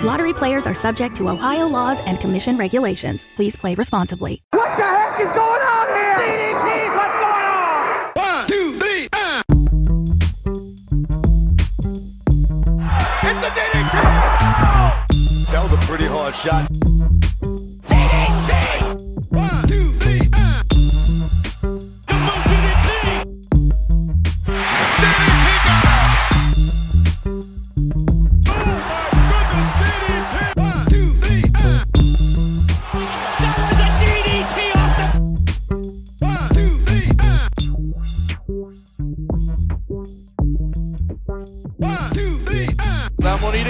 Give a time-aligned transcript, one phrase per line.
[0.00, 3.26] Lottery players are subject to Ohio laws and commission regulations.
[3.34, 4.40] Please play responsibly.
[4.52, 6.14] What the heck is going on here?
[6.14, 8.12] DDT, what's going on?
[8.14, 9.42] One, two, three, ah!
[13.24, 13.90] It's the DDT!
[15.50, 16.70] That was a pretty hard shot.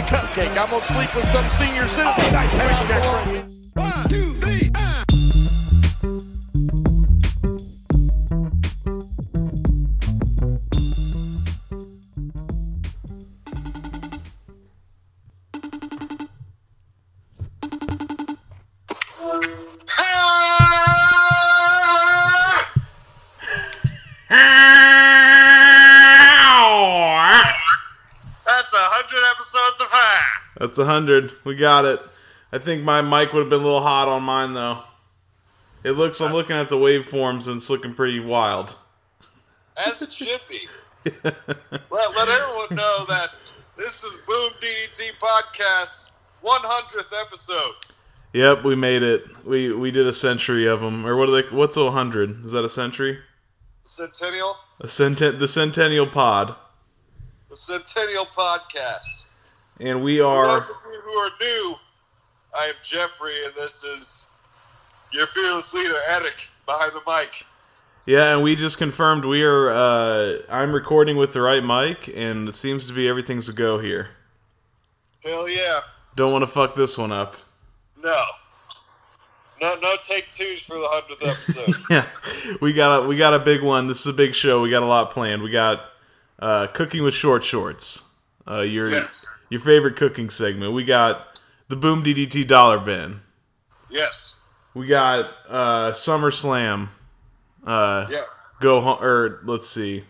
[0.09, 0.57] Cupcake.
[0.57, 2.15] I'm gonna sleep with some senior citizen.
[2.17, 3.49] Oh, nice.
[3.75, 4.38] One, two,
[30.59, 31.33] That's a hundred.
[31.45, 32.01] We got it.
[32.53, 34.81] I think my mic would have been a little hot on mine though.
[35.85, 36.21] It looks.
[36.21, 38.77] I'm looking at the waveforms and it's looking pretty wild.
[39.77, 40.61] As it should be.
[41.05, 43.31] let, let everyone know that
[43.77, 46.11] this is Boom DDT Podcast
[46.45, 47.75] 100th episode.
[48.33, 49.25] Yep, we made it.
[49.47, 51.07] We we did a century of them.
[51.07, 51.49] Or what are they?
[51.49, 52.45] What's a hundred?
[52.45, 53.21] Is that a century?
[53.85, 54.57] Centennial.
[54.81, 55.39] A centen.
[55.39, 56.55] The Centennial Pod.
[57.49, 59.28] The Centennial Podcast.
[59.81, 60.45] And we are.
[60.45, 61.77] For those of you who are new,
[62.59, 64.31] I am Jeffrey, and this is
[65.13, 67.45] your fearless leader, Eric, behind the mic.
[68.07, 69.71] Yeah, and we just confirmed we are.
[69.71, 73.79] Uh, I'm recording with the right mic, and it seems to be everything's a go
[73.79, 74.09] here.
[75.23, 75.81] Hell yeah.
[76.17, 77.37] Don't want to fuck this one up.
[78.03, 78.25] No.
[79.61, 81.75] No, no take twos for the hundredth episode.
[81.91, 82.07] yeah,
[82.61, 83.89] we got a we got a big one.
[83.89, 84.63] This is a big show.
[84.63, 85.43] We got a lot planned.
[85.43, 85.83] We got
[86.39, 88.08] uh, cooking with short shorts.
[88.49, 89.27] Uh, your Yes.
[89.51, 90.73] your favorite cooking segment.
[90.73, 93.21] We got the Boom DDT Dollar Bin.
[93.91, 94.37] yes.
[94.75, 96.89] We got uh, SummerSlam.
[97.67, 98.23] Uh, Yeah.
[98.61, 100.05] Go home, or let's see.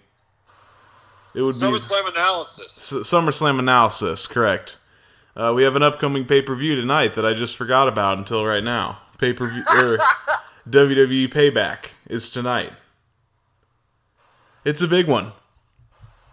[1.34, 2.92] It would be SummerSlam analysis.
[2.92, 4.26] S- SummerSlam analysis.
[4.26, 4.76] Correct.
[5.36, 8.44] Uh, we have an upcoming pay per view tonight that I just forgot about until
[8.44, 8.98] right now.
[9.18, 9.98] Pay per view or
[10.68, 12.72] WWE Payback is tonight.
[14.64, 15.32] It's a big one.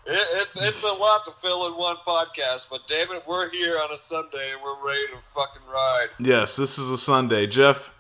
[0.08, 3.78] It, it's it's a lot to fill in one podcast, but damn it, we're here
[3.84, 6.08] on a Sunday and we're ready to fucking ride.
[6.20, 7.48] Yes, this is a Sunday.
[7.48, 7.92] Jeff,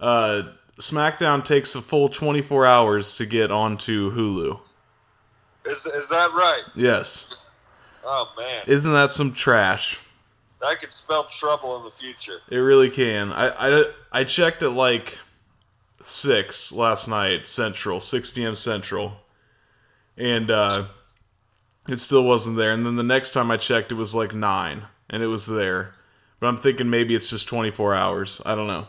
[0.00, 0.42] uh,
[0.78, 4.58] SmackDown takes a full 24 hours to get onto Hulu.
[5.66, 6.62] Is is that right?
[6.74, 7.44] Yes.
[8.04, 9.98] Oh man, Isn't that some trash?
[10.62, 12.38] that could spell trouble in the future.
[12.50, 13.32] It really can.
[13.32, 13.48] I,
[13.80, 15.18] I, I checked at like
[16.02, 18.54] 6 last night, Central, 6 p.m.
[18.54, 19.12] Central.
[20.18, 20.84] And uh,
[21.90, 22.70] it still wasn't there.
[22.70, 25.94] And then the next time I checked, it was like 9, and it was there.
[26.38, 28.40] But I'm thinking maybe it's just 24 hours.
[28.46, 28.86] I don't know.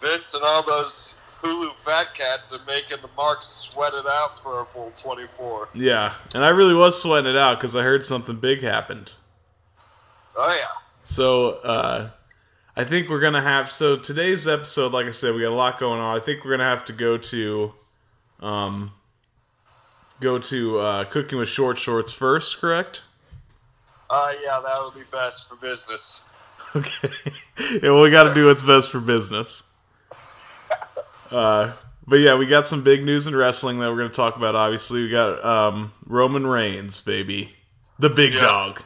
[0.00, 4.60] Vince and all those Hulu fat cats are making the marks sweat it out for
[4.60, 5.68] a full twenty four.
[5.72, 9.12] Yeah, and I really was sweating it out because I heard something big happened.
[10.36, 10.82] Oh yeah.
[11.04, 12.10] So uh,
[12.76, 13.70] I think we're gonna have.
[13.70, 16.16] So today's episode, like I said, we got a lot going on.
[16.16, 17.72] I think we're gonna have to go to,
[18.40, 18.92] um,
[20.20, 22.58] go to uh, cooking with short shorts first.
[22.60, 23.02] Correct?
[24.10, 26.28] Uh yeah, that would be best for business.
[26.76, 27.08] Okay.
[27.82, 29.62] yeah, well, we got to do what's best for business.
[31.30, 31.72] Uh,
[32.06, 34.54] but yeah, we got some big news in wrestling that we're gonna talk about.
[34.54, 37.54] Obviously, we got um, Roman Reigns, baby,
[37.98, 38.40] the big Yeah.
[38.46, 38.82] dog.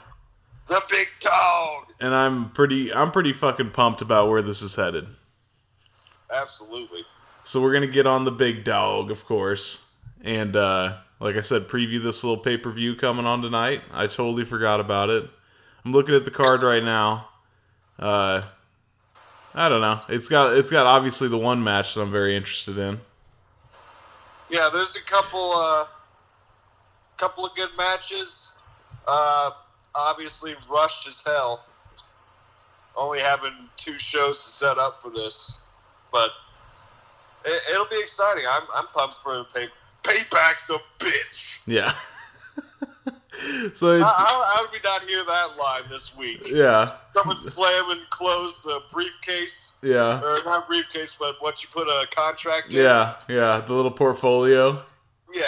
[0.69, 1.85] The big dog.
[2.01, 5.07] and I'm pretty I'm pretty fucking pumped about where this is headed.
[6.35, 7.05] absolutely.
[7.45, 9.87] So we're gonna get on the big dog, of course,
[10.23, 13.83] and uh, like I said, preview this little pay per view coming on tonight.
[13.93, 15.29] I totally forgot about it.
[15.85, 17.29] I'm looking at the card right now.
[17.99, 18.43] Uh,
[19.55, 20.01] I don't know.
[20.09, 23.01] It's got it's got obviously the one match that I'm very interested in.
[24.51, 25.85] Yeah, there's a couple uh
[27.19, 28.57] couple of good matches.
[29.07, 29.51] Uh
[29.95, 31.65] obviously rushed as hell.
[32.97, 35.65] Only having two shows to set up for this.
[36.11, 36.31] But
[37.45, 38.45] it, it'll be exciting.
[38.51, 39.69] I'm I'm pumped for the pay
[40.03, 41.61] payback's a bitch.
[41.67, 41.95] Yeah.
[43.75, 46.51] so it's how, how did we not hear that line this week?
[46.53, 49.77] yeah Someone slam and close the briefcase.
[49.83, 52.81] yeah Or not briefcase, but what you put a contract in.
[52.85, 54.83] yeah yeah the little portfolio.
[55.35, 55.43] Yeah.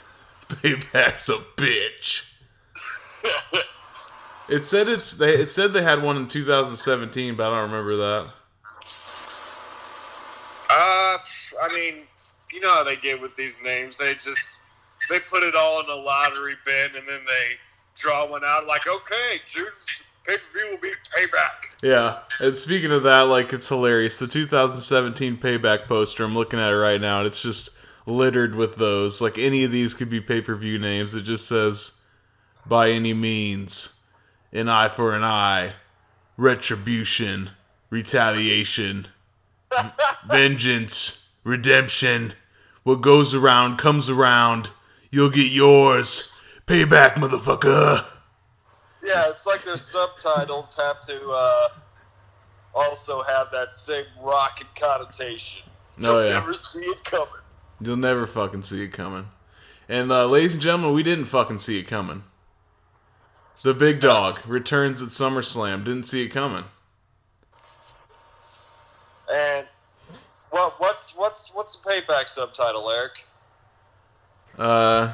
[0.48, 2.24] Payback's a bitch.
[4.50, 5.34] It said it's they.
[5.34, 8.30] It said they had one in 2017, but I don't remember that.
[10.70, 11.18] Uh,
[11.60, 12.04] I mean,
[12.52, 13.98] you know how they get with these names.
[13.98, 14.58] They just
[15.10, 17.54] they put it all in a lottery bin, and then they
[17.94, 18.66] draw one out.
[18.66, 21.76] Like, okay, June's pay per view will be payback.
[21.82, 24.18] Yeah, and speaking of that, like it's hilarious.
[24.18, 26.24] The 2017 payback poster.
[26.24, 27.70] I'm looking at it right now, and it's just
[28.06, 29.20] littered with those.
[29.20, 31.14] Like any of these could be pay per view names.
[31.14, 32.00] It just says,
[32.66, 34.00] "By any means,
[34.52, 35.74] an eye for an eye,
[36.36, 37.50] retribution,
[37.90, 39.08] retaliation,
[40.28, 42.34] vengeance, redemption.
[42.84, 44.70] What goes around comes around.
[45.10, 46.32] You'll get yours.
[46.66, 48.04] Payback, motherfucker."
[49.02, 51.68] Yeah, it's like their subtitles have to uh,
[52.74, 55.62] also have that same rockin' connotation.
[56.02, 56.32] Oh, You'll yeah.
[56.34, 57.28] never see it coming.
[57.80, 59.28] You'll never fucking see it coming.
[59.88, 62.24] And uh, ladies and gentlemen, we didn't fucking see it coming.
[63.62, 65.84] The big dog returns at SummerSlam.
[65.84, 66.64] Didn't see it coming.
[69.32, 69.66] And
[70.50, 73.26] what what's what's what's the payback subtitle, Eric?
[74.58, 75.12] Uh,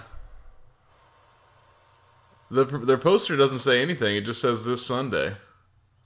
[2.50, 4.16] the their poster doesn't say anything.
[4.16, 5.36] It just says this Sunday.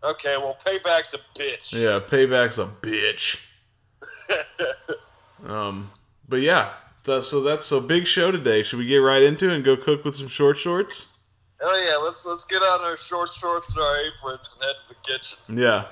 [0.03, 1.73] Okay, well, payback's a bitch.
[1.73, 3.41] Yeah, payback's a bitch.
[5.47, 5.91] um,
[6.29, 8.63] but yeah, so that's so big show today.
[8.63, 11.13] Should we get right into it and go cook with some short shorts?
[11.61, 14.95] Hell yeah, let's let's get on our short shorts and our aprons and head to
[14.95, 15.39] the kitchen.
[15.49, 15.87] Yeah.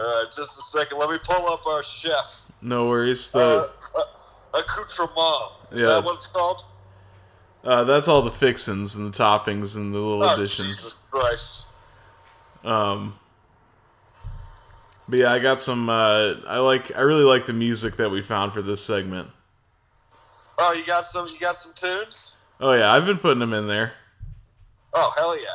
[0.00, 2.42] Uh, just a second, let me pull up our chef.
[2.62, 3.34] No worries.
[3.34, 5.52] Uh, The uh, accoutrement.
[5.72, 5.86] Is Yeah.
[5.88, 6.64] that what it's called?
[7.64, 10.68] uh, that's all the fixins and the toppings and the little Oh, additions.
[10.68, 11.66] Jesus Christ.
[12.64, 13.18] Um,
[15.08, 15.88] but yeah, I got some.
[15.90, 16.96] Uh, I like.
[16.96, 19.28] I really like the music that we found for this segment.
[20.58, 22.36] Oh, you got some you got some tunes?
[22.60, 23.92] Oh yeah, I've been putting them in there.
[24.94, 25.46] Oh hell yeah.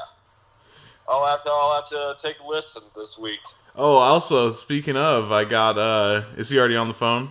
[1.07, 3.39] I'll have to I'll have to take a listen this week.
[3.77, 5.77] Oh, also speaking of, I got.
[5.77, 7.29] uh Is he already on the phone?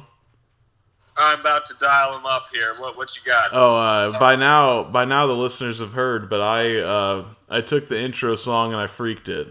[1.17, 2.75] I'm about to dial him up here.
[2.79, 3.51] What what you got?
[3.53, 7.89] Oh, uh, by now, by now the listeners have heard, but I, uh I took
[7.89, 9.49] the intro song and I freaked it.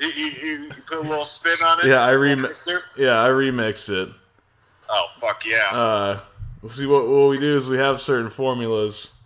[0.00, 1.86] You, you, you, put a little spin on it?
[1.86, 2.80] Yeah, I Little rem- mixer?
[2.98, 4.12] Yeah, I remixed it.
[4.88, 5.70] Oh fuck yeah.
[5.72, 6.20] Uh,
[6.70, 9.16] see what what we do is we have certain formulas,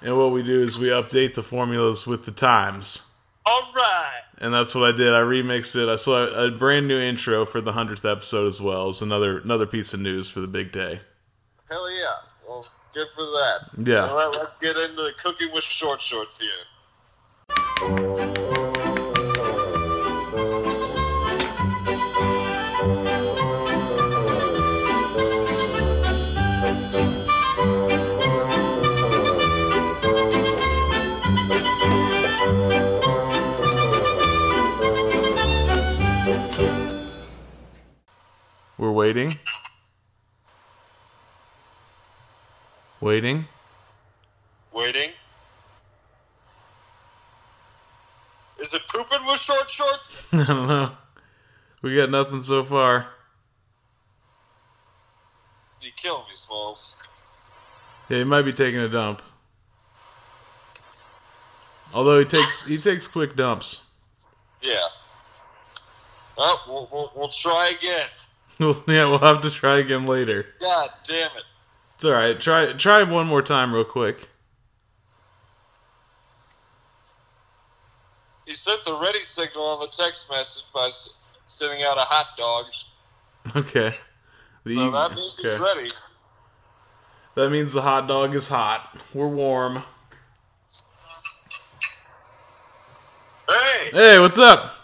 [0.00, 3.10] and what we do is we update the formulas with the times.
[3.46, 4.23] All right.
[4.44, 5.08] And that's what I did.
[5.14, 5.88] I remixed it.
[5.88, 8.90] I saw a brand new intro for the hundredth episode as well.
[8.90, 11.00] It's another another piece of news for the big day.
[11.70, 12.04] Hell yeah.
[12.46, 13.70] Well, good for that.
[13.78, 14.02] Yeah.
[14.02, 16.50] Well, let- let's get into cooking with short shorts here.
[38.84, 39.38] We're waiting.
[43.00, 43.46] Waiting.
[44.74, 45.08] Waiting.
[48.60, 50.26] Is it pooping with short shorts?
[50.34, 50.90] I don't know.
[51.80, 53.00] We got nothing so far.
[55.80, 57.08] You killing me, Smalls.
[58.10, 59.22] Yeah, he might be taking a dump.
[61.94, 63.86] Although he takes he takes quick dumps.
[64.60, 64.74] Yeah.
[66.36, 68.08] Oh, we'll, we'll, we'll try again.
[68.86, 70.46] yeah, we'll have to try again later.
[70.60, 71.44] God damn it.
[71.94, 72.38] It's all right.
[72.40, 74.28] Try try one more time, real quick.
[78.46, 81.14] He sent the ready signal on the text message by s-
[81.46, 82.66] sending out a hot dog.
[83.56, 83.96] Okay.
[84.64, 85.90] The So that means he's ready.
[87.36, 88.98] That means the hot dog is hot.
[89.12, 89.82] We're warm.
[93.48, 93.90] Hey!
[93.92, 94.74] Hey, what's up?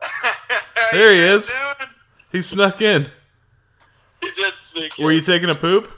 [0.92, 1.50] There he is.
[1.50, 1.90] doing?
[2.32, 3.10] He snuck in.
[4.38, 5.16] Did sneak Were in.
[5.16, 5.90] you taking a poop?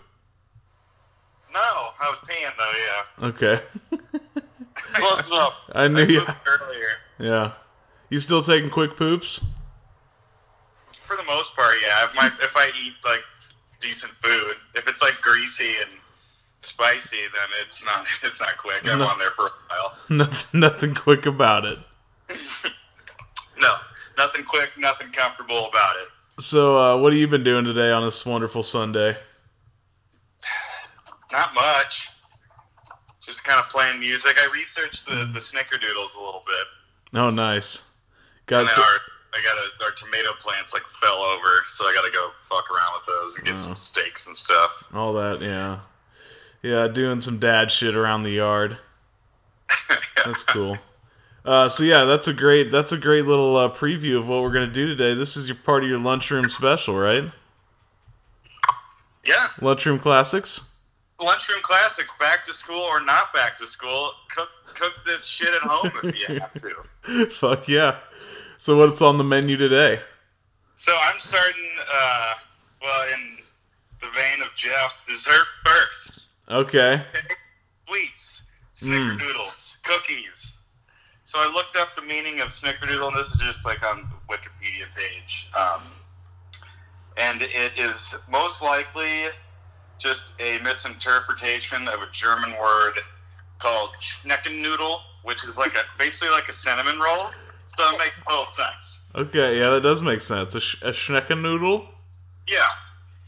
[1.53, 2.73] No, I was peeing though.
[3.23, 3.29] Yeah.
[3.29, 3.63] Okay.
[4.95, 5.71] Close enough.
[5.75, 6.21] I knew you.
[6.47, 6.87] earlier.
[7.19, 7.53] Yeah.
[8.09, 9.45] You still taking quick poops?
[11.07, 12.05] For the most part, yeah.
[12.05, 13.23] If my if I eat like
[13.81, 15.91] decent food, if it's like greasy and
[16.63, 18.81] spicy, then it's not it's not quick.
[18.89, 19.07] I'm No.
[19.07, 19.95] on there for a while.
[20.09, 21.79] nothing, nothing quick about it.
[23.61, 23.75] No,
[24.17, 26.09] nothing quick, nothing comfortable about it.
[26.41, 29.15] So, uh, what have you been doing today on this wonderful Sunday?
[31.31, 32.09] Not much.
[33.21, 34.37] Just kind of playing music.
[34.39, 37.19] I researched the the snickerdoodles a little bit.
[37.21, 37.95] Oh, nice.
[38.47, 38.89] Got so- our
[39.33, 42.69] I got a, our tomato plants like fell over, so I got to go fuck
[42.69, 43.59] around with those and get Oh.
[43.59, 44.83] some steaks and stuff.
[44.93, 45.79] all that, yeah.
[46.63, 48.77] Yeah, doing some dad shit around the yard.
[50.25, 50.79] That's cool.
[51.45, 54.53] Uh, so yeah, that's a great that's a great little uh, preview of what we're
[54.53, 55.15] gonna do today.
[55.15, 57.25] This is your part of your lunchroom special, right?
[59.25, 60.73] Yeah, Lunchroom classics.
[61.21, 64.11] lunchroom classics, back to school or not back to school.
[64.35, 67.27] Cook cook this shit at home if you have to.
[67.35, 67.99] Fuck yeah.
[68.59, 70.01] So what's on the menu today?
[70.75, 72.35] So I'm starting, uh,
[72.83, 73.37] well, in
[74.01, 76.29] the vein of Jeff, dessert first.
[76.49, 77.03] Okay.
[77.87, 78.43] Sweets,
[78.75, 80.40] snickerdoodles, cookies.
[81.31, 84.35] So I looked up the meaning of snickerdoodle, and this is just like on the
[84.35, 85.49] Wikipedia page.
[85.57, 85.83] Um,
[87.19, 89.27] and it is most likely
[89.97, 92.95] just a misinterpretation of a German word
[93.61, 97.31] called Schneckennudel, which is like a basically like a cinnamon roll.
[97.69, 99.03] So it makes total sense.
[99.15, 100.57] Okay, yeah, that does make sense.
[100.57, 101.87] A, sh- a Schnecken noodle?
[102.49, 102.59] Yeah.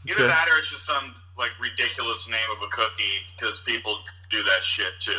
[0.09, 0.27] Either Okay.
[0.27, 4.61] that or it's just some like ridiculous name of a cookie because people do that
[4.61, 5.11] shit too.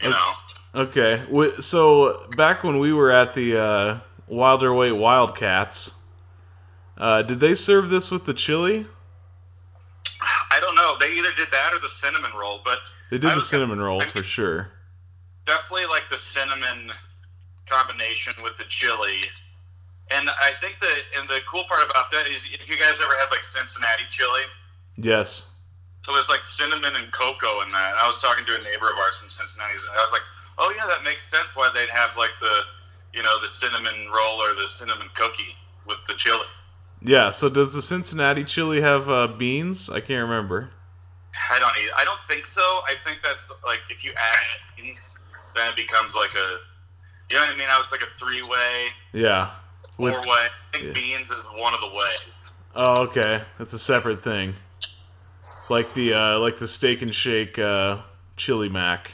[0.00, 0.10] You Okay.
[0.10, 0.32] know.
[0.74, 1.22] Okay.
[1.60, 6.02] So back when we were at the uh, Wilder Weight Wildcats,
[6.96, 8.86] uh, did they serve this with the chili?
[10.50, 10.96] I don't know.
[11.00, 12.78] They either did that or the cinnamon roll, but
[13.10, 14.72] They did the was gonna- cinnamon roll for sure.
[15.46, 16.92] Definitely like the cinnamon
[17.66, 19.30] combination with the chili.
[20.10, 23.14] And I think that and the cool part about that is if you guys ever
[23.18, 24.42] had like Cincinnati chili,
[24.96, 25.46] Yes.
[26.02, 27.94] so there's like cinnamon and cocoa in that.
[27.96, 30.22] I was talking to a neighbor of ours from Cincinnati, and I was like,
[30.58, 32.60] "Oh yeah, that makes sense why they'd have like the,
[33.14, 35.54] you know, the cinnamon roll or the cinnamon cookie
[35.86, 36.46] with the chili."
[37.02, 37.30] Yeah.
[37.30, 39.88] So does the Cincinnati chili have uh, beans?
[39.88, 40.70] I can't remember.
[41.52, 41.90] I don't eat.
[41.96, 42.60] I don't think so.
[42.60, 45.16] I think that's like if you add beans,
[45.54, 46.58] then it becomes like a,
[47.30, 47.68] you know what I mean?
[47.68, 49.50] How it's like a three way, Yeah.
[49.96, 50.16] four way.
[50.26, 50.92] I think yeah.
[50.92, 52.50] beans is one of the ways.
[52.74, 54.54] oh, okay, that's a separate thing.
[55.70, 57.98] Like the uh, like the steak and shake uh,
[58.36, 59.12] chili mac.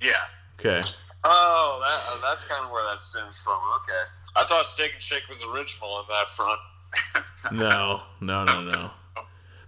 [0.00, 0.12] Yeah.
[0.58, 0.82] Okay.
[1.24, 3.58] Oh, that uh, that's kind of where that stems from.
[3.76, 4.02] Okay.
[4.36, 6.60] I thought Steak and Shake was original on that front.
[7.52, 8.90] No, no, no, no.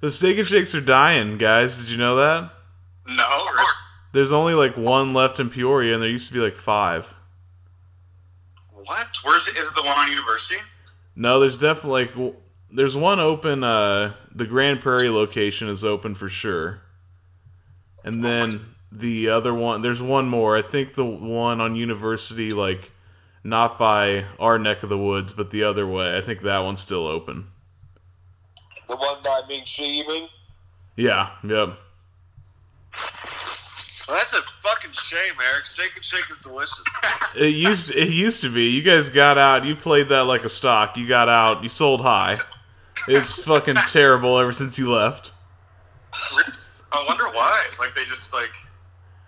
[0.01, 1.79] The steak and shakes are dying, guys.
[1.79, 2.53] Did you know that?
[3.09, 3.47] No.
[4.13, 7.15] There's only like one left in Peoria, and there used to be like five.
[8.73, 9.09] What?
[9.25, 10.61] Where's is it the one on University?
[11.17, 12.35] No, there's definitely like
[12.71, 13.65] there's one open.
[13.65, 16.83] Uh, the Grand Prairie location is open for sure,
[18.05, 19.83] and then the other one.
[19.83, 20.57] There's one more.
[20.57, 22.93] I think the one on University, like
[23.45, 26.17] not by our neck of the woods, but the other way.
[26.17, 27.47] I think that one's still open.
[28.89, 30.29] The one by Big Sheeman?
[30.97, 31.31] Yeah.
[31.43, 31.79] Yep.
[34.09, 35.67] Well, that's a fucking shame, Eric.
[35.67, 36.85] Steak and Shake is delicious.
[37.35, 38.69] It used it used to be.
[38.69, 39.65] You guys got out.
[39.65, 40.99] You played that like a stock.
[40.99, 41.63] You got out.
[41.63, 42.39] You sold high.
[43.09, 45.33] It's fucking terrible ever since you left.
[46.93, 47.67] I wonder why.
[47.79, 48.51] Like they just like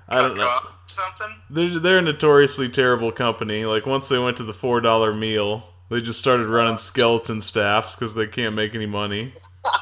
[0.08, 0.58] I don't know.
[0.86, 1.36] something.
[1.50, 3.64] They're they're a notoriously terrible company.
[3.64, 7.94] Like once they went to the four dollar meal, they just started running skeleton staffs
[7.94, 9.34] because they can't make any money.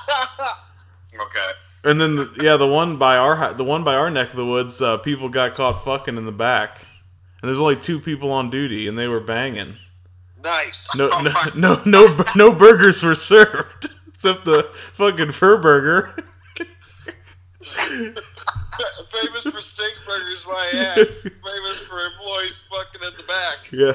[1.14, 1.50] Okay.
[1.85, 4.47] And then the, yeah, the one by our the one by our neck of the
[4.47, 6.87] woods, uh, people got caught fucking in the back,
[7.41, 9.76] and there's only two people on duty, and they were banging.
[10.43, 10.95] Nice.
[10.97, 16.14] No no no no, no burgers were served except the fucking fur burger.
[19.07, 21.23] Famous for steak burgers, my ass.
[21.23, 23.59] Famous for employees fucking in the back.
[23.71, 23.93] yeah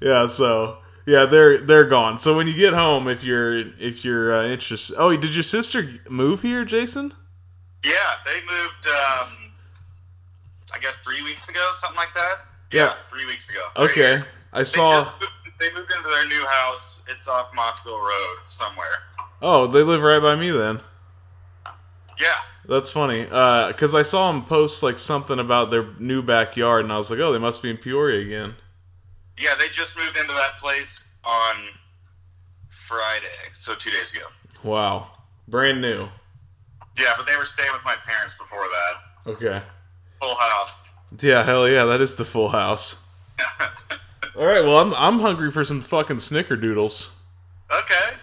[0.00, 4.34] yeah so yeah they're they're gone so when you get home if you're if you're
[4.34, 7.12] uh, interested oh did your sister move here jason
[7.84, 7.92] Yeah,
[8.26, 8.86] they moved.
[8.86, 9.52] Um,
[10.74, 12.36] I guess three weeks ago, something like that.
[12.72, 12.94] Yeah.
[13.10, 13.60] three weeks ago.
[13.76, 14.18] okay
[14.52, 17.02] i saw just moved, they moved into their new house.
[17.08, 18.96] It's off Mossville Road somewhere.
[19.42, 20.80] oh they live right by me then
[22.18, 22.28] Yeah.
[22.68, 26.92] That's funny uh because i saw them post like something about their new backyard and
[26.92, 28.54] i was like oh they must be in peoria again
[29.38, 31.56] Yeah, they just moved into that place on
[32.86, 34.26] Friday, so two days ago.
[34.62, 35.10] Wow.
[35.48, 36.08] Brand new.
[36.98, 39.30] Yeah, but they were staying with my parents before that.
[39.32, 39.62] Okay.
[40.20, 40.90] Full house.
[41.20, 43.02] Yeah, hell yeah, that is the full house.
[44.36, 47.10] All right, well, I'm I'm hungry for some fucking snickerdoodles.
[47.72, 48.16] Okay.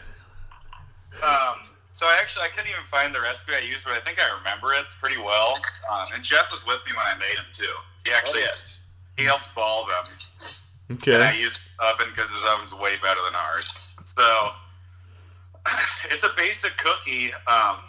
[1.23, 1.58] Um,
[1.99, 4.37] so I actually I couldn't even find the recipe I used, but I think I
[4.37, 5.59] remember it pretty well.
[5.91, 7.75] Um, and Jeff was with me when I made them too.
[8.05, 8.43] He actually
[9.17, 10.95] he helped ball them.
[10.95, 11.15] Okay.
[11.15, 13.89] And I used oven because his oven's way better than ours.
[14.01, 14.23] So
[16.05, 17.33] it's a basic cookie.
[17.51, 17.83] Um,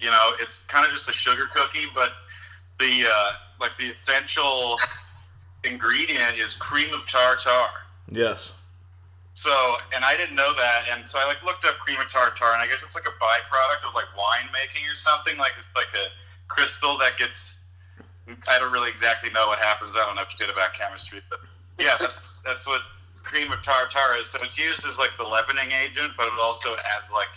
[0.00, 2.12] you know, it's kind of just a sugar cookie, but
[2.78, 4.78] the uh, like the essential
[5.62, 7.68] ingredient is cream of tartar.
[8.08, 8.58] Yes.
[9.38, 9.54] So,
[9.94, 12.60] and I didn't know that, and so I like looked up cream of tartar, and
[12.60, 15.94] I guess it's like a byproduct of like wine making or something, like it's like
[15.94, 16.10] a
[16.48, 17.60] crystal that gets.
[18.48, 19.94] I don't really exactly know what happens.
[19.96, 21.38] I don't know shit about chemistry, but
[21.78, 22.14] yeah, that,
[22.44, 22.82] that's what
[23.22, 24.26] cream of tartar is.
[24.26, 27.30] So it's used as like the leavening agent, but it also adds like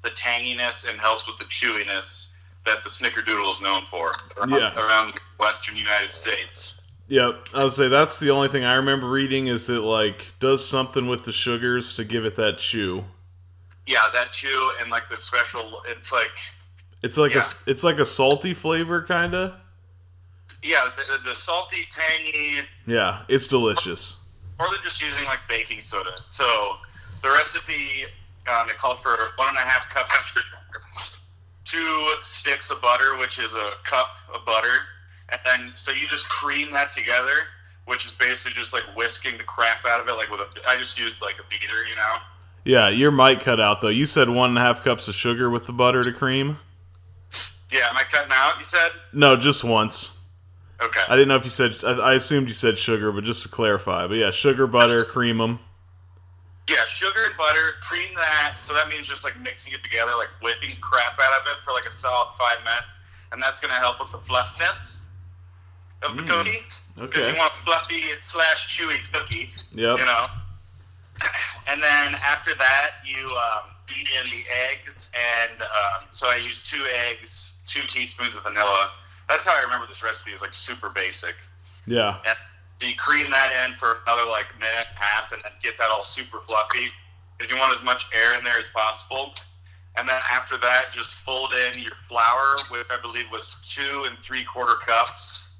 [0.00, 2.32] the tanginess and helps with the chewiness
[2.64, 4.72] that the snickerdoodle is known for around, Yeah.
[4.80, 6.80] around western United States.
[7.08, 7.48] Yep.
[7.54, 11.06] I would say that's the only thing I remember reading is it like does something
[11.06, 13.04] with the sugars to give it that chew.
[13.86, 15.82] Yeah, that chew and like the special.
[15.88, 16.30] It's like
[17.02, 17.42] It's like Yeah.
[17.66, 19.52] a it's like a salty flavor kind of.
[20.62, 24.16] yeah, the, the salty, tangy, Yeah, it's delicious.
[24.58, 26.14] or they're just using like baking soda.
[26.26, 26.78] So
[27.22, 28.04] the recipe
[28.48, 30.44] um, it called for one and a half cups of sugar,
[31.64, 34.68] two sticks of butter, which is a cup of butter,
[35.30, 37.32] and then so you just cream that together,
[37.86, 40.12] which is basically just like whisking the crap out of it.
[40.12, 42.14] Like with a, I just used like a beater, you know.
[42.64, 43.88] Yeah, your mic cut out though.
[43.88, 46.58] You said one and a half cups of sugar with the butter to cream.
[47.70, 48.58] Yeah, am I cutting out?
[48.58, 50.18] You said No, just once.
[50.80, 51.00] okay.
[51.08, 51.74] I didn't know if you said.
[51.84, 54.06] I, I assumed you said sugar, but just to clarify.
[54.06, 55.58] But yeah, sugar, butter, cream them.
[56.70, 58.54] Yeah, sugar and butter, cream that.
[58.56, 61.72] So that means just like mixing it together, like whipping crap out of it for
[61.72, 62.98] like a solid five minutes,
[63.32, 65.00] and that's gonna help with the fluffiness
[66.04, 66.58] of the cookie.
[66.96, 67.32] Because okay.
[67.32, 69.50] you want fluffy slash chewy cookie.
[69.74, 69.98] Yep.
[69.98, 70.26] You know.
[71.66, 76.66] And then after that, you um, beat in the eggs, and um, so I used
[76.66, 78.90] two eggs, two teaspoons of vanilla.
[79.28, 80.32] That's how I remember this recipe.
[80.32, 81.34] It's like super basic.
[81.86, 82.18] Yeah.
[82.26, 82.36] And
[82.78, 85.78] so you cream that in for another like minute and a half, and then get
[85.78, 86.88] that all super fluffy
[87.36, 89.34] because you want as much air in there as possible.
[89.96, 94.18] And then after that, just fold in your flour, which I believe was two and
[94.18, 95.53] three quarter cups,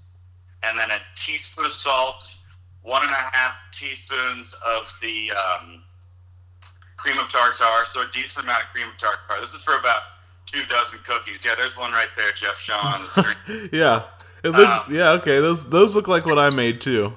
[0.66, 2.37] and then a teaspoon of salt,
[2.83, 5.83] one and a half teaspoons of the um,
[6.96, 9.40] cream of tartar, so a decent amount of cream of tartar.
[9.40, 10.03] This is for about
[10.46, 11.44] two dozen cookies.
[11.44, 13.68] Yeah, there's one right there, Jeff, showing on the screen.
[13.72, 14.05] Yeah.
[14.44, 14.88] It looks.
[14.88, 15.11] Um, yeah.
[15.12, 15.40] Okay.
[15.40, 17.12] Those those look like what I made too.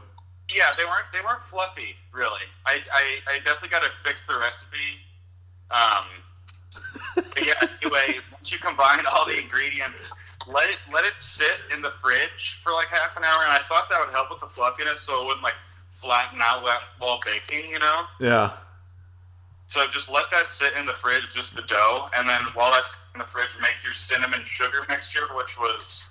[0.56, 2.42] Yeah, they weren't they weren't fluffy really.
[2.66, 4.78] I I, I definitely got to fix the recipe.
[5.72, 6.08] Um,
[7.46, 7.54] yeah.
[7.84, 10.12] Anyway, once you combine all the ingredients,
[10.48, 13.60] let it let it sit in the fridge for like half an hour, and I
[13.68, 15.56] thought that would help with the fluffiness, so it wouldn't like
[15.92, 17.68] flatten out while- while baking.
[17.68, 18.06] You know.
[18.20, 18.52] Yeah.
[19.68, 22.98] So just let that sit in the fridge, just the dough, and then while that's
[23.14, 26.08] in the fridge, make your cinnamon sugar mixture, which was,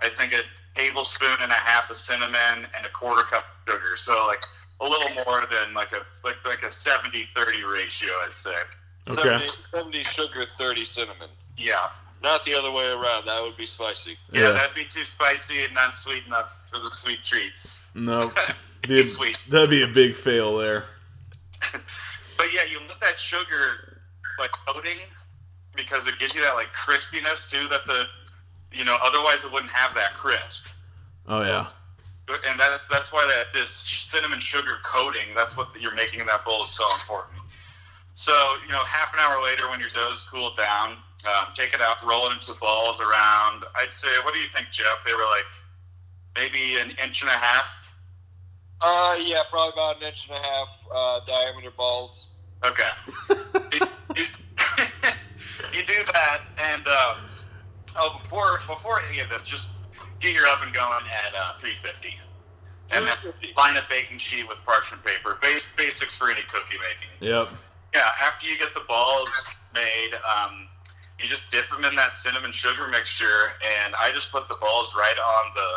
[0.00, 0.42] I think, a
[0.78, 3.96] tablespoon and a half of cinnamon and a quarter cup of sugar.
[3.96, 4.44] So like
[4.80, 8.54] a little more than like a like like a 70-30 ratio, I'd say.
[9.08, 9.22] Okay.
[9.22, 11.30] 70, 70 sugar, 30 cinnamon.
[11.56, 11.88] Yeah.
[12.22, 13.26] Not the other way around.
[13.26, 14.16] That would be spicy.
[14.32, 14.50] Yeah, Yeah.
[14.52, 17.84] that'd be too spicy and not sweet enough for the sweet treats.
[17.94, 18.32] No.
[18.88, 19.38] Be a- Sweet.
[19.48, 20.84] That'd be a big fail there.
[22.36, 24.00] But yeah, you let that sugar
[24.38, 24.98] like coating
[25.76, 28.06] because it gives you that like crispiness too that the
[28.72, 30.66] you know otherwise it wouldn't have that crisp.
[31.28, 31.68] Oh yeah.
[32.48, 36.44] And that's that's why that this cinnamon sugar coating that's what you're making in that
[36.44, 37.38] bowl is so important.
[38.14, 38.32] So
[38.66, 42.02] you know half an hour later when your dough's cooled down, um, take it out,
[42.04, 43.64] roll it into balls around.
[43.76, 45.04] I'd say what do you think, Jeff?
[45.06, 45.46] They were like
[46.36, 47.92] maybe an inch and a half.
[48.80, 52.28] Uh, yeah, probably about an inch and a half uh, diameter balls.
[52.64, 52.82] Okay.
[53.30, 54.24] you, you,
[55.72, 57.16] you do that, and um,
[57.96, 59.70] oh, before before any of this, just
[60.20, 62.16] get your oven going at uh, 350,
[62.92, 63.16] and then
[63.56, 65.38] line a baking sheet with parchment paper.
[65.42, 67.10] Base, basics for any cookie making.
[67.20, 67.48] Yep.
[67.94, 68.00] Yeah.
[68.22, 70.68] After you get the balls made, um,
[71.22, 73.54] you just dip them in that cinnamon sugar mixture,
[73.84, 75.70] and I just put the balls right on the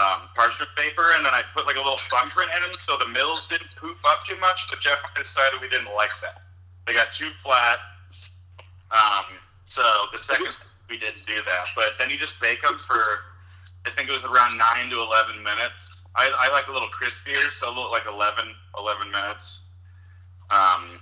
[0.00, 3.08] um, parchment paper, and then I put like a little thumbprint in them so the
[3.08, 4.68] mills didn't poof up too much.
[4.70, 6.42] But Jeff decided we didn't like that.
[6.86, 7.78] They got too flat.
[8.90, 9.82] Um, so
[10.12, 10.56] the second
[10.90, 11.66] we didn't do that.
[11.76, 13.00] But then you just bake them for,
[13.86, 16.02] I think it was around nine to eleven minutes.
[16.16, 19.62] I, I like a little crispier, so a little like 11, 11 minutes.
[20.50, 21.00] Um,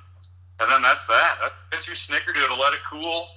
[0.61, 1.39] and then that's that.
[1.43, 2.59] That- That's your snickerdoodle.
[2.59, 3.29] Let it cool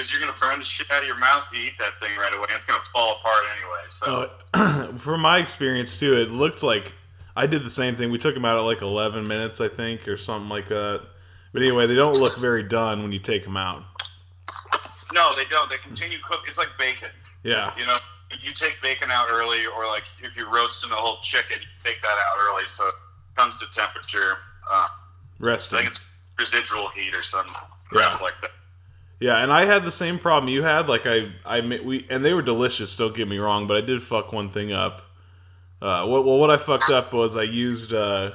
[0.00, 2.16] because you're gonna burn the shit out of your mouth if you eat that thing
[2.18, 2.46] right away.
[2.48, 3.82] and It's gonna fall apart anyway.
[3.86, 6.94] So Oh, from my experience too, it looked like
[7.36, 8.10] I did the same thing.
[8.10, 11.02] We took them out at like 11 minutes, I think, or something like that.
[11.52, 13.82] But anyway, they don't look very done when you take them out.
[15.12, 15.68] no, they don't.
[15.70, 16.44] They continue cook.
[16.48, 17.08] It's like bacon.
[17.42, 17.96] Yeah, You know,
[18.42, 22.00] you take bacon out early, or like if you're roasting a whole chicken, you take
[22.02, 22.94] that out early so it
[23.36, 24.38] comes to temperature.
[24.70, 24.88] Uh, I
[25.38, 25.78] resting.
[25.78, 26.00] think it's
[26.38, 27.46] residual heat or some
[27.88, 28.24] crap Yeah.
[28.24, 28.50] like that.
[29.20, 30.88] Yeah, and I had the same problem you had.
[30.88, 32.96] Like I, I we and they were delicious.
[32.96, 35.02] Don't get me wrong, but I did fuck one thing up.
[35.82, 38.32] Uh, what, well, what I fucked up was I used uh,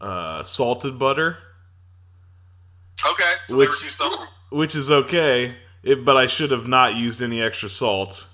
[0.00, 1.36] uh, salted butter,
[3.08, 4.24] Okay, so Which- they were too salty.
[4.50, 5.54] which is okay.
[5.82, 8.26] It, but I should have not used any extra salt.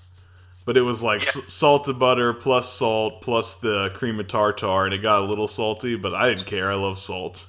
[0.65, 4.93] But it was like s- salted butter plus salt plus the cream of tartar, and
[4.93, 5.95] it got a little salty.
[5.95, 6.69] But I didn't care.
[6.69, 7.45] I love salt.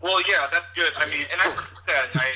[0.00, 0.92] Well, yeah, that's good.
[0.96, 2.32] I mean, and I forgot that I,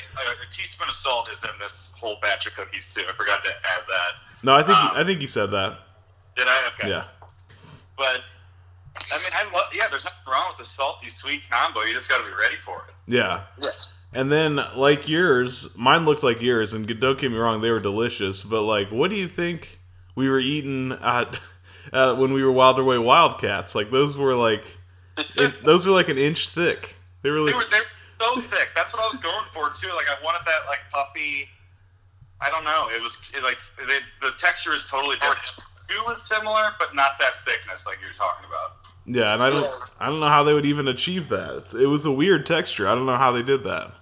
[0.46, 3.02] a teaspoon of salt is in this whole batch of cookies too.
[3.08, 4.12] I forgot to add that.
[4.42, 5.78] No, I think Um, I think you said that.
[6.36, 6.70] Did I?
[6.74, 6.90] Okay.
[6.90, 7.04] Yeah.
[7.96, 8.22] But
[8.96, 9.64] I mean, I love.
[9.72, 11.80] Yeah, there's nothing wrong with a salty sweet combo.
[11.82, 12.94] You just got to be ready for it.
[13.06, 13.42] Yeah.
[14.12, 17.80] And then, like yours, mine looked like yours, and don't get me wrong, they were
[17.80, 18.42] delicious.
[18.42, 19.80] But like, what do you think
[20.14, 21.40] we were eating at
[21.92, 23.74] uh, when we were Wilder Way Wildcats?
[23.74, 24.76] Like those were like,
[25.36, 26.93] it, those were like an inch thick.
[27.24, 27.80] They were They like, were they're
[28.20, 28.68] so thick.
[28.76, 29.92] That's what I was going for too.
[29.96, 31.48] Like I wanted that like puffy.
[32.40, 32.88] I don't know.
[32.94, 35.64] It was it, like they, the texture is totally different.
[35.88, 38.76] It was similar, but not that thickness like you were talking about.
[39.06, 39.34] yeah.
[39.34, 39.66] And I don't,
[40.00, 41.56] I don't know how they would even achieve that.
[41.56, 42.86] It's, it was a weird texture.
[42.88, 43.92] I don't know how they did that.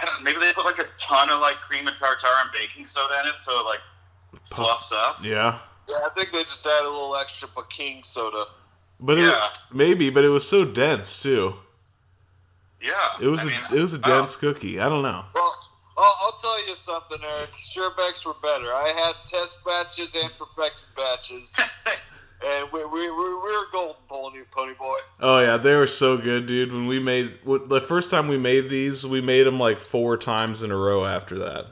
[0.00, 0.22] I don't.
[0.22, 3.28] Maybe they put like a ton of like cream and tartar and baking soda in
[3.28, 3.80] it, so it like
[4.44, 5.18] fluffs up.
[5.22, 5.58] Yeah.
[5.88, 8.44] Yeah, I think they just add a little extra baking soda.
[9.00, 9.34] But it,
[9.72, 11.54] maybe, but it was so dense too.
[12.80, 14.78] Yeah, It was I a, mean, it was a dense cookie.
[14.80, 15.24] I don't know.
[15.34, 15.54] Well,
[15.96, 17.50] I'll, I'll tell you something, Eric.
[17.56, 18.66] Surebecks were better.
[18.72, 21.58] I had test batches and perfected batches,
[22.46, 24.96] and we, we, we, we were golden, pony, pony boy.
[25.20, 26.72] Oh yeah, they were so good, dude.
[26.72, 30.62] When we made the first time we made these, we made them like four times
[30.62, 31.04] in a row.
[31.04, 31.66] After that,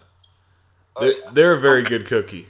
[0.97, 1.31] Oh, they're, yeah.
[1.33, 2.49] they're a very good cookie.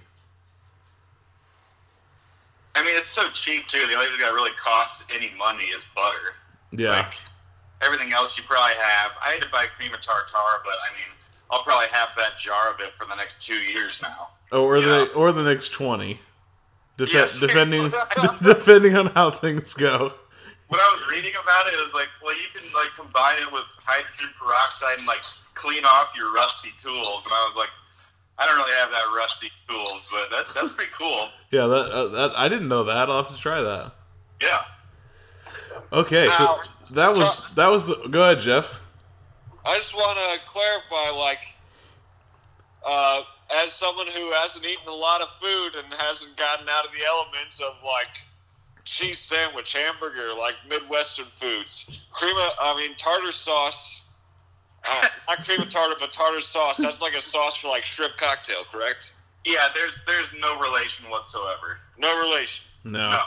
[2.76, 3.86] I mean, it's so cheap too.
[3.86, 6.34] The only thing that really costs any money is butter.
[6.72, 7.14] Yeah, Like
[7.82, 9.12] everything else, you probably have.
[9.24, 11.08] I had to buy cream of tartar, but I mean,
[11.50, 14.28] I'll probably have that jar of it for the next two years now.
[14.52, 14.84] oh, or yeah.
[14.86, 16.20] the or the next twenty,
[16.98, 17.92] Dep- Yes, depending
[18.42, 20.12] depending on how things go.
[20.68, 23.52] When I was reading about it, it was like, well, you can like combine it
[23.52, 25.22] with hydrogen peroxide and like
[25.54, 27.24] clean off your rusty tools.
[27.24, 27.70] And I was like,
[28.38, 31.28] I don't really have that rusty tools, but that, that's pretty cool.
[31.52, 33.08] Yeah, that, uh, that I didn't know that.
[33.08, 33.92] I'll have to try that.
[34.42, 34.62] Yeah.
[35.92, 36.58] Okay, so
[36.90, 38.08] that was that was the.
[38.10, 38.74] Go ahead, Jeff.
[39.64, 41.38] I just want to clarify, like,
[42.84, 43.22] uh,
[43.62, 47.06] as someone who hasn't eaten a lot of food and hasn't gotten out of the
[47.06, 48.18] elements of like
[48.84, 54.02] cheese sandwich, hamburger, like Midwestern foods, cream I mean, tartar sauce.
[54.88, 56.78] Uh, not cream of tartar, but tartar sauce.
[56.78, 59.14] That's like a sauce for like shrimp cocktail, correct?
[59.44, 61.78] Yeah, there's there's no relation whatsoever.
[61.98, 62.64] No relation.
[62.84, 63.10] No.
[63.10, 63.22] No.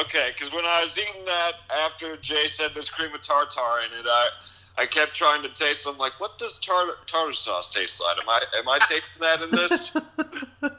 [0.00, 1.52] Okay, because when I was eating that
[1.84, 4.28] after Jay said there's cream of tartar in it, I
[4.78, 5.86] I kept trying to taste.
[5.88, 8.22] I'm like, what does tartar tartar sauce taste like?
[8.22, 9.92] Am I am I tasting that in this?
[10.62, 10.70] I,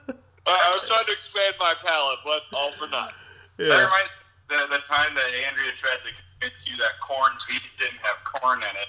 [0.48, 3.14] I was trying to expand my palate, but all for naught.
[3.58, 3.84] That Yeah.
[3.86, 4.10] reminds
[4.50, 8.60] the, the time that Andrea tried to convince you that corned beef didn't have corn
[8.60, 8.88] in it,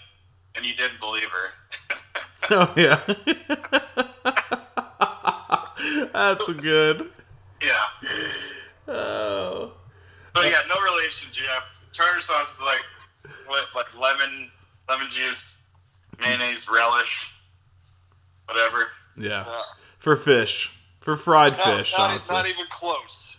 [0.57, 1.51] and you didn't believe her.
[2.51, 2.99] Oh yeah.
[6.13, 7.11] That's good.
[7.63, 7.87] yeah.
[8.89, 9.73] Oh.
[10.35, 11.63] But yeah, no relation, Jeff.
[11.93, 12.85] Tartar sauce is like
[13.47, 14.51] what, like lemon,
[14.89, 15.59] lemon juice,
[16.21, 17.33] mayonnaise, relish,
[18.47, 18.89] whatever.
[19.17, 19.45] Yeah.
[19.47, 19.63] Uh,
[19.99, 20.71] For fish.
[21.01, 22.35] For fried not, fish, not, honestly.
[22.37, 23.37] not even close.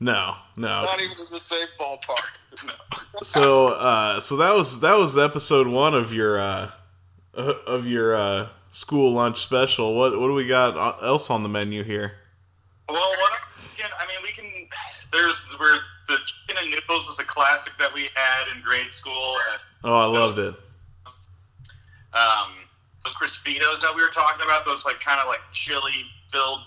[0.00, 0.82] No, no.
[0.82, 2.38] Not even in the same ballpark.
[3.22, 6.70] so uh so that was that was episode one of your uh
[7.34, 11.42] uh, of your uh school lunch special what what do we got uh, else on
[11.42, 12.12] the menu here
[12.88, 13.32] Well, what
[13.76, 14.68] we I mean, we can.
[15.12, 19.36] There's where the chicken and noodles was a classic that we had in grade school.
[19.84, 20.54] Oh i loved it
[22.16, 22.52] um,
[23.04, 26.60] those crispitos that we were talking about, those like kind of like chili filled,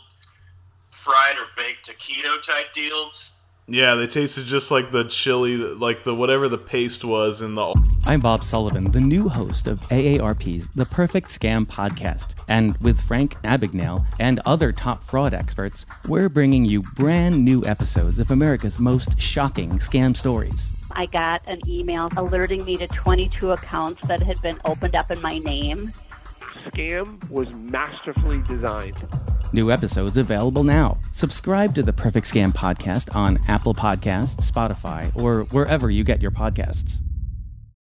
[1.40, 3.32] or baked taquito type deals.
[3.68, 7.74] yeah they tasted just like the chili like the whatever the paste was in the
[8.06, 12.34] I'm Bob Sullivan, the new host of AARP's The Perfect Scam podcast.
[12.48, 18.18] And with Frank Abagnale and other top fraud experts, we're bringing you brand new episodes
[18.18, 20.72] of America's most shocking scam stories.
[20.92, 25.22] I got an email alerting me to 22 accounts that had been opened up in
[25.22, 25.92] my name.
[26.66, 28.98] Scam was masterfully designed.
[29.52, 30.98] New episodes available now.
[31.12, 36.32] Subscribe to the Perfect Scam podcast on Apple Podcasts, Spotify, or wherever you get your
[36.32, 37.02] podcasts.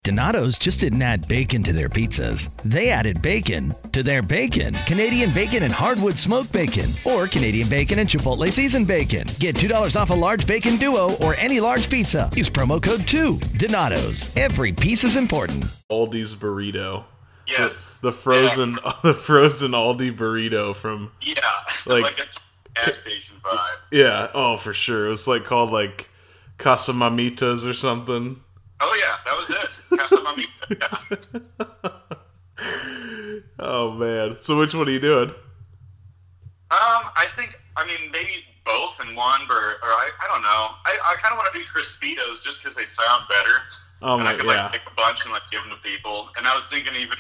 [0.04, 2.56] Donato's just didn't add bacon to their pizzas.
[2.62, 4.76] They added bacon to their bacon.
[4.86, 9.26] Canadian bacon and hardwood smoked bacon, or Canadian bacon and Chipotle seasoned bacon.
[9.40, 12.30] Get $2 off a large bacon duo or any large pizza.
[12.36, 13.40] Use promo code 2.
[13.58, 14.32] Donato's.
[14.38, 15.66] Every piece is important.
[15.92, 17.06] Aldi's burrito.
[17.48, 17.98] Yes.
[18.02, 18.72] The, the frozen,
[19.04, 21.36] the frozen Aldi burrito from Yeah.
[21.86, 22.26] Like- Like, a
[22.86, 23.58] gas station vibe.
[23.92, 24.30] yeah.
[24.34, 25.08] Oh, for sure.
[25.08, 26.10] It was like called like
[26.58, 28.38] Casa Mamitas or something.
[28.82, 29.98] Oh yeah, that was it.
[30.00, 30.52] Casa Mamita.
[32.58, 32.66] Yeah.
[33.60, 34.38] Oh man.
[34.40, 35.30] So which one are you doing?
[35.30, 35.36] Um,
[36.72, 40.48] I think I mean maybe both in one, or, or I, I don't know.
[40.86, 43.60] I, I kind of want to do Crispitos just because they sound better.
[44.02, 44.64] Oh my, and I could yeah.
[44.64, 46.30] like pick a bunch and like give them to people.
[46.38, 47.18] And I was thinking even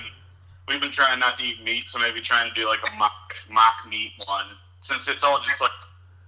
[0.67, 3.35] we've been trying not to eat meat, so maybe trying to do like a mock
[3.49, 4.45] mock meat one
[4.79, 5.71] since it's all just like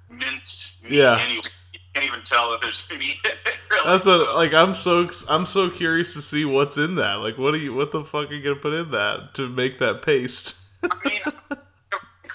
[0.09, 1.19] minced meat Yeah.
[1.19, 1.43] anyway.
[1.73, 3.17] You can't even tell that there's meat.
[3.71, 3.83] really.
[3.85, 7.15] That's a like I'm so I'm so curious to see what's in that.
[7.15, 9.79] Like what are you what the fuck are you gonna put in that to make
[9.79, 10.55] that paste?
[10.83, 11.21] I mean,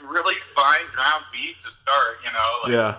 [0.09, 2.19] really fine ground beef to start.
[2.25, 2.99] You know, like, yeah.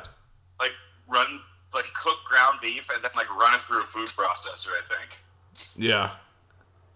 [0.59, 0.73] like
[1.07, 1.39] run
[1.73, 4.69] like cook ground beef and then like run it through a food processor.
[4.69, 5.19] I think.
[5.75, 6.11] Yeah.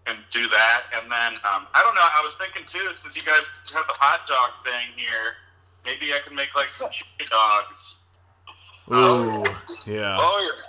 [0.08, 0.82] and do that.
[0.96, 2.00] And then um, I don't know.
[2.02, 5.36] I was thinking too, since you guys have the hot dog thing here,
[5.84, 7.98] maybe I can make like some chili dogs.
[8.90, 9.44] Ooh.
[9.86, 10.16] Yeah.
[10.18, 10.62] Oh yeah.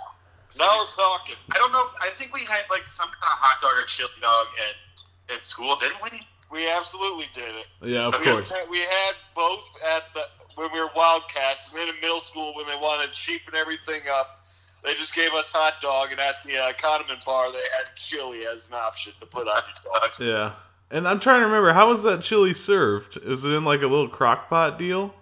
[0.58, 1.36] Now we're talking.
[1.54, 1.86] I don't know.
[2.02, 5.44] I think we had like some kind of hot dog or chili dog at at
[5.44, 6.20] school, didn't we?
[6.52, 7.66] We absolutely did it.
[7.80, 8.50] Yeah, of we, course.
[8.50, 9.62] Had, we had both
[9.96, 10.24] at the
[10.60, 14.02] when we were Wildcats, and then in middle school when they wanted to cheapen everything
[14.12, 14.44] up,
[14.84, 18.46] they just gave us hot dog, and at the uh, condiment bar they had chili
[18.46, 20.10] as an option to put on your dog.
[20.20, 20.52] Yeah.
[20.92, 23.16] And I'm trying to remember how was that chili served?
[23.16, 25.14] Is it in like a little crock pot deal?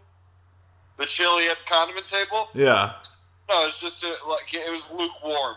[0.96, 2.48] The chili at the condiment table?
[2.54, 2.94] Yeah.
[3.48, 5.56] No, it's just uh like it was lukewarm.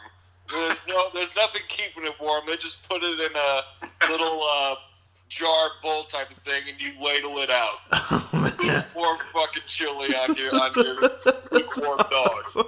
[0.51, 2.43] There's no, there's nothing keeping it warm.
[2.45, 4.75] They just put it in a little uh,
[5.31, 7.75] jar bowl type of thing, and you ladle it out.
[8.33, 8.85] Oh man.
[8.95, 10.95] Warm fucking chili on your on your
[11.51, 12.65] lukewarm dog.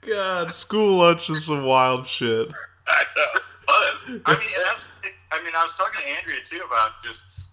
[0.00, 2.50] God, school lunch is some wild shit.
[2.86, 3.40] I know.
[3.66, 4.48] But, I mean,
[5.32, 7.44] I mean, I was talking to Andrea too about just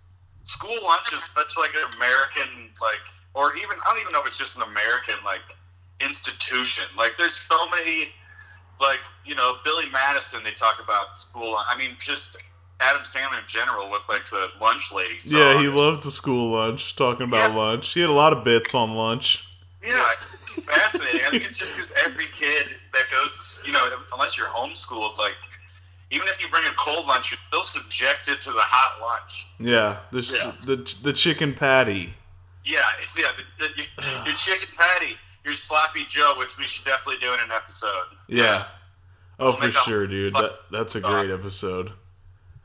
[0.43, 3.01] school lunch is such like an American like,
[3.33, 5.55] or even I don't even know if it's just an American like
[6.01, 6.85] institution.
[6.97, 8.09] Like, there's so many
[8.79, 10.43] like you know Billy Madison.
[10.43, 11.57] They talk about school.
[11.67, 12.37] I mean, just
[12.79, 15.19] Adam Sandler in general looked like the lunch lady.
[15.19, 15.39] Song.
[15.39, 17.57] Yeah, he loved the school lunch, talking about Yeah.
[17.57, 17.93] lunch.
[17.93, 19.45] He had a lot of bits on lunch.
[19.83, 20.05] Yeah,
[20.45, 21.21] it's fascinating.
[21.25, 25.17] I think it's just because every kid that goes, to, you know, unless you're homeschooled,
[25.17, 25.35] like
[26.11, 29.47] even if you bring a cold lunch, you're still subjected to the hot lunch.
[29.59, 30.51] Yeah, there's Yeah.
[30.61, 32.13] the the chicken patty.
[32.63, 32.81] Yeah,
[33.17, 33.27] yeah.
[33.57, 37.39] The, the, your, your chicken patty, your sloppy Joe, which we should definitely do in
[37.39, 38.05] an episode.
[38.27, 38.65] Yeah.
[39.39, 40.33] Oh, We'll for sure, dude.
[40.33, 41.91] That that's a great episode.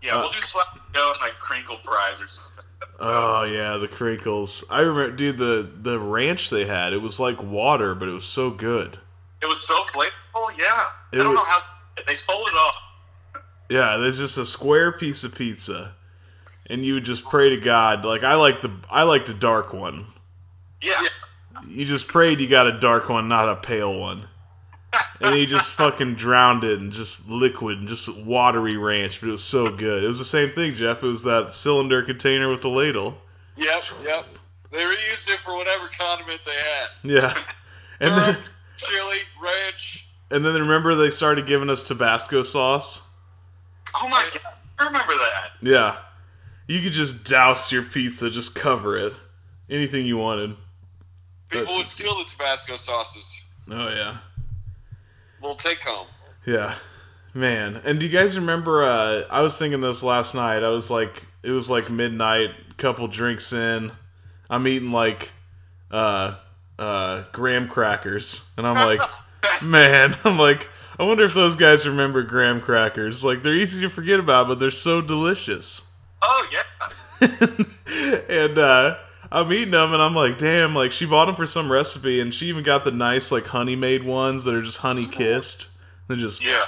[0.03, 2.65] Yeah, Uh, we'll do sloppy Joe and like crinkle fries or something.
[3.01, 4.65] Oh yeah, the crinkles.
[4.71, 5.39] I remember, dude.
[5.39, 8.99] The the ranch they had, it was like water, but it was so good.
[9.43, 10.51] It was so flavorful.
[10.59, 11.59] Yeah, It I don't was- know how
[12.07, 12.77] they pulled it off.
[13.69, 15.95] Yeah, there's just a square piece of pizza,
[16.67, 18.05] and you would just pray to God.
[18.05, 20.07] Like I like the I like the dark one.
[20.81, 21.01] Yeah,
[21.69, 24.27] You just prayed you got a dark one, not a pale one.
[25.23, 29.33] And he just fucking drowned it in just liquid and just watery ranch, but it
[29.33, 30.03] was so good.
[30.03, 31.03] It was the same thing, Jeff.
[31.03, 33.19] It was that cylinder container with the ladle.
[33.57, 34.27] Yep, yep.
[34.71, 36.89] They reused it for whatever condiment they had.
[37.05, 37.35] Yeah.
[38.01, 38.37] And then,
[38.79, 40.09] chili, ranch.
[40.29, 43.09] and then remember they started giving us Tabasco sauce?
[43.95, 45.51] Oh my god, I remember that.
[45.63, 45.97] Yeah.
[46.67, 49.13] You could just douse your pizza, just cover it.
[49.71, 50.57] Anything you wanted.
[51.49, 53.47] People would steal the Tabasco sauces.
[53.71, 54.17] Oh yeah.
[55.43, 56.07] We'll take home.
[56.47, 56.75] Yeah.
[57.35, 57.81] Man.
[57.85, 60.63] And do you guys remember uh I was thinking this last night.
[60.63, 63.91] I was like it was like midnight, couple drinks in.
[64.49, 65.33] I'm eating like
[65.91, 66.37] uh
[66.79, 68.49] uh graham crackers.
[68.57, 69.01] And I'm like,
[69.63, 73.25] man, I'm like I wonder if those guys remember graham crackers.
[73.25, 75.83] Like they're easy to forget about, but they're so delicious.
[76.23, 76.63] Oh yeah.
[78.29, 78.97] and uh
[79.33, 82.35] I'm eating them and I'm like, damn, like she bought them for some recipe and
[82.35, 85.17] she even got the nice like honey made ones that are just honey mm-hmm.
[85.17, 85.69] kissed.
[86.07, 86.63] They're just Yeah.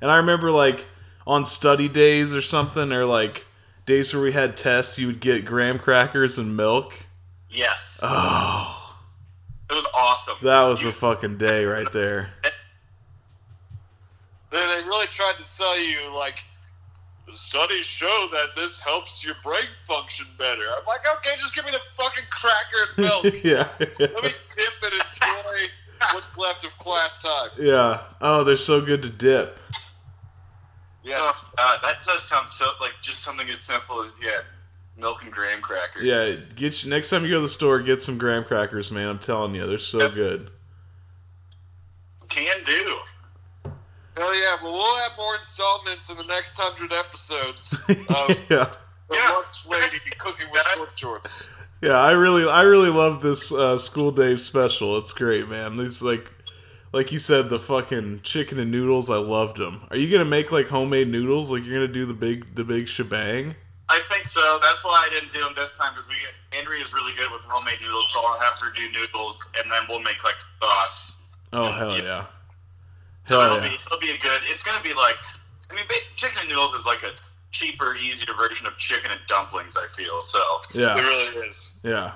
[0.00, 0.88] And I remember like
[1.26, 3.46] on study days or something, or like
[3.86, 7.06] days where we had tests, you would get graham crackers and milk.
[7.48, 8.00] Yes.
[8.02, 8.96] Oh,
[9.70, 10.36] It was awesome.
[10.42, 12.30] that was a fucking day right there.
[14.50, 16.53] they, they really tried to sell you like the
[17.36, 20.62] studies show that this helps your brain function better.
[20.76, 23.44] I'm like, okay, just give me the fucking cracker and milk.
[23.44, 23.72] yeah.
[23.78, 25.72] Let me dip it and enjoy
[26.12, 27.50] what's left of class time.
[27.58, 28.00] Yeah.
[28.20, 29.58] Oh, they're so good to dip.
[31.02, 31.18] Yeah.
[31.18, 34.40] Oh, God, that does sound so like just something as simple as yeah,
[34.96, 36.02] milk and graham crackers.
[36.02, 39.08] Yeah, get you, next time you go to the store, get some graham crackers, man.
[39.08, 40.50] I'm telling you, they're so good.
[42.30, 42.96] Can do.
[44.16, 48.70] Hell yeah, but we'll have more installments in the next hundred episodes of yeah.
[49.08, 51.50] the lunch lady cooking with short shorts.
[51.80, 54.96] Yeah, I really, I really love this uh, school day special.
[54.98, 55.80] It's great, man.
[55.80, 56.30] It's like,
[56.92, 59.10] like you said, the fucking chicken and noodles.
[59.10, 59.86] I loved them.
[59.90, 61.50] Are you gonna make like homemade noodles?
[61.50, 63.56] Like you're gonna do the big, the big shebang?
[63.88, 64.58] I think so.
[64.62, 67.30] That's why I didn't do them this time because we get, Andrea is really good
[67.32, 71.16] with homemade noodles, so I'll have her do noodles, and then we'll make like sauce.
[71.52, 72.26] Oh hell yeah!
[73.26, 73.68] So Hell it'll yeah!
[73.70, 74.40] be it'll be a good.
[74.50, 75.16] It's gonna be like
[75.70, 75.84] I mean,
[76.14, 77.10] chicken and noodles is like a
[77.50, 79.76] cheaper, easier version of chicken and dumplings.
[79.76, 80.40] I feel so.
[80.74, 80.94] Yeah.
[80.96, 81.70] It really is.
[81.82, 82.12] Yeah.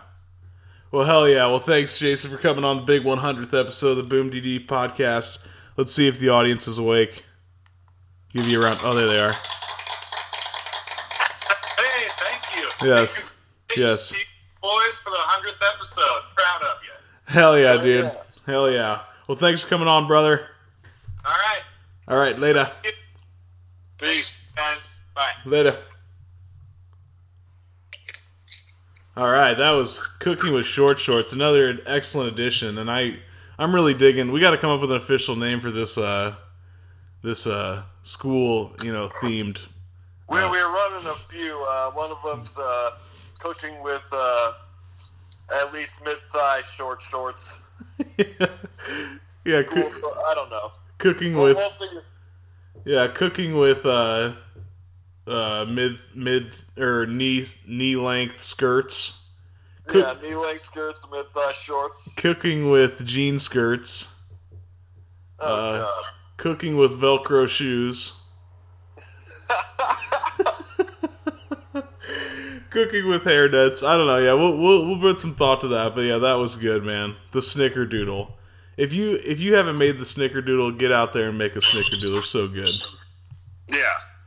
[0.90, 1.47] Well, hell yeah.
[1.47, 5.38] Well, thanks, Jason, for coming on the big 100th episode of the Boom DD podcast.
[5.77, 7.25] Let's see if the audience is awake.
[8.33, 8.81] Give you a round.
[8.83, 9.33] Oh, there they are.
[11.77, 12.68] Hey, thank you.
[12.88, 13.21] Yes.
[13.21, 14.12] Thank you, Yes.
[14.62, 16.23] boys, for the hundredth episode.
[16.37, 16.90] Proud of you.
[17.25, 18.05] Hell yeah, Hell dude.
[18.05, 18.12] yeah.
[18.47, 19.01] Hell yeah.
[19.27, 20.47] Well, thanks for coming on, brother.
[21.29, 21.61] All right,
[22.09, 22.71] All right, later.
[24.01, 24.38] Peace.
[24.57, 24.95] guys.
[25.14, 25.31] Bye.
[25.45, 25.77] Later.
[29.17, 31.33] All right, that was cooking with short shorts.
[31.33, 33.17] Another excellent addition, and I,
[33.59, 34.31] I'm really digging.
[34.33, 36.37] We got to come up with an official name for this, uh,
[37.23, 39.67] this uh, school, you know, themed.
[40.29, 41.62] We're, we're running a few.
[41.69, 42.91] Uh, one of them's uh,
[43.38, 44.53] cooking with uh,
[45.55, 47.61] at least mid-thigh short shorts.
[48.19, 49.91] yeah, Cool.
[49.91, 50.71] coo- I don't know.
[50.99, 52.07] Cooking We'll, with
[52.85, 54.35] yeah, cooking with uh,
[55.27, 59.25] uh, mid mid or knee knee length skirts.
[59.95, 62.15] Yeah, knee-length skirts, mid-thigh shorts.
[62.17, 64.23] Cooking with jean skirts.
[65.41, 66.05] Oh Uh, god.
[66.37, 68.13] Cooking with Velcro shoes.
[72.71, 73.83] Cooking with hair nets.
[73.83, 74.19] I don't know.
[74.19, 75.95] Yeah, we'll, we'll we'll put some thought to that.
[75.95, 77.17] But yeah, that was good, man.
[77.33, 78.33] The snickerdoodle.
[78.79, 82.12] If you if you haven't made the snickerdoodle, get out there and make a snickerdoodle.
[82.12, 82.73] They're so good.
[83.69, 83.83] Yeah,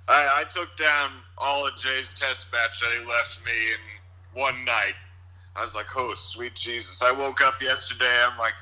[0.10, 4.66] I, I took down all of Jay's test match that he left me in one
[4.66, 4.94] night.
[5.56, 7.02] I was like, oh, sweet Jesus.
[7.02, 8.54] I woke up yesterday, I'm like,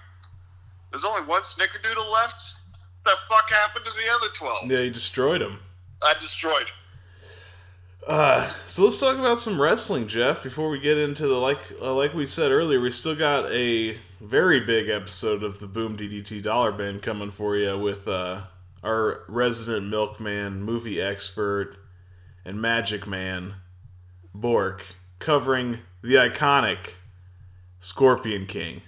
[0.92, 2.54] there's only one snickerdoodle left?
[3.04, 4.72] What the fuck happened to the other 12?
[4.72, 5.60] Yeah, you destroyed them.
[6.02, 6.68] I destroyed.
[8.08, 10.44] Uh, so let's talk about some wrestling, Jeff.
[10.44, 13.98] Before we get into the like, uh, like we said earlier, we still got a
[14.22, 18.42] very big episode of the Boom DDT Dollar Bin coming for you with uh,
[18.84, 21.78] our resident milkman, movie expert,
[22.44, 23.56] and magic man,
[24.34, 24.86] Bork,
[25.20, 26.96] covering the iconic
[27.80, 28.82] Scorpion King.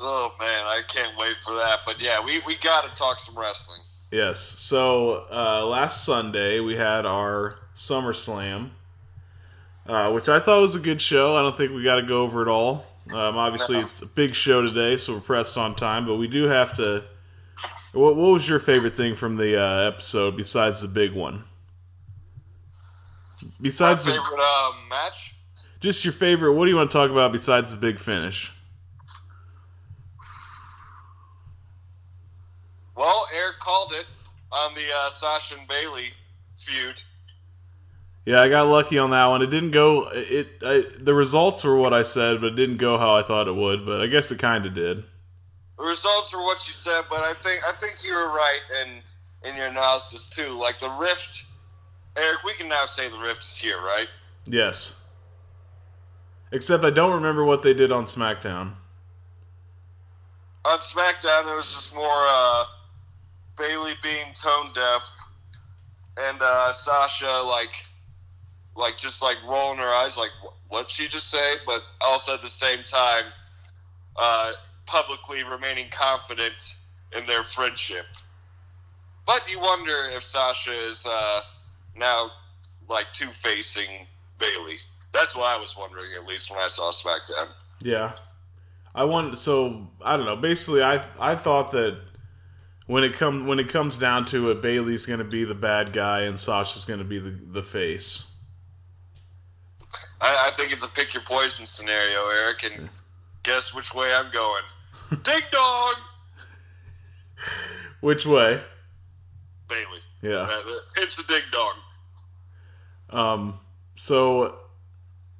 [0.00, 1.80] Oh, man, I can't wait for that.
[1.86, 3.80] But yeah, we, we got to talk some wrestling.
[4.10, 4.40] Yes.
[4.40, 8.70] So uh, last Sunday we had our SummerSlam,
[9.86, 11.36] uh, which I thought was a good show.
[11.36, 12.86] I don't think we got to go over it all.
[13.14, 16.06] Um, obviously, it's a big show today, so we're pressed on time.
[16.06, 17.04] But we do have to.
[17.92, 21.44] What, what was your favorite thing from the uh, episode besides the big one?
[23.42, 25.34] My Besides the, favorite uh, match?
[25.80, 26.54] just your favorite.
[26.54, 28.52] What do you want to talk about besides the big finish?
[32.96, 34.06] Well, Eric called it
[34.52, 36.10] on the uh, Sasha and Bayley
[36.56, 37.02] feud.
[38.26, 39.42] Yeah, I got lucky on that one.
[39.42, 40.08] It didn't go.
[40.12, 43.48] It I, the results were what I said, but it didn't go how I thought
[43.48, 43.86] it would.
[43.86, 45.04] But I guess it kind of did.
[45.78, 49.48] The results were what you said, but I think I think you were right in
[49.48, 50.50] in your analysis too.
[50.50, 51.44] Like the rift,
[52.16, 52.44] Eric.
[52.44, 54.08] We can now say the rift is here, right?
[54.44, 55.02] Yes.
[56.52, 58.72] Except I don't remember what they did on SmackDown.
[60.64, 62.64] On SmackDown, it was just more uh,
[63.56, 65.18] Bayley being tone deaf,
[66.18, 67.86] and uh, Sasha like
[68.80, 70.30] like just like rolling her eyes, like
[70.68, 73.24] what she just say, but also at the same time,
[74.16, 74.52] uh,
[74.86, 76.76] publicly remaining confident
[77.16, 78.06] in their friendship.
[79.26, 81.40] But you wonder if Sasha is uh,
[81.96, 82.30] now
[82.88, 84.06] like two facing
[84.38, 84.76] Bayley.
[85.12, 87.48] That's what I was wondering, at least when I saw SmackDown.
[87.80, 88.12] Yeah.
[88.94, 90.36] I want so I don't know.
[90.36, 92.00] Basically, I I thought that
[92.86, 95.92] when it come when it comes down to it, Bayley's going to be the bad
[95.92, 98.29] guy and Sasha's going to be the the face.
[100.20, 102.88] I, I think it's a pick your poison scenario, Eric, and
[103.42, 104.62] guess which way I'm going.
[105.22, 105.94] Ding dong!
[108.00, 108.60] Which way?
[109.68, 110.00] Bayley.
[110.22, 110.48] Yeah.
[110.96, 111.74] It's a ding dong.
[113.10, 113.60] Um.
[113.96, 114.56] So,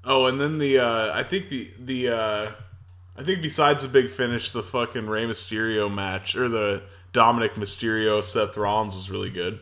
[0.04, 2.52] oh, and then the uh, I think the the uh,
[3.16, 8.22] I think besides the big finish, the fucking Rey Mysterio match or the Dominic Mysterio
[8.24, 9.60] Seth Rollins was really good.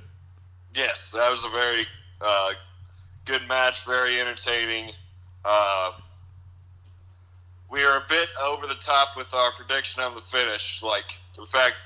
[0.75, 1.85] Yes, that was a very
[2.21, 2.53] uh,
[3.25, 4.93] good match, very entertaining.
[5.49, 5.93] Uh,
[7.71, 10.83] we are a bit over the top with our prediction of the finish.
[10.83, 11.77] Like, in fact,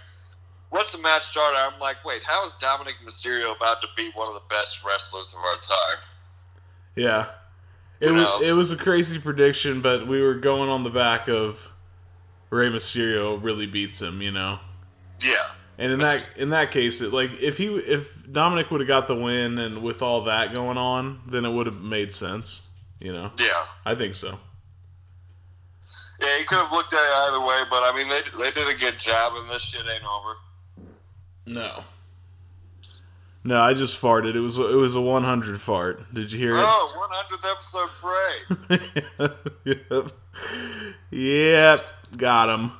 [0.70, 4.28] once the match started, I'm like, wait, how is Dominic Mysterio about to beat one
[4.28, 6.04] of the best wrestlers of our time?
[6.96, 7.26] Yeah.
[8.00, 8.40] It You was know.
[8.42, 11.70] it was a crazy prediction, but we were going on the back of
[12.50, 14.58] Rey Mysterio really beats him, you know.
[15.20, 15.46] Yeah.
[15.78, 19.08] And in that in that case, it like if he if Dominic would have got
[19.08, 22.68] the win and with all that going on, then it would have made sense,
[23.02, 23.30] you know.
[23.38, 23.46] Yeah.
[23.84, 24.38] I think so.
[26.20, 28.72] Yeah, you could have looked at it either way, but I mean, they, they did
[28.72, 30.36] a good job, and this shit ain't over.
[31.46, 31.84] No.
[33.44, 34.36] No, I just farted.
[34.36, 36.14] It was it was a 100 fart.
[36.14, 36.58] Did you hear it?
[36.58, 39.28] Oh, 100th episode Frey.
[39.64, 40.12] yep.
[41.10, 41.86] Yep.
[42.16, 42.72] Got him.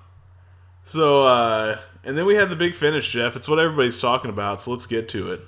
[0.85, 3.35] So, uh, and then we had the big finish, Jeff.
[3.35, 5.41] It's what everybody's talking about, so let's get to it.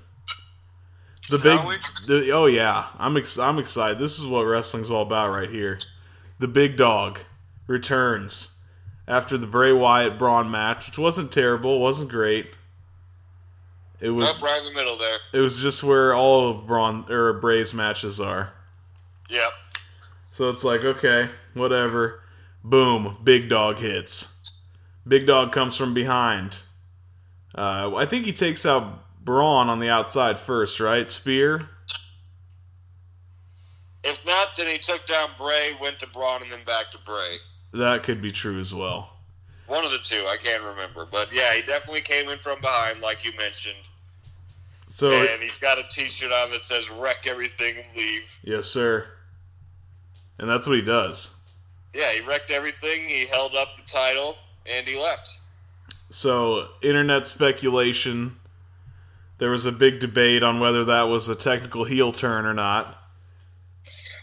[1.31, 1.59] The big,
[2.07, 3.99] the, oh yeah, I'm ex- I'm excited.
[3.99, 5.79] This is what wrestling's all about right here.
[6.39, 7.21] The big dog
[7.67, 8.59] returns
[9.09, 12.51] after the Bray Wyatt Braun match, which wasn't terrible, wasn't great.
[14.01, 15.17] It was Up right in the middle there.
[15.33, 18.53] it was just where all of Braun or Bray's matches are.
[19.31, 19.53] Yep.
[20.31, 22.21] So it's like, okay, whatever.
[22.63, 24.51] Boom, big dog hits.
[25.07, 26.59] Big dog comes from behind.
[27.55, 31.11] Uh, I think he takes out Braun on the outside first, right?
[31.11, 31.69] Spear.
[34.05, 37.39] If not, then he took down Bray, went to Braun, and then back to Bray.
[37.73, 39.11] That could be true as well.
[39.67, 41.07] One of the two, I can't remember.
[41.11, 43.79] But yeah, he definitely came in from behind, like you mentioned.
[44.87, 49.07] So and he's got a T-shirt on that says "Wreck everything and leave." yes, sir.
[50.39, 51.35] And that's what he does.
[51.95, 53.09] Yeah, he wrecked everything.
[53.09, 55.39] He held up the title, and he left.
[56.11, 58.37] So internet speculation.
[59.39, 62.99] There was a big debate on whether that was a technical heel turn or not.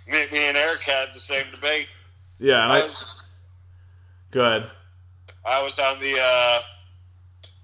[0.08, 1.88] Me, me and Eric had the same debate.
[2.40, 3.24] Yeah, and I I, was,
[4.32, 4.70] go ahead.
[5.46, 6.60] I was on the uh,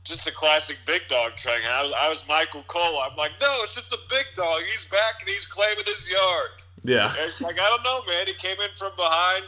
[0.04, 1.60] just the classic big dog train.
[1.70, 3.00] I was, I was Michael Cole.
[3.00, 4.62] I'm like, no, it's just a big dog.
[4.72, 6.50] He's back and he's claiming his yard.
[6.84, 7.10] Yeah.
[7.10, 8.28] And it's like, I don't know, man.
[8.28, 9.46] He came in from behind,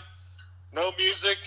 [0.73, 1.37] no music,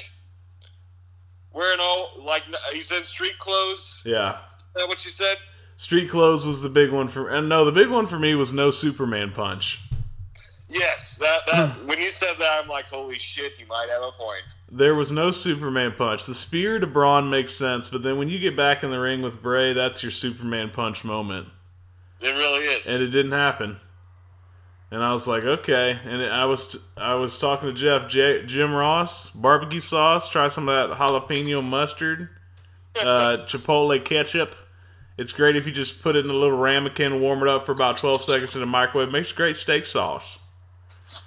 [1.53, 2.43] wearing all like
[2.73, 4.01] he's in street clothes.
[4.05, 4.31] Yeah.
[4.31, 4.37] Is
[4.77, 5.37] that what you said?
[5.83, 8.53] Street clothes was the big one for, and no, the big one for me was
[8.53, 9.81] no Superman punch.
[10.69, 11.19] Yes.
[11.19, 14.45] That that when you said that, I'm like, holy shit, he might have a point.
[14.71, 16.25] There was no Superman punch.
[16.25, 19.23] The spear to Braun makes sense, but then when you get back in the ring
[19.23, 21.49] with Bray, that's your Superman punch moment,
[22.21, 22.87] It really is.
[22.87, 23.77] and it didn't happen.
[24.93, 25.99] And I was like, okay.
[26.05, 30.29] And I was I was talking to Jeff, J, Jim Ross, barbecue sauce.
[30.29, 32.29] Try some of that jalapeno mustard,
[33.01, 34.55] uh, chipotle ketchup.
[35.19, 37.73] It's great if you just put it in a little ramekin, warm it up for
[37.73, 39.11] about 12 seconds in the microwave.
[39.11, 40.39] Makes great steak sauce.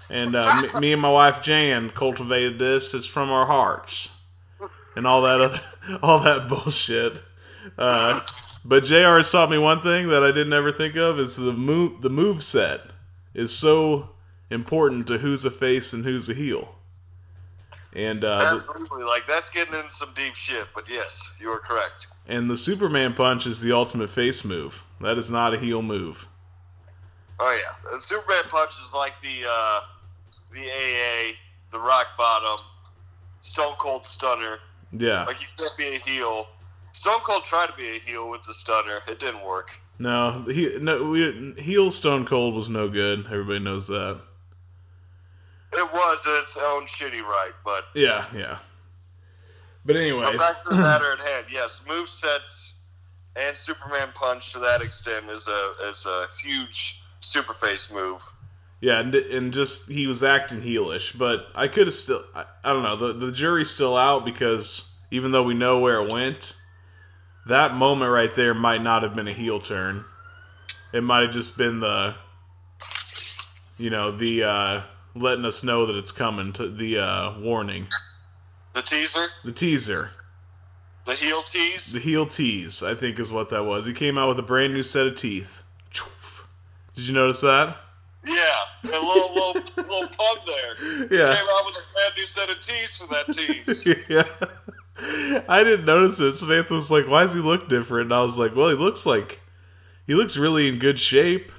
[0.10, 2.94] And uh, me, me and my wife Jan cultivated this.
[2.94, 4.10] It's from our hearts,
[4.96, 5.62] and all that other,
[6.02, 7.22] all that bullshit.
[7.78, 8.22] Uh,
[8.64, 9.18] but Jr.
[9.18, 12.10] has taught me one thing that I didn't ever think of: is the move the
[12.10, 12.82] move set
[13.34, 14.12] is so
[14.50, 16.75] important to who's a face and who's a heel.
[17.96, 19.04] And uh, the, Absolutely.
[19.06, 20.68] Like that's getting into some deep shit.
[20.76, 22.08] But yes, you are correct.
[22.28, 24.84] and the Superman punch is the ultimate face move.
[25.00, 26.28] That is not a heel move.
[27.40, 29.80] Oh yeah, the Superman punch is like the uh,
[30.54, 31.34] the AA,
[31.72, 32.66] the rock bottom,
[33.42, 34.60] Stone Cold Stunner.
[34.92, 35.24] Yeah.
[35.24, 36.48] Like you can't be a heel.
[36.92, 39.00] Stone Cold tried to be a heel with the stunner.
[39.08, 39.72] It didn't work.
[40.00, 43.26] No, he no we, heel Stone Cold was no good.
[43.26, 44.22] Everybody knows that.
[45.78, 48.58] It was in its own shitty right, but Yeah, yeah.
[49.86, 51.46] But anyways, back to the matter at hand.
[51.52, 52.74] Yes, move sets
[53.36, 58.22] and Superman punch to that extent is a is a huge superface move.
[58.82, 62.24] yeah, and, and just he was acting heelish, but I could have still.
[62.34, 62.96] I, I don't know.
[62.96, 66.54] The the jury's still out because even though we know where it went,
[67.48, 70.06] that moment right there might not have been a heel turn.
[70.94, 72.16] It might have just been the,
[73.78, 74.82] you know, the uh,
[75.16, 76.54] letting us know that it's coming.
[76.54, 77.88] To the uh, warning,
[78.74, 80.10] The teaser, the teaser.
[81.06, 81.92] the heel tease.
[81.94, 83.86] The heel tease, I think, is what that was.
[83.86, 85.62] He came out with a brand new set of teeth.
[86.96, 87.78] Did you notice that?
[88.26, 88.36] Yeah,
[88.86, 91.08] a little little little pug there.
[91.12, 91.36] Yeah.
[91.36, 93.86] Came out with a brand new set of teeth for that tease.
[94.10, 95.44] yeah.
[95.48, 96.32] I didn't notice it.
[96.32, 99.06] Samantha was like, "Why does he look different?" And I was like, "Well, he looks
[99.06, 99.42] like
[100.08, 101.52] he looks really in good shape.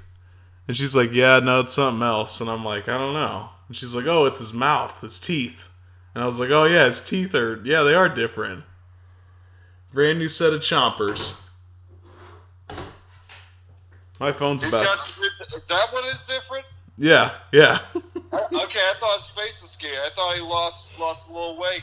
[0.68, 2.40] And she's like, yeah, no, it's something else.
[2.40, 3.48] And I'm like, I don't know.
[3.68, 5.68] And she's like, oh, it's his mouth, his teeth.
[6.14, 8.64] And I was like, oh yeah, his teeth are, yeah, they are different.
[9.92, 11.48] Brand new set of chompers.
[14.18, 14.84] My phone's He's about.
[14.84, 15.58] got.
[15.60, 16.64] Is that what is different?
[16.98, 17.78] Yeah, yeah.
[18.32, 19.96] Oh, okay, I thought his face was scary.
[19.96, 21.82] I thought he lost lost a little weight.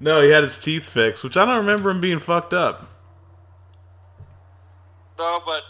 [0.00, 2.90] no, he had his teeth fixed, which I don't remember him being fucked up.
[5.18, 5.62] No, but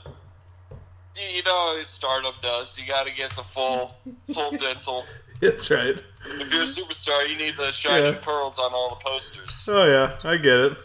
[1.20, 2.78] you, you know how stardom does.
[2.78, 3.94] You got to get the full
[4.32, 5.04] full dental.
[5.40, 5.96] That's right.
[6.26, 8.20] If you're a superstar, you need the shining Yeah.
[8.20, 9.66] pearls on all the posters.
[9.70, 10.78] Oh yeah, I get it.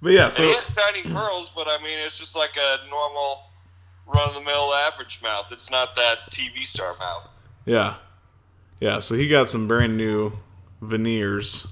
[0.00, 3.44] But yeah, so he has shining pearls, but I mean, it's just like a normal
[4.06, 5.50] run of the mill average mouth.
[5.52, 7.28] It's not that TV star mouth.
[7.64, 7.96] yeah,
[8.80, 8.98] yeah.
[8.98, 10.32] So he got some brand new
[10.82, 11.66] veneers.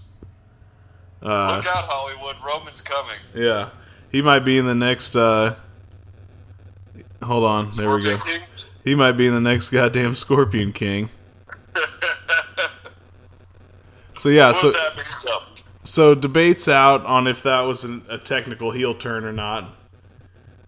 [1.22, 2.36] Uh, Look out, Hollywood!
[2.45, 3.18] Roman's coming.
[3.34, 3.70] yeah,
[4.11, 5.14] he might be in the next.
[5.16, 5.55] uh
[7.23, 8.16] Hold on, there we go.
[8.16, 8.41] King?
[8.85, 11.09] He might be in the next goddamn Scorpion King.
[14.16, 14.73] so yeah, so
[15.85, 19.77] so debates out on if that was an, a technical heel turn or not.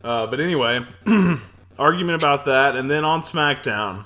[0.03, 0.85] Uh, but anyway,
[1.79, 4.05] argument about that, and then on SmackDown,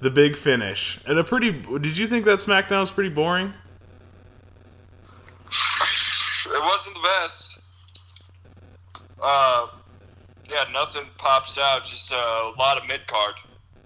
[0.00, 1.50] the big finish, and a pretty.
[1.50, 3.54] Did you think that SmackDown was pretty boring?
[6.46, 7.60] It wasn't the best.
[9.22, 9.66] Uh,
[10.50, 11.84] yeah, nothing pops out.
[11.84, 13.34] Just a lot of mid card.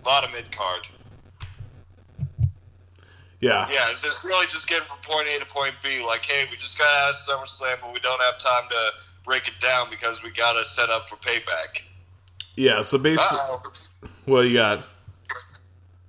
[0.04, 0.86] A lot of mid card.
[3.40, 6.02] Yeah, Yeah, it's just really just getting from point A to point B.
[6.04, 8.90] Like, hey, we just got out of SummerSlam, but we don't have time to
[9.24, 11.82] break it down because we got to set up for payback.
[12.56, 12.80] yeah.
[12.80, 13.62] So basically, Uh-oh.
[14.24, 14.86] what do you got?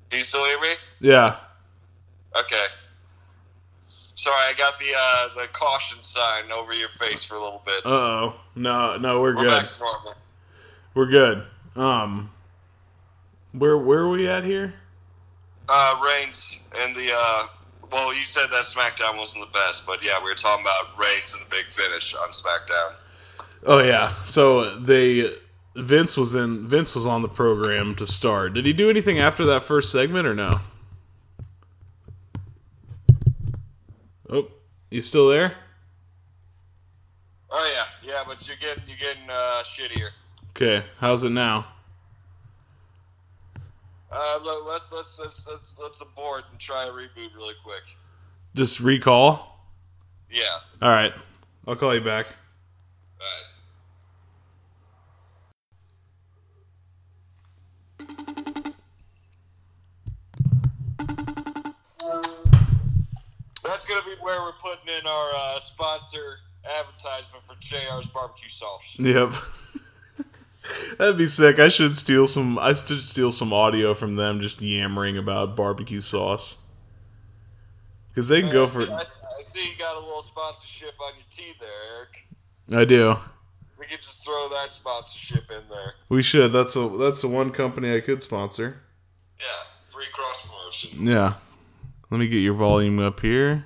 [0.09, 0.67] Do you still hear me?
[1.01, 1.35] Yeah,
[2.39, 2.65] Okay.
[3.87, 7.85] Sorry, I got the uh, the caution sign over your face for a little bit.
[7.85, 8.33] Uh oh.
[8.55, 9.67] No, no, we're, We're good.
[10.95, 11.43] Back to normal.
[11.73, 11.81] We're good.
[11.81, 12.29] Um,
[13.51, 14.73] where where are we at here?
[15.69, 17.47] Uh, Reigns and the uh,
[17.91, 21.33] well, you said that SmackDown wasn't the best, but yeah, we were talking about Reigns
[21.33, 22.93] and the big finish on SmackDown.
[23.65, 24.13] Oh yeah.
[24.23, 25.31] So they
[25.75, 28.53] Vince was in Vince was on the program to start.
[28.53, 30.61] Did he do anything after that first segment or no?
[34.29, 34.47] Oh,
[34.89, 35.55] you still there?
[37.51, 40.09] Oh yeah, yeah, but you're getting you're getting uh, shittier.
[40.55, 40.85] Okay.
[40.99, 41.67] How's it now?
[44.09, 47.83] Uh, let- let's let's let's let's let's abort and try a reboot really quick.
[48.55, 49.59] Just recall.
[50.31, 50.59] Yeah.
[50.81, 51.13] All right.
[51.67, 52.27] I'll call you back.
[53.19, 53.43] All right.
[63.63, 66.37] That's gonna be where we're putting in our uh, sponsor
[66.79, 68.95] advertisement for JR's barbecue sauce.
[68.99, 69.33] Yep.
[70.97, 71.59] That'd be sick.
[71.59, 72.57] I should steal some.
[72.59, 76.63] I should steal some audio from them just yammering about barbecue sauce.
[78.09, 78.85] Because they can go I for.
[78.85, 82.27] see, I, I see you got a little sponsorship on your tee there, Eric.
[82.81, 83.15] I do.
[83.77, 85.93] We could just throw that sponsorship in there.
[86.09, 86.53] We should.
[86.53, 86.87] That's a.
[86.89, 88.81] That's the one company I could sponsor.
[89.39, 89.45] Yeah,
[89.83, 91.05] free cross promotion.
[91.05, 91.33] Yeah.
[92.09, 93.65] Let me get your volume up here.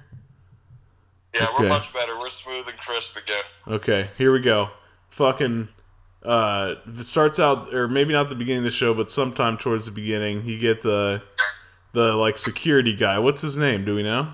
[1.36, 1.64] Yeah, Okay.
[1.64, 2.18] we're much better.
[2.18, 3.44] We're smooth and crisp again.
[3.68, 4.70] Okay, here we go.
[5.12, 5.68] Fucking
[6.24, 9.86] uh it starts out or maybe not the beginning of the show, but sometime towards
[9.86, 11.22] the beginning, you get the
[11.94, 13.20] the like security guy.
[13.20, 13.86] What's his name?
[13.86, 14.34] Do we know?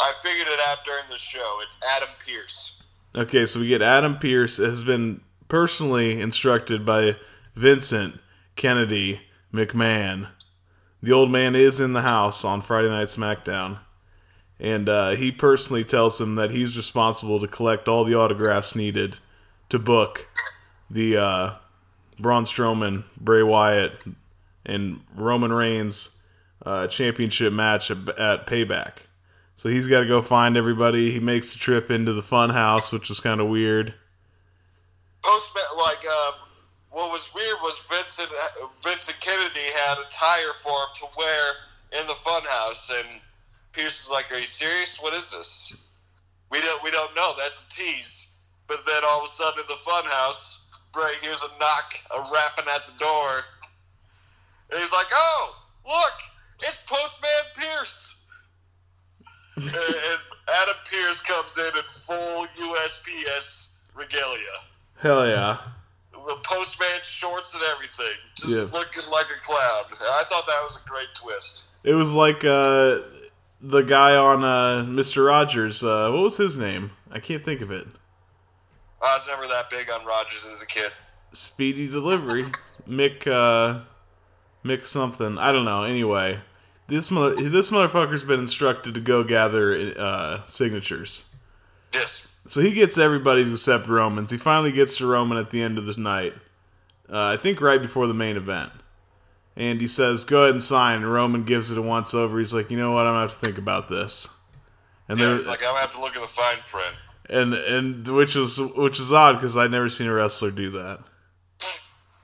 [0.00, 1.58] I figured it out during the show.
[1.62, 2.82] It's Adam Pierce.
[3.16, 7.16] Okay, so we get Adam Pierce has been personally instructed by
[7.54, 8.18] Vincent
[8.56, 9.22] Kennedy
[9.52, 10.28] McMahon.
[11.02, 13.78] The old man is in the house on Friday Night SmackDown.
[14.58, 19.18] And uh, he personally tells him that he's responsible to collect all the autographs needed
[19.68, 20.28] to book
[20.90, 21.54] the uh,
[22.18, 24.04] Braun Strowman, Bray Wyatt,
[24.64, 26.22] and Roman Reigns
[26.64, 28.98] uh, championship match at, at Payback.
[29.56, 31.12] So he's got to go find everybody.
[31.12, 33.94] He makes the trip into the fun house, which is kind of weird.
[35.22, 36.32] Post like uh,
[36.90, 38.30] what was weird was Vincent
[38.82, 41.52] Vincent Kennedy had a tire for him to wear
[42.00, 43.20] in the fun house, and
[43.72, 45.00] Pierce was like, "Are you serious?
[45.00, 45.86] What is this?
[46.50, 47.32] We don't we don't know.
[47.38, 50.63] That's a tease." But then all of a sudden in the funhouse,
[50.94, 53.42] Bray hears a knock, a rapping at the door,
[54.70, 58.22] and he's like, "Oh, look, it's Postman Pierce."
[59.56, 60.18] and, and
[60.62, 64.40] Adam Pierce comes in in full USPS regalia
[65.00, 65.58] Hell yeah.
[66.12, 68.78] the postman shorts and everything, just Yeah.
[68.78, 69.84] looking like a clown.
[69.92, 71.66] I thought that was a great twist.
[71.84, 73.00] It was like uh,
[73.60, 75.26] the guy on uh, Mr.
[75.26, 75.82] Rogers.
[75.84, 76.90] Uh, what was his name?
[77.10, 77.86] I can't think of it.
[79.04, 80.90] I was never that big on Rogers as a kid.
[81.32, 82.42] speedy delivery.
[82.88, 83.80] Mick, uh,
[84.64, 85.36] Mick something.
[85.38, 85.82] I don't know.
[85.82, 86.40] Anyway,
[86.88, 91.28] this mother, this motherfucker's been instructed to go gather uh, signatures.
[91.92, 92.28] Yes.
[92.46, 94.30] So he gets everybody's except Roman's.
[94.30, 96.34] He finally gets to Roman at the end of the night.
[97.10, 98.72] Uh, I think right before the main event.
[99.56, 102.38] And he says, "Go ahead and sign." And Roman gives it a once over.
[102.38, 103.06] He's like, "You know what?
[103.06, 104.28] I'm gonna have to think about this."
[105.08, 106.94] And Yeah, then, he's like, I'm gonna have to look at the fine print.
[107.30, 111.00] And and which is which is odd because I'd never seen a wrestler do that.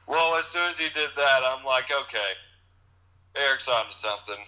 [0.06, 2.32] Well, as soon as he did that, I'm like, okay,
[3.36, 4.44] Eric's onto something.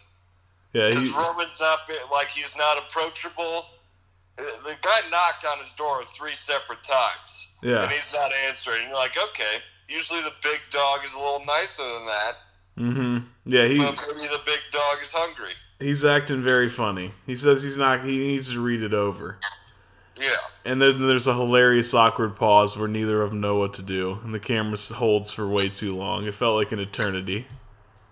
[0.72, 1.80] Yeah, Because Roman's not
[2.10, 3.66] like he's not approachable.
[4.36, 7.82] The the guy knocked on his door three separate times, Yeah.
[7.82, 8.78] and he's not answering.
[8.86, 12.32] You're like, okay, usually the big dog is a little nicer than that,
[12.78, 13.18] Mm-hmm.
[13.44, 15.52] yeah, he but maybe the big dog is hungry.
[15.78, 17.12] he's acting very funny.
[17.26, 18.02] He says he's not.
[18.04, 19.38] He needs to read it over.
[20.20, 20.28] Yeah,
[20.64, 24.18] And then there's a hilarious awkward pause where neither of them know what to do,
[24.22, 26.26] and the camera holds for way too long.
[26.26, 27.46] It felt like an eternity.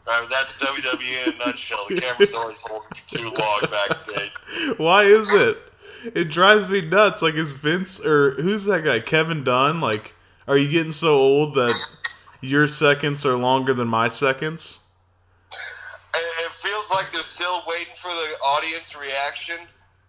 [0.07, 1.85] Mean, that's WWE in a nutshell.
[1.89, 4.33] The camera's always holding too long backstage.
[4.79, 5.59] Why is it?
[6.15, 7.23] It drives me nuts.
[7.23, 9.01] Like, is Vince or who's that guy?
[9.01, 9.81] Kevin Dunn?
[9.81, 10.15] Like,
[10.49, 11.75] are you getting so old that
[12.41, 14.85] your seconds are longer than my seconds?
[16.15, 19.59] It feels like they're still waiting for the audience reaction,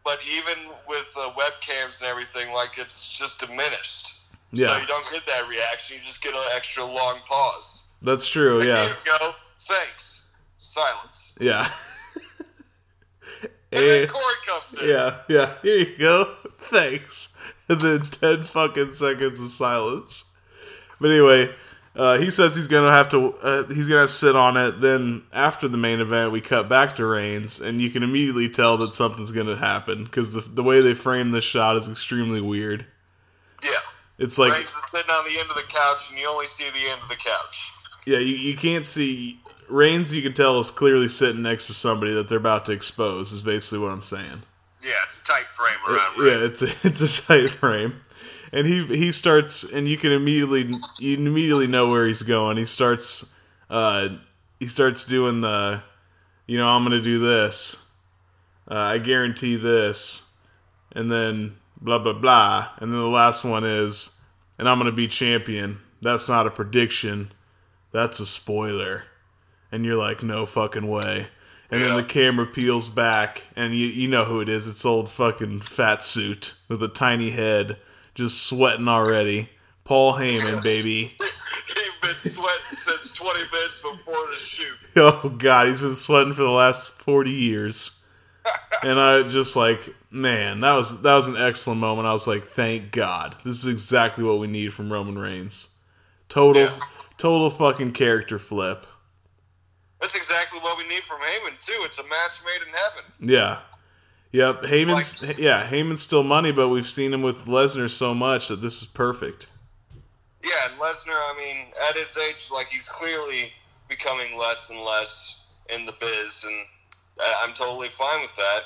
[0.04, 4.20] but even with the webcams and everything, like it's just diminished.
[4.54, 4.68] Yeah.
[4.68, 5.98] So you don't get that reaction.
[5.98, 7.94] You just get an extra long pause.
[8.02, 8.60] That's true.
[8.60, 9.36] Like, Yeah, Here you go.
[9.60, 10.32] Thanks.
[10.58, 11.38] Silence.
[11.40, 11.70] yeah.
[13.74, 14.90] And then Eh, Corey comes in.
[14.90, 15.54] yeah, yeah.
[15.62, 16.36] Here you go.
[16.64, 17.38] Thanks.
[17.70, 20.30] And then ten fucking seconds of silence.
[21.00, 21.56] But anyway,
[21.96, 23.34] uh, he says he's gonna have to.
[23.36, 24.82] Uh, he's gonna have to sit on it.
[24.82, 28.78] Then after the main event, we cut back to Reigns, and you can immediately tell
[28.78, 32.86] that something's gonna happen because the the way they frame this shot is extremely weird.
[33.64, 33.72] Yeah.
[34.18, 36.66] It's like Reigns is sitting on the end of the couch, and you only see
[36.70, 37.72] the end of the couch.
[38.08, 39.40] Yeah, you, you can't see
[39.70, 40.14] Reigns.
[40.14, 43.32] You can tell is clearly sitting next to somebody that they're about to expose.
[43.32, 44.44] Is basically what I'm saying.
[44.84, 48.02] Yeah, it's a tight frame around Yeah, it's a, it's a tight frame,
[48.52, 52.58] and he he starts, and you can immediately you immediately know where he's going.
[52.58, 53.36] He starts
[53.70, 54.10] uh
[54.60, 55.82] he starts doing the,
[56.46, 57.88] you know, I'm gonna do this.
[58.70, 60.30] Uh, I guarantee this,
[60.92, 64.18] and then blah blah blah, and then the last one is,
[64.60, 65.80] and I'm gonna be champion.
[66.02, 67.32] That's not a prediction.
[67.92, 69.04] That's a spoiler.
[69.72, 71.28] And you're like, no fucking way.
[71.70, 74.68] And then the camera peels back, and you you know who it is.
[74.68, 77.78] It's old fucking fat suit with a tiny head,
[78.16, 79.50] just sweating already.
[79.84, 81.16] Paul Heyman, baby.
[81.20, 84.78] He's been sweating since 20 minutes before the shoot.
[84.98, 88.04] Oh god, he's been sweating for the last forty years.
[88.84, 92.08] And I just like, man, that was that was an excellent moment.
[92.08, 93.36] I was like, thank God.
[93.46, 95.78] This is exactly what we need from Roman Reigns.
[96.30, 96.68] Total
[97.18, 98.88] total fucking character flip.
[100.02, 101.80] That's exactly what we need from Heyman, too.
[101.84, 103.12] It's a match made in heaven.
[103.20, 103.60] Yeah.
[104.32, 104.64] Yep.
[104.64, 108.82] Heyman's yeah, Heyman's still money, but we've seen him with Lesnar so much that this
[108.82, 109.50] is perfect.
[110.44, 113.52] Yeah, and Lesnar, I mean, at his age, like, he's clearly
[113.90, 116.66] becoming less and less in the biz, and
[117.44, 118.62] I'm totally fine with that.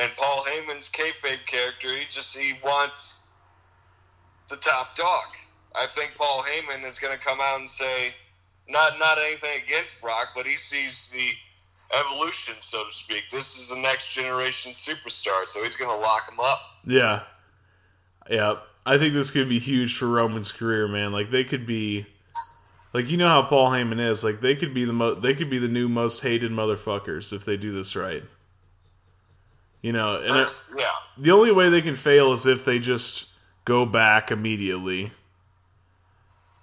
[0.00, 3.28] And Paul Heyman's kayfabe character, he just, he wants
[4.48, 5.26] the top dog.
[5.74, 8.14] I think Paul Heyman is going to come out and say,
[8.68, 11.32] not not anything against Brock, but he sees the
[11.98, 13.24] evolution, so to speak.
[13.30, 16.60] This is the next generation superstar, so he's going to lock him up.
[16.86, 17.22] Yeah.
[18.28, 18.54] Yeah.
[18.86, 21.12] I think this could be huge for Roman's career, man.
[21.12, 22.06] Like they could be
[22.92, 25.48] like you know how Paul Heyman is, like they could be the mo- they could
[25.48, 28.22] be the new most hated motherfuckers if they do this right.
[29.82, 30.46] You know, and uh, it,
[30.78, 30.84] Yeah.
[31.18, 33.30] the only way they can fail is if they just
[33.64, 35.12] go back immediately.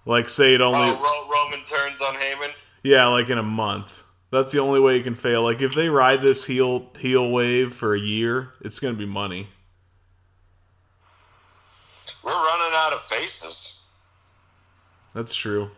[0.06, 2.54] Like say it only Oh, Ro- Roman turns on Heyman.
[2.84, 4.01] Yeah, like in a month.
[4.32, 5.44] That's the only way you can fail.
[5.44, 9.50] Like if they ride this heel heel wave for a year, it's gonna be money.
[12.24, 13.82] We're running out of faces.
[15.14, 15.70] That's true.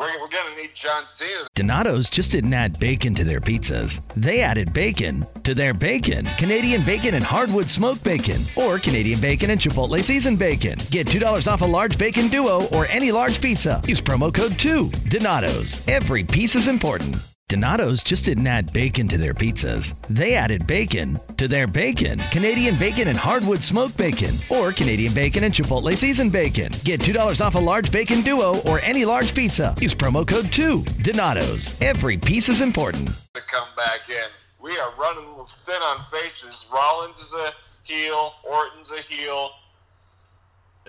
[0.00, 1.46] We're, we're going to need John Cena.
[1.54, 4.02] Donato's just didn't add bacon to their pizzas.
[4.14, 6.26] They added bacon to their bacon.
[6.38, 10.78] Canadian bacon and hardwood smoked bacon, or Canadian bacon and Chipotle seasoned bacon.
[10.90, 13.82] Get $2 off a large bacon duo or any large pizza.
[13.86, 14.90] Use promo code 2.
[15.08, 15.86] Donato's.
[15.86, 17.29] Every piece is important.
[17.50, 20.00] Donato's just didn't add bacon to their pizzas.
[20.06, 22.20] They added bacon to their bacon.
[22.30, 26.70] Canadian bacon and hardwood smoked bacon, or Canadian bacon and Chipotle seasoned bacon.
[26.84, 29.74] Get $2 off a large bacon duo or any large pizza.
[29.80, 30.84] Use promo code 2.
[31.02, 31.76] Donato's.
[31.82, 33.08] Every piece is important.
[33.34, 34.28] to come back in.
[34.62, 36.70] We are running a little thin on faces.
[36.72, 37.50] Rollins is a
[37.82, 38.34] heel.
[38.44, 39.50] Orton's a heel.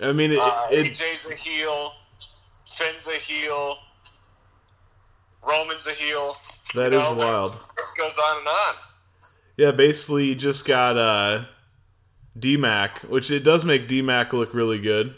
[0.00, 1.94] I mean, it, Uh, it AJ's a heel.
[2.64, 3.78] Finn's a heel.
[5.44, 6.36] Roman's a heel.
[6.74, 7.60] That You is know, wild.
[7.76, 8.74] This goes on and on.
[9.56, 11.44] Yeah, basically you just got uh
[12.38, 15.14] D-Mac, which it does make D-Mac look really good.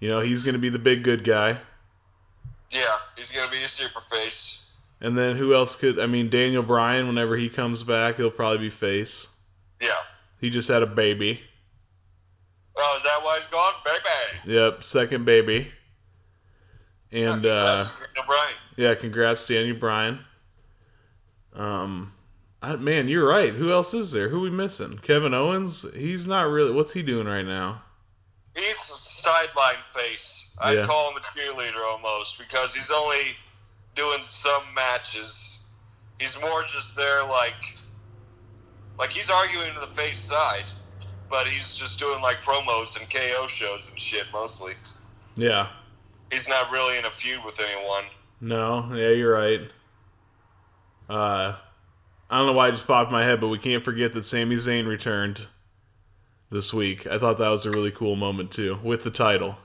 [0.00, 1.58] You know, he's going to be the big good guy.
[2.72, 4.66] Yeah, he's gonna be a super face.
[5.00, 8.58] And then who else could I mean Daniel Bryan whenever he comes back, he'll probably
[8.58, 9.28] be face.
[9.80, 9.90] Yeah.
[10.40, 11.40] He just had a baby.
[12.76, 13.74] Oh, is that why he's gone?
[13.84, 14.54] Baby.
[14.54, 15.70] Yep, second baby.
[17.10, 18.54] And uh Daniel Bryan.
[18.76, 20.20] Yeah, congrats Daniel Bryan.
[21.54, 22.12] Um
[22.64, 23.52] I, man, you're right.
[23.52, 24.28] Who else is there?
[24.28, 24.98] Who we missing?
[24.98, 25.84] Kevin Owens?
[25.94, 27.82] He's not really what's he doing right now?
[28.56, 30.54] He's a sideline face.
[30.60, 30.84] I'd Yeah.
[30.86, 33.36] call him a cheerleader almost because he's only
[33.94, 35.64] doing some matches.
[36.20, 37.76] He's more just there like
[38.98, 40.66] like he's arguing to the face side,
[41.30, 44.74] but he's just doing like promos and KO shows and shit mostly.
[45.34, 45.68] Yeah.
[46.30, 48.04] He's not really in a feud with anyone.
[48.42, 49.60] No, yeah, you're right.
[51.08, 51.54] Uh,
[52.28, 54.56] I don't know why it just popped my head, but we can't forget that Sami
[54.56, 55.46] Zayn returned
[56.50, 57.06] this week.
[57.06, 59.58] I thought that was a really cool moment too, with the title.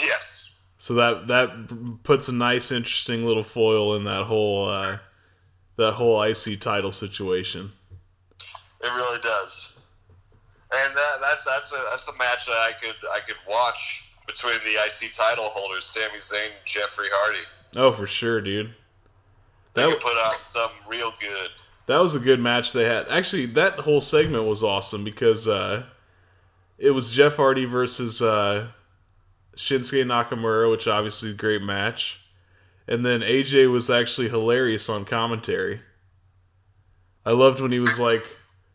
[0.00, 0.52] Yes.
[0.78, 4.96] So that that puts a nice, interesting little foil in that whole uh,
[5.76, 7.70] that whole IC title situation.
[8.40, 9.78] It really does.
[10.74, 14.58] And that, that's that's a that's a match that I could I could watch between
[14.64, 17.46] the IC title holders, Sami Zayn and Jeffrey Hardy.
[17.76, 18.70] Oh, for sure, dude.
[19.74, 21.50] They That could put on something real good.
[21.86, 23.08] That was a good match they had.
[23.08, 25.84] Actually, that whole segment was awesome because uh,
[26.78, 28.68] it was Jeff Hardy versus uh,
[29.56, 32.20] Shinsuke Nakamura, which obviously a great match.
[32.88, 35.80] And then AJ was actually hilarious on commentary.
[37.24, 38.20] I loved when he was like,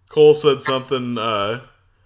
[0.10, 1.62] Cole said something uh,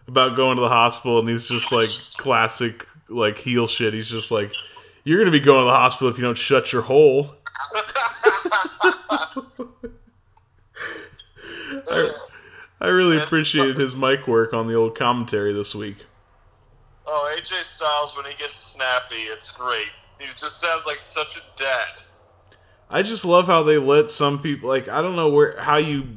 [0.08, 3.94] about going to the hospital, and he's just like classic like heel shit.
[3.94, 4.52] He's just like,
[5.04, 7.36] "You're gonna be going to the hospital if you don't shut your hole."
[11.92, 12.10] I,
[12.82, 16.06] I really appreciated his mic work on the old commentary this week.
[17.06, 19.90] Oh, AJ Styles when he gets snappy, it's great.
[20.20, 22.04] He just sounds like such a dad.
[22.90, 26.08] I just love how they let some people like I don't know where how you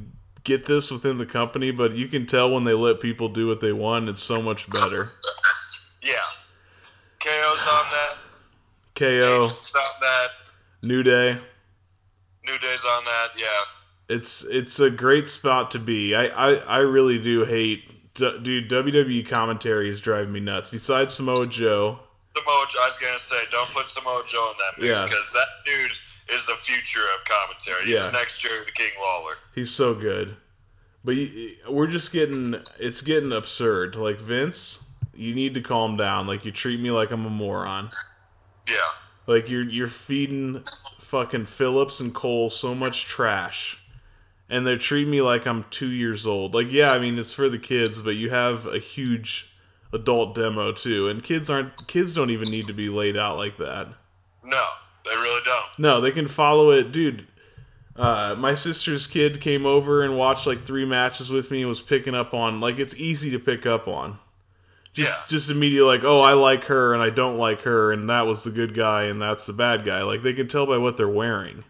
[0.44, 3.60] get this within the company, but you can tell when they let people do what
[3.60, 4.08] they want.
[4.08, 5.08] It's so much better.
[6.04, 6.14] Yeah.
[7.20, 8.11] KO's on that.
[9.02, 10.28] KO, It's on that.
[10.82, 11.32] New Day.
[12.46, 13.28] New Day's on that.
[13.36, 13.46] Yeah.
[14.16, 16.14] It's it's a great spot to be.
[16.14, 20.70] I I, I really do hate dude WWE commentary is driving me nuts.
[20.70, 21.98] Besides Samoa Joe,
[22.36, 25.06] Samoa Joe, I was gonna say, don't put Samoa Joe in that mix Yeah.
[25.06, 25.92] because that dude
[26.34, 27.86] is the future of commentary.
[27.86, 28.06] He's Yeah.
[28.10, 29.34] the next Jerry the King Lawler.
[29.54, 30.36] he's so good.
[31.04, 31.16] But
[31.68, 33.94] we're just getting it's getting absurd.
[33.96, 36.26] Like Vince, you need to calm down.
[36.26, 37.90] Like you treat me like I'm a moron.
[38.68, 38.76] Yeah.
[39.26, 40.64] Like you're you're feeding
[40.98, 43.78] fucking Phillips and Cole so much trash.
[44.48, 46.54] And they're treating me like I'm two years old.
[46.54, 49.50] Like, yeah, I mean it's for the kids, but you have a huge
[49.92, 51.08] adult demo too.
[51.08, 53.88] And kids aren't kids don't even need to be laid out like that.
[54.44, 54.64] No,
[55.04, 55.78] they really don't.
[55.78, 57.26] No, they can follow it, dude.
[57.94, 61.82] Uh, my sister's kid came over and watched like three matches with me and was
[61.82, 64.18] picking up on like it's easy to pick up on.
[64.92, 68.26] Just just immediately like, oh, I like her and I don't like her, and that
[68.26, 70.02] was the good guy and that's the bad guy.
[70.02, 71.64] Like they can tell by what they're wearing.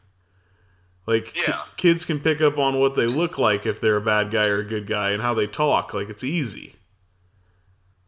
[1.06, 4.30] Like ki- kids can pick up on what they look like if they're a bad
[4.30, 5.94] guy or a good guy and how they talk.
[5.94, 6.76] Like it's easy.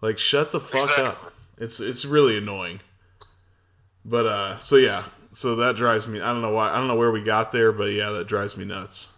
[0.01, 1.33] Like shut the fuck up.
[1.59, 2.81] It's it's really annoying.
[4.05, 6.97] But uh so yeah, so that drives me I don't know why I don't know
[6.97, 9.14] where we got there, but yeah, that drives me nuts.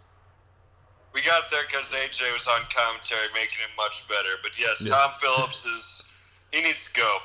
[1.16, 4.36] We got there because AJ was on commentary, making it much better.
[4.42, 4.94] But yes, Yeah.
[4.96, 6.12] Tom Phillips is
[6.52, 7.18] he needs to go.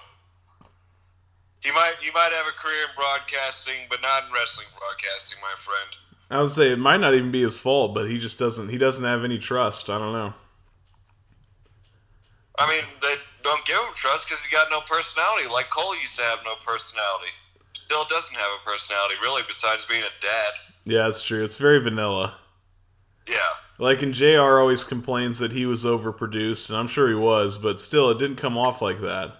[1.59, 5.53] He might he might have a career in broadcasting, but not in wrestling broadcasting, my
[5.57, 5.89] friend.
[6.29, 8.77] I would say it might not even be his fault, but he just doesn't he
[8.77, 9.89] doesn't have any trust.
[9.89, 10.33] I don't know.
[12.57, 15.49] I mean, they don't give him trust because he got no personality.
[15.51, 17.33] Like Cole used to have no personality.
[17.73, 20.53] Still doesn't have a personality, really, besides being a dad.
[20.85, 21.43] Yeah, it's true.
[21.43, 22.35] It's very vanilla.
[23.27, 23.35] Yeah.
[23.81, 27.79] Like and JR always complains that he was overproduced, and I'm sure he was, but
[27.79, 29.33] still it didn't come off like that.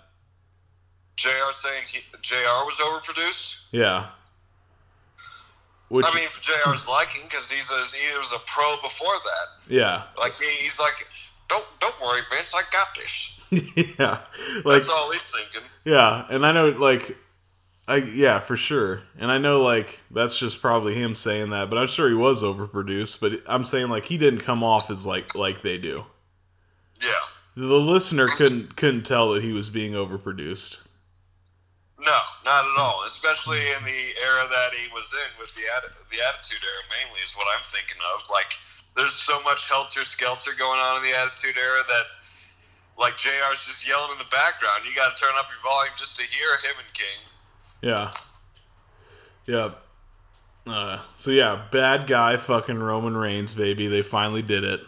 [1.16, 3.66] JR saying he, JR was overproduced?
[3.72, 4.08] Yeah.
[5.90, 9.72] Which I mean, for JR's liking, because he's a, he was a pro before that.
[9.72, 10.04] yeah.
[10.18, 11.08] Like, he, he's like,
[11.48, 13.40] don't don't worry, Vince, I got this.
[14.00, 14.22] yeah.
[14.66, 15.70] Like That's all he's thinking.
[15.86, 17.16] Yeah, and I know like
[17.92, 19.02] I yeah, for sure.
[19.20, 22.42] And I know like that's just probably him saying that, but I'm sure he was
[22.42, 26.06] overproduced, but I'm saying like he didn't come off as like like they do.
[27.02, 27.26] Yeah.
[27.58, 30.88] The listener couldn't couldn't tell that he was being overproduced.
[32.00, 33.04] No, not at all.
[33.06, 37.20] Especially in the era that he was in with the atti- the Attitude Era, mainly
[37.20, 38.24] is what I'm thinking of.
[38.32, 38.56] Like,
[38.96, 42.06] there's so much helter skelter going on in the Attitude Era that,
[42.98, 44.82] like, Jr's just yelling in the background.
[44.88, 47.22] You got to turn up your volume just to hear him and King.
[47.82, 48.12] Yeah.
[49.46, 49.72] Yeah.
[50.68, 53.88] Uh, so yeah, bad guy fucking Roman Reigns, baby.
[53.88, 54.82] They finally did it.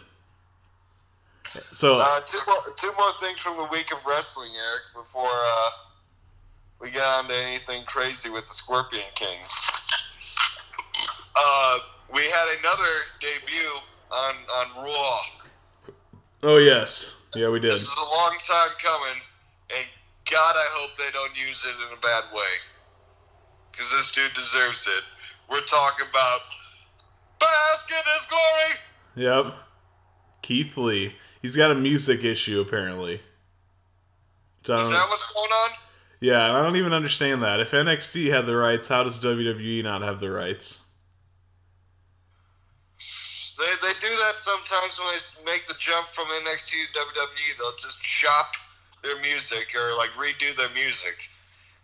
[1.72, 5.70] So Uh, two more two more things from the week of wrestling, Eric, before uh,
[6.80, 9.38] we get on to anything crazy with the Scorpion King.
[11.36, 11.78] Uh,
[12.12, 13.70] we had another debut
[14.12, 15.20] on on Raw.
[16.44, 17.16] Oh yes.
[17.34, 17.72] Yeah, we did.
[17.72, 19.22] This is a long time coming,
[19.76, 19.86] and
[20.30, 22.42] God, I hope they don't use it in a bad way.
[23.76, 25.04] Because this dude deserves it.
[25.50, 26.40] We're talking about
[27.40, 29.44] Bask in His Glory!
[29.44, 29.54] Yep.
[30.42, 31.14] Keith Lee.
[31.42, 33.20] He's got a music issue apparently.
[34.68, 35.70] I Is that what's going on?
[36.20, 37.60] yeah, and I don't even understand that.
[37.60, 40.84] If NXT had the rights, how does WWE not have the rights?
[43.58, 47.58] They, they do that sometimes when they make the jump from NXT to WWE.
[47.58, 48.54] They'll just chop
[49.02, 51.28] their music or like redo their music.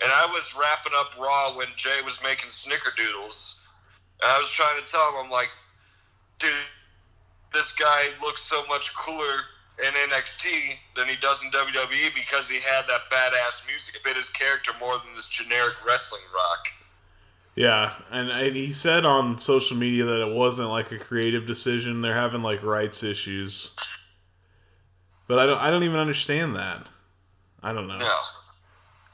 [0.03, 3.66] And I was wrapping up Raw when Jay was making snickerdoodles.
[4.22, 5.51] And I was trying to tell him, I'm like,
[6.38, 6.51] dude,
[7.53, 9.44] this guy looks so much cooler
[9.78, 13.96] in NXT than he does in WWE because he had that badass music.
[13.96, 16.66] It fit his character more than this generic wrestling rock.
[17.55, 22.01] Yeah, and, and he said on social media that it wasn't like a creative decision.
[22.01, 23.74] They're having like rights issues.
[25.26, 26.88] But I don't I don't even understand that.
[27.62, 27.98] I don't know.
[27.98, 28.20] Yeah.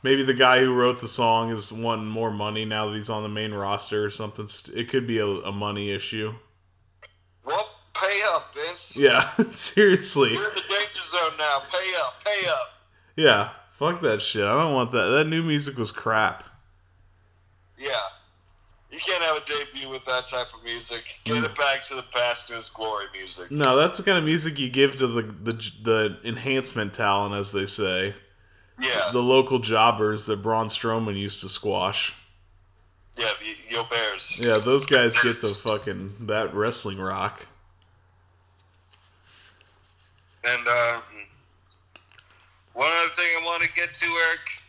[0.07, 3.25] Maybe the guy who wrote the song is wanting more money now that he's on
[3.25, 4.47] the main roster or something.
[4.73, 6.33] It could be a, a money issue.
[7.45, 8.97] Well, pay up, Vince.
[8.97, 10.35] Yeah, seriously.
[10.35, 11.59] You're in the danger zone now.
[11.59, 12.69] Pay up, pay up.
[13.17, 14.45] Yeah, fuck that shit.
[14.45, 15.07] I don't want that.
[15.07, 16.45] That new music was crap.
[17.77, 17.89] Yeah.
[18.93, 21.19] You can't have a debut with that type of music.
[21.25, 23.51] Get it back to the Bask in His Glory music.
[23.51, 27.51] No, that's the kind of music you give to the the, the enhancement talent, as
[27.51, 28.15] they say.
[28.81, 29.11] Yeah.
[29.13, 32.15] The local jobbers that Braun Strowman used to squash.
[33.17, 34.39] Yeah, the Yo Bears.
[34.43, 37.47] Yeah, those guys get the fucking that wrestling rock.
[40.45, 41.01] And uh,
[42.75, 44.63] one other thing I want to get to, Eric.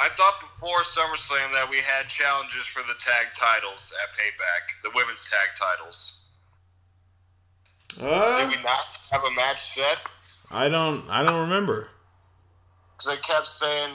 [0.00, 4.90] I thought before SummerSlam that we had challenges for the tag titles at Payback, the
[4.96, 6.24] women's tag titles.
[8.00, 10.10] Uh, Did we not have a match set?
[10.52, 11.08] I don't.
[11.08, 11.88] I don't remember.
[13.02, 13.90] Because they kept saying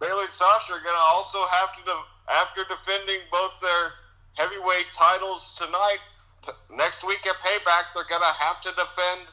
[0.00, 3.92] Bayley and Sasha are going to also have to, de- after defending both their
[4.38, 5.98] heavyweight titles tonight,
[6.42, 9.28] t- next week at Payback, they're going to have to defend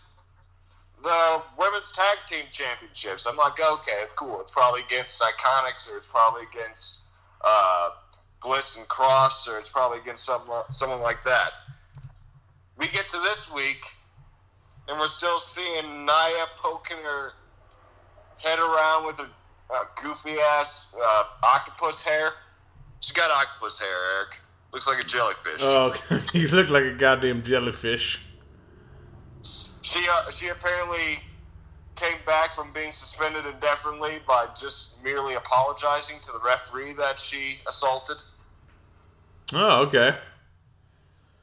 [1.01, 3.26] the women's tag team championships.
[3.26, 4.41] I'm like, okay, cool.
[4.41, 7.03] It's probably against IIconics, or it's probably against
[7.41, 7.91] uh,
[8.41, 11.51] Bliss and Cross, or it's probably against someone, someone like that.
[12.78, 13.86] We get to this week,
[14.89, 17.34] and we're still seeing Nia poking her
[18.38, 22.29] head around with a, a goofy ass uh, octopus hair.
[22.99, 24.39] She's got octopus hair, Eric.
[24.73, 25.61] Looks like a jellyfish.
[25.61, 25.93] Oh,
[26.33, 28.19] you look like a goddamn jellyfish.
[29.81, 31.19] She uh, she apparently
[31.95, 37.59] came back from being suspended indefinitely by just merely apologizing to the referee that she
[37.69, 38.17] assaulted
[39.53, 40.17] Oh, okay.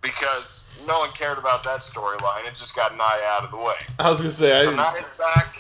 [0.02, 2.44] because no one cared about that storyline.
[2.46, 3.76] It just got Nia out of the way.
[3.98, 5.56] I was gonna say I So didn't, Nia's back,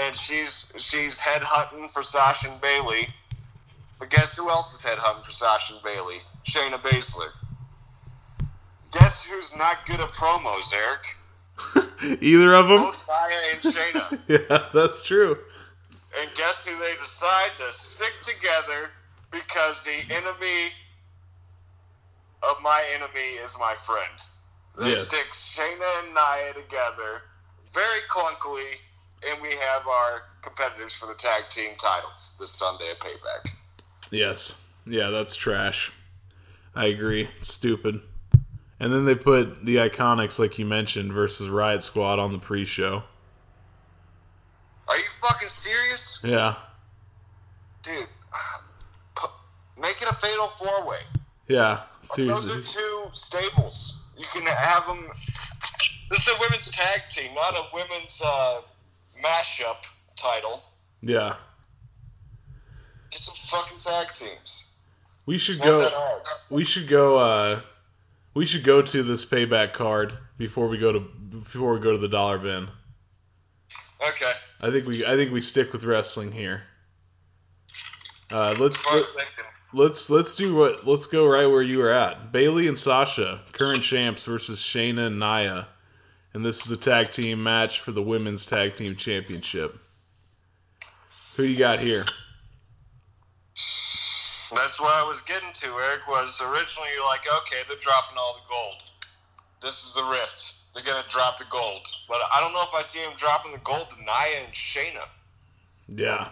[0.00, 3.08] and she's she's head hunting for Sasha and Bayley.
[3.98, 6.18] But guess who else is head hunting for Sasha and Bayley?
[6.44, 7.30] Shayna Baszler.
[8.92, 12.18] Guess who's not good at promos, Eric?
[12.22, 12.76] either of them.
[12.78, 14.18] Both Nia and Shayna.
[14.50, 15.36] Yeah, that's true.
[16.20, 18.90] and guess who they decide to stick together
[19.30, 20.72] because the enemy
[22.48, 24.12] of my enemy is my friend.
[24.78, 25.08] They Yes.
[25.08, 27.22] stick Shayna and Nia together
[27.74, 28.76] very clunkily,
[29.26, 33.50] and we have our competitors for the tag team titles this Sunday at Payback.
[34.10, 34.62] Yes.
[34.86, 35.92] Yeah, that's trash.
[36.74, 37.28] I agree.
[37.40, 38.00] Stupid.
[38.80, 43.02] And then they put the IIconics, like you mentioned, versus Riot Squad on the pre-show.
[44.88, 46.20] Are you fucking serious?
[46.22, 46.54] Yeah.
[47.82, 47.94] Dude,
[49.76, 50.98] make it a fatal four way.
[51.48, 51.80] Yeah.
[52.02, 52.54] Seriously.
[52.54, 54.06] Those are two stables.
[54.16, 55.06] You can have them.
[56.10, 58.60] This is a women's tag team, not a women's uh,
[59.22, 60.62] mashup title.
[61.02, 61.36] Yeah.
[63.10, 64.74] Get some fucking tag teams.
[65.26, 66.20] We should It's go.
[66.50, 67.18] We should go.
[67.18, 67.60] uh
[68.34, 71.98] We should go to this payback card before we go to before we go to
[71.98, 72.68] the dollar bin.
[74.06, 74.32] Okay.
[74.62, 76.64] I think we I think we stick with wrestling here.
[78.30, 78.86] Uh, let's
[79.72, 82.30] let's let's do what let's go right where you were at.
[82.32, 85.68] Bayley and Sasha, current champs versus Shayna and Nia,
[86.38, 89.76] and this is a tag team match for the women's tag team championship.
[91.34, 92.04] Who you got here?
[94.54, 95.66] That's what I was getting to.
[95.66, 98.82] Eric was originally like, okay, they're dropping all the gold.
[99.60, 100.54] This is the rift.
[100.72, 103.58] They're gonna drop the gold, but I don't know if I see them dropping the
[103.58, 105.08] gold to Nia and Shayna.
[105.88, 106.28] Yeah,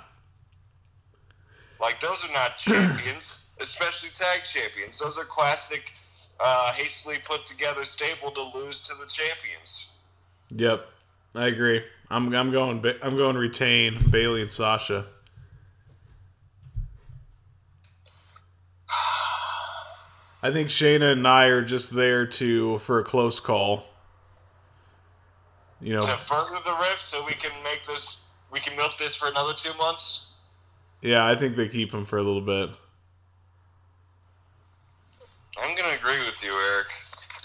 [1.80, 5.00] Like those are not champions, especially tag champions.
[5.00, 5.92] Those are classic,
[6.38, 9.94] uh, hastily put together stable to lose to the champions.
[10.54, 10.86] Yep,
[11.34, 11.82] I agree.
[12.10, 15.06] I'm I'm going I'm going to retain Bayley and Sasha.
[20.42, 23.86] I think Shayna and I are just there to for a close call.
[25.80, 29.16] You know, To further the rift, so we can make this, we can milk this
[29.16, 30.28] for another two months.
[31.02, 32.70] yeah, I think they keep him for a little bit.
[35.58, 36.86] I'm gonna agree with you, Eric.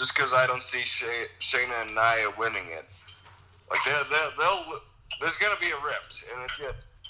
[0.01, 2.85] Just because I don't see Shay- Shayna and Nia winning it.
[3.69, 4.79] Like they they'll
[5.19, 6.59] there's gonna be a rift, and it's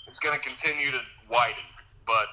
[0.08, 1.64] it's gonna continue to widen.
[2.06, 2.28] But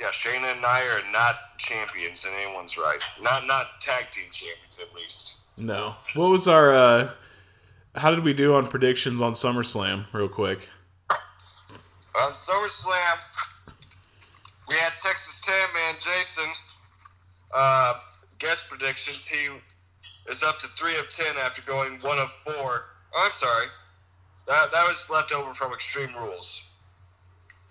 [0.00, 2.98] yeah, Shayna and Nia are not champions in anyone's right.
[3.22, 5.42] Not not tag team champions at least.
[5.56, 5.94] No.
[6.14, 7.10] What was our uh
[7.94, 10.68] how did we do on predictions on SummerSlam real quick?
[12.20, 13.20] On SummerSlam,
[14.68, 16.50] we had Texas Tan Man Jason.
[17.54, 17.94] Uh,
[18.40, 19.28] guest predictions.
[19.28, 19.48] He
[20.28, 22.86] is up to three of ten after going one of four.
[23.14, 23.66] Oh, I'm sorry.
[24.46, 26.68] That that was left over from Extreme Rules.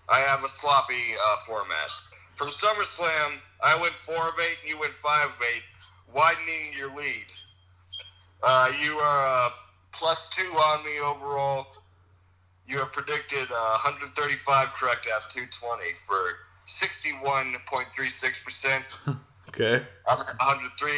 [0.08, 1.90] I have a sloppy uh, format.
[2.36, 5.64] From SummerSlam, I went four of eight, and you went five of eight,
[6.14, 7.26] widening your lead.
[8.42, 9.50] Uh, you are uh,
[9.92, 11.68] plus two on me overall.
[12.68, 19.18] You have predicted uh, 135 correct out of 220 for 61.36%.
[19.50, 19.86] Okay.
[20.08, 20.92] That's 103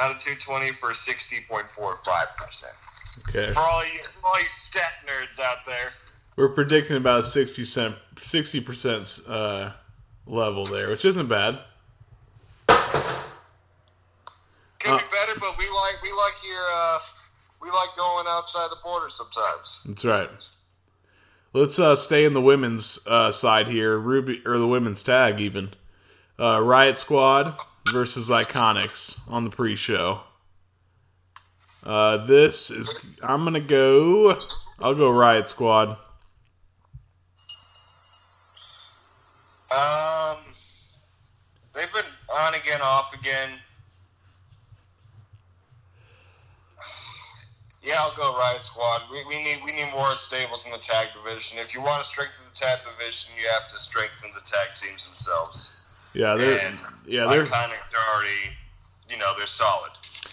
[0.00, 2.64] out of 220 for 60.45%.
[3.28, 3.52] Okay.
[3.52, 5.90] For all you, for all you stat nerds out there,
[6.36, 9.72] We're predicting about a 60 cent 60% uh
[10.26, 11.58] level there, which isn't bad.
[14.78, 16.98] could be better, but we like we like your uh,
[17.60, 19.82] we like going outside the border sometimes.
[19.86, 20.28] That's right.
[21.52, 23.98] Let's uh, stay in the women's uh, side here.
[23.98, 25.70] Ruby or the women's tag even.
[26.38, 27.54] Uh, Riot Squad
[27.90, 30.20] versus IIconics on the pre-show.
[31.84, 34.38] Uh, this is I'm gonna go.
[34.78, 35.96] I'll go Riot Squad.
[39.72, 40.36] Um,
[41.74, 43.48] they've been on again, off again.
[47.82, 49.02] Yeah, I'll go Riot Squad.
[49.10, 51.58] We, we need we need more stables in the tag division.
[51.58, 55.04] If you want to strengthen the tag division, you have to strengthen the tag teams
[55.06, 55.81] themselves.
[56.14, 58.56] Yeah, they're And yeah they're already,
[59.08, 59.90] you know, they're solid.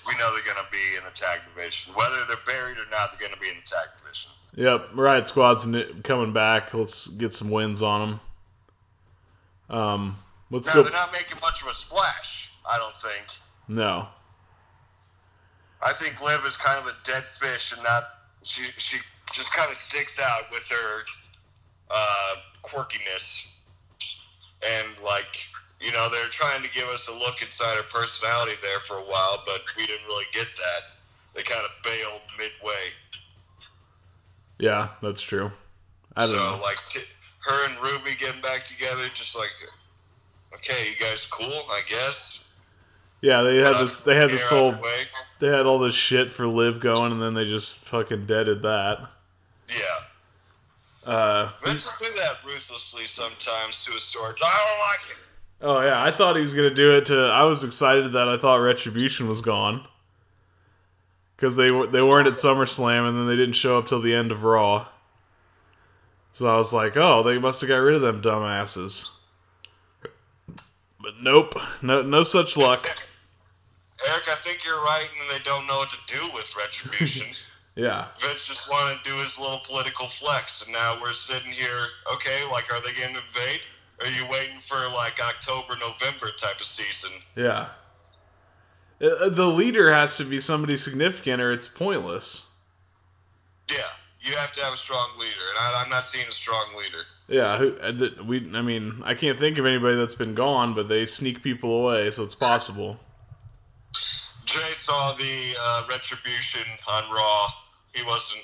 [0.08, 1.94] We know they're going to be in the tag division.
[1.94, 4.32] Whether they're buried or not, they're going to be in the tag division.
[4.56, 5.68] Yep, Riot Squad's
[6.04, 6.74] coming back.
[6.74, 8.20] Let's get some wins on them.
[9.78, 10.18] Um,
[10.50, 10.84] let's now, go.
[10.84, 13.28] they're not making much of a splash, I don't think.
[13.68, 14.08] No,
[15.82, 18.04] I think Liv is kind of a dead fish and not.
[18.44, 18.98] She, she
[19.34, 21.04] just kind of sticks out with her
[21.90, 23.56] uh, quirkiness.
[24.62, 25.48] And, like,
[25.82, 29.04] you know, they're trying to give us a look inside her personality there for a
[29.04, 30.82] while, but we didn't really get that.
[31.36, 32.92] They kind of bailed midway.
[34.58, 35.52] yeah, that's true.
[36.18, 36.62] I don't so, know.
[36.62, 37.02] like, t-
[37.40, 39.52] her and Ruby getting back together, just like,
[40.54, 42.52] okay, you guys cool, I guess.
[43.22, 43.98] Yeah, they had this.
[43.98, 44.72] They had this whole.
[44.72, 45.06] the.
[45.40, 49.00] They had all this shit for Liv going, and then they just fucking deaded that.
[49.68, 51.12] Yeah.
[51.12, 54.34] Uh, Vince do that ruthlessly sometimes to a story.
[54.42, 55.18] I don't like it.
[55.62, 57.06] Oh yeah, I thought he was gonna do it.
[57.08, 59.86] To I was excited that I thought Retribution was gone
[61.36, 64.14] because they were they weren't at SummerSlam, and then they didn't show up till the
[64.14, 64.88] end of Raw.
[66.32, 69.12] So I was like, oh, they must have got rid of them dumbasses.
[71.02, 72.86] But nope, no no such luck.
[74.08, 77.28] Eric, I think you're right, and they don't know what to do with retribution.
[77.76, 81.86] Yeah, Vince just wanted to do his little political flex, and now we're sitting here.
[82.14, 83.62] Okay, like, are they going to invade?
[84.02, 87.12] Are you waiting for like October, November type of season?
[87.36, 87.68] yeah.
[89.02, 92.50] Uh, The leader has to be somebody significant, or it's pointless.
[93.70, 93.78] Yeah,
[94.22, 97.04] you have to have a strong leader, and I, I'm not seeing a strong leader.
[97.28, 98.38] Yeah, who, uh, we.
[98.56, 102.10] I mean, I can't think of anybody that's been gone, but they sneak people away,
[102.12, 103.00] so it's possible.
[104.46, 107.48] Jay saw the uh, retribution on Raw.
[107.94, 108.42] He wasn't.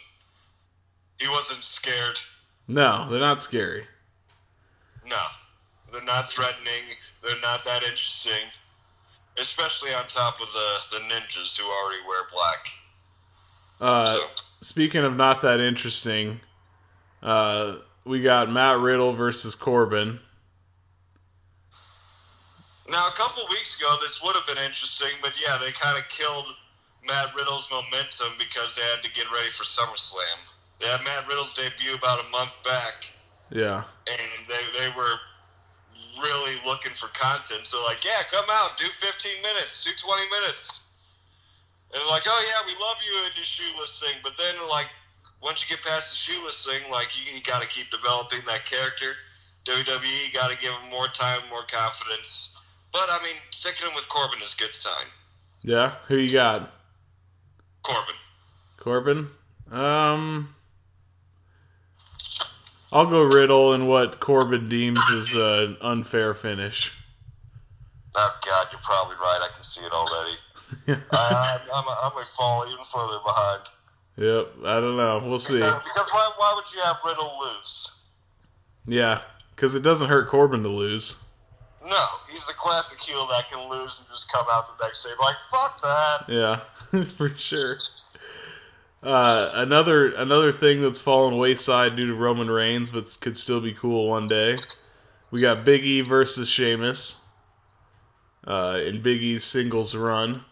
[1.19, 2.19] He wasn't scared.
[2.67, 3.85] No, they're not scary.
[5.07, 5.15] No.
[5.95, 6.83] They're not threatening.
[7.23, 8.49] They're not that interesting.
[9.39, 12.67] Especially on top of the, the ninjas who already wear black.
[13.79, 14.19] Uh,
[14.61, 16.39] speaking of not that interesting,
[17.23, 20.19] uh, we got Matt Riddle versus Corbin.
[22.89, 26.07] Now, a couple weeks ago, this would have been interesting, but yeah, they kind of
[26.09, 26.45] killed
[27.07, 30.37] Matt Riddle's momentum because they had to get ready for SummerSlam.
[30.79, 33.11] They had Matt Riddle's debut about a month back,
[33.49, 33.83] Yeah.
[34.07, 35.15] and they, they were
[36.19, 37.65] really looking for content.
[37.65, 40.93] So, like, yeah, come out, do 15 minutes, do 20 minutes.
[41.93, 44.19] And like, oh, yeah, we love you and your shoeless thing.
[44.23, 44.87] But then, like,
[45.41, 48.65] once you get past the shoeless thing, like, you, you got to keep developing that
[48.65, 49.13] character.
[49.65, 52.57] WWE got to give him more time, more confidence.
[52.91, 55.05] But, I mean, sticking him with Corbin is a good sign.
[55.63, 55.95] Yeah.
[56.07, 56.73] Who you got?
[57.83, 58.15] Corbin.
[58.77, 59.27] Corbin.
[59.71, 60.54] Um,
[62.93, 66.93] I'll go Riddle in what Corbin deems as an unfair finish.
[68.15, 69.39] Oh, God, you're probably right.
[69.41, 70.37] I can see it already.
[70.87, 73.61] I, uh, I'm, I'm, I'm to fall even further behind.
[74.17, 74.67] Yep.
[74.67, 75.21] I don't know.
[75.27, 75.59] We'll see.
[75.59, 75.81] Because
[76.11, 77.91] why, why would you have Riddle lose?
[78.87, 79.21] Yeah,
[79.55, 81.25] because it doesn't hurt Corbin to lose.
[81.87, 85.11] No, he's a classic heel that can lose and just come out the next day
[85.19, 86.25] like, fuck that.
[86.27, 87.77] Yeah, for sure.
[89.05, 93.71] Uh, another another thing that's fallen wayside due to Roman Reigns, but could still be
[93.71, 94.57] cool one day.
[95.29, 97.23] We got Big E versus Sheamus
[98.47, 100.43] uh, in Big E's singles run.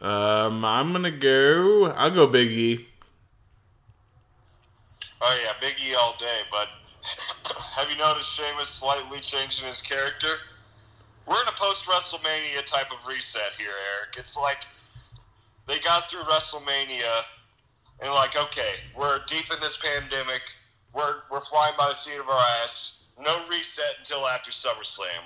[0.00, 1.86] Um, I'm gonna go.
[1.86, 2.86] I'll go Big E.
[5.22, 6.68] Oh, yeah, Big E all day, but
[7.74, 10.28] have you noticed Sheamus slightly changing his character?
[11.26, 14.16] We're in a post WrestleMania type of reset here, Eric.
[14.18, 14.66] It's like
[15.66, 17.22] they got through WrestleMania
[18.02, 20.42] and like, okay, we're deep in this pandemic.
[20.92, 23.04] We're we're flying by the seat of our ass.
[23.18, 25.22] No reset until after SummerSlam.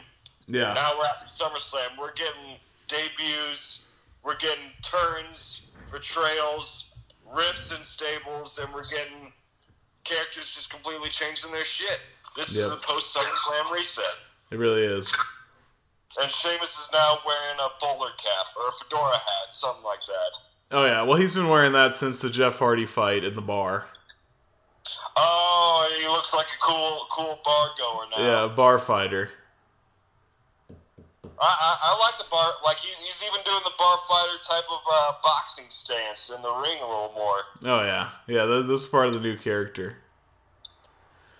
[0.46, 0.74] Yeah.
[0.74, 1.98] Now we're after SummerSlam.
[1.98, 2.58] We're getting
[2.88, 3.92] debuts.
[4.22, 6.96] We're getting turns, betrayals,
[7.34, 9.32] rifts and stables, and we're getting
[10.04, 12.06] characters just completely changing their shit.
[12.36, 14.04] This is a post SummerSlam reset.
[14.50, 15.16] It really is.
[16.20, 20.30] And Sheamus is now wearing a bowler cap or a fedora hat, something like that.
[20.70, 21.02] Oh yeah.
[21.02, 23.88] Well, he's been wearing that since the Jeff Hardy fight in the bar.
[25.16, 28.46] Oh, he looks like a cool, cool bar goer now.
[28.46, 29.30] Yeah, bar fighter.
[30.70, 32.52] I, I, I like the bar.
[32.64, 36.52] Like he, he's even doing the bar fighter type of uh, boxing stance in the
[36.52, 37.38] ring a little more.
[37.64, 38.44] Oh yeah, yeah.
[38.46, 39.96] This, this is part of the new character.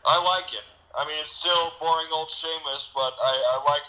[0.05, 0.65] I like it.
[0.97, 3.85] I mean, it's still boring old Sheamus, but I, I like.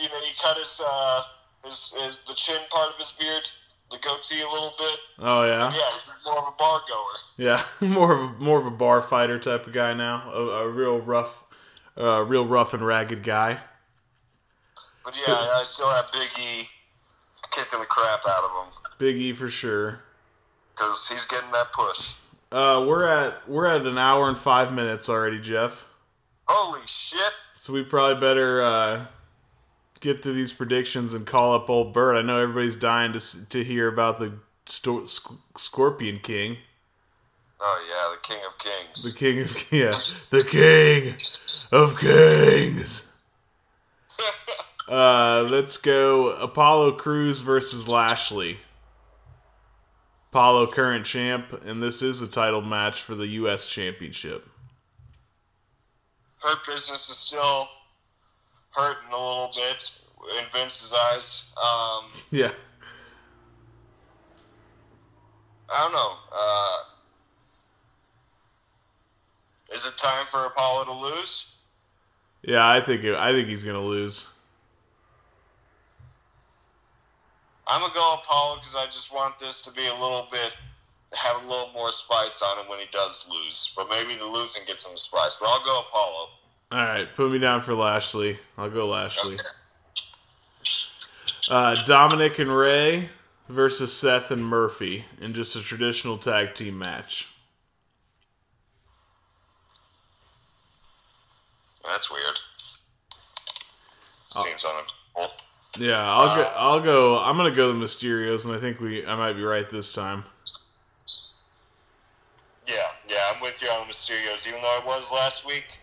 [0.00, 1.22] You know, he cut his, uh,
[1.64, 3.50] his his the chin part of his beard,
[3.90, 4.96] the goatee a little bit.
[5.18, 5.64] Oh yeah.
[5.64, 7.18] Yeah, he's more of a bar goer.
[7.36, 10.30] Yeah, more of a, more of a bar fighter type of guy now.
[10.32, 11.44] A, a real rough,
[11.96, 13.58] uh, real rough and ragged guy.
[15.04, 16.68] But yeah, I still have Big E
[17.50, 20.00] kicking the crap out of him Big E for sure.
[20.74, 22.14] because he's getting that push.
[22.52, 25.86] Uh, we're at we're at an hour and five minutes already, Jeff.
[26.46, 27.32] Holy shit!
[27.54, 29.06] So we probably better uh,
[30.00, 32.16] get through these predictions and call up old Bert.
[32.16, 34.34] I know everybody's dying to to hear about the
[34.66, 36.58] sto- Sc- Scorpion King,
[37.60, 39.12] Oh yeah, the King of Kings.
[39.12, 39.92] the King of yeah,
[40.30, 41.16] the King
[41.78, 43.04] of Kings.
[44.88, 48.56] Uh, let's go Apollo Crews versus Lashley.
[50.30, 53.66] Apollo current champ, and this is a title match for the U.S.
[53.66, 54.48] Championship.
[56.40, 57.68] Hurt business is still
[58.70, 59.90] hurting a little bit
[60.38, 61.52] in Vince's eyes.
[61.56, 62.50] Um, Yeah,
[65.70, 66.12] I don't know.
[66.32, 66.76] Uh,
[69.74, 71.54] is it time for Apollo to lose?
[72.42, 72.66] yeah.
[72.68, 74.28] I think it, I think he's gonna lose.
[77.66, 80.56] I'm gonna go Apollo because I just want this to be a little bit,
[81.14, 83.72] have a little more spice on him when he does lose.
[83.76, 85.36] But maybe the losing gets him the spice.
[85.38, 86.28] But I'll go Apollo.
[86.70, 88.38] All right, put me down for Lashley.
[88.56, 89.36] I'll go Lashley.
[91.50, 93.08] Uh, Dominic and Ray
[93.48, 97.28] versus Seth and Murphy in just a traditional tag team match.
[101.86, 102.38] That's weird.
[104.26, 105.42] Seems unavoidable.
[105.78, 106.52] Yeah, I'll go.
[106.56, 107.18] I'll go.
[107.18, 109.06] I'm gonna go the Mysterios, and I think we.
[109.06, 110.24] I might be right this time.
[112.66, 112.74] Yeah,
[113.08, 114.46] yeah, I'm with you on the Mysterios.
[114.46, 115.78] Even though I was last week,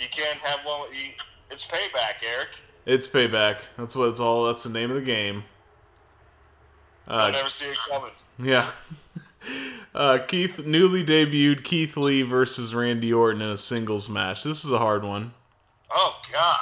[0.00, 0.88] you can't have one.
[0.92, 1.10] You,
[1.50, 2.60] it's payback, Eric.
[2.84, 3.58] It's payback.
[3.76, 4.46] That's what it's all.
[4.46, 5.44] That's the name of the game.
[7.06, 8.10] Uh, never see it coming.
[8.38, 8.70] yeah.
[9.94, 14.42] Uh, Keith newly debuted Keith Lee versus Randy Orton in a singles match.
[14.42, 15.34] This is a hard one.
[15.90, 16.58] Oh God.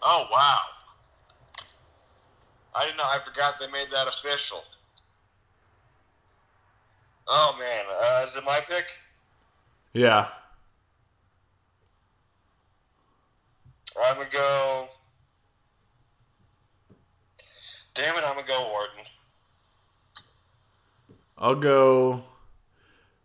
[0.00, 0.58] Oh wow.
[2.74, 3.04] I didn't know.
[3.04, 4.64] I forgot they made that official.
[7.28, 8.86] Oh man, uh, is it my pick?
[9.92, 10.28] Yeah.
[14.00, 14.88] I'm gonna go.
[17.94, 19.04] Damn it, I'm gonna go Orton.
[21.38, 22.22] I'll go.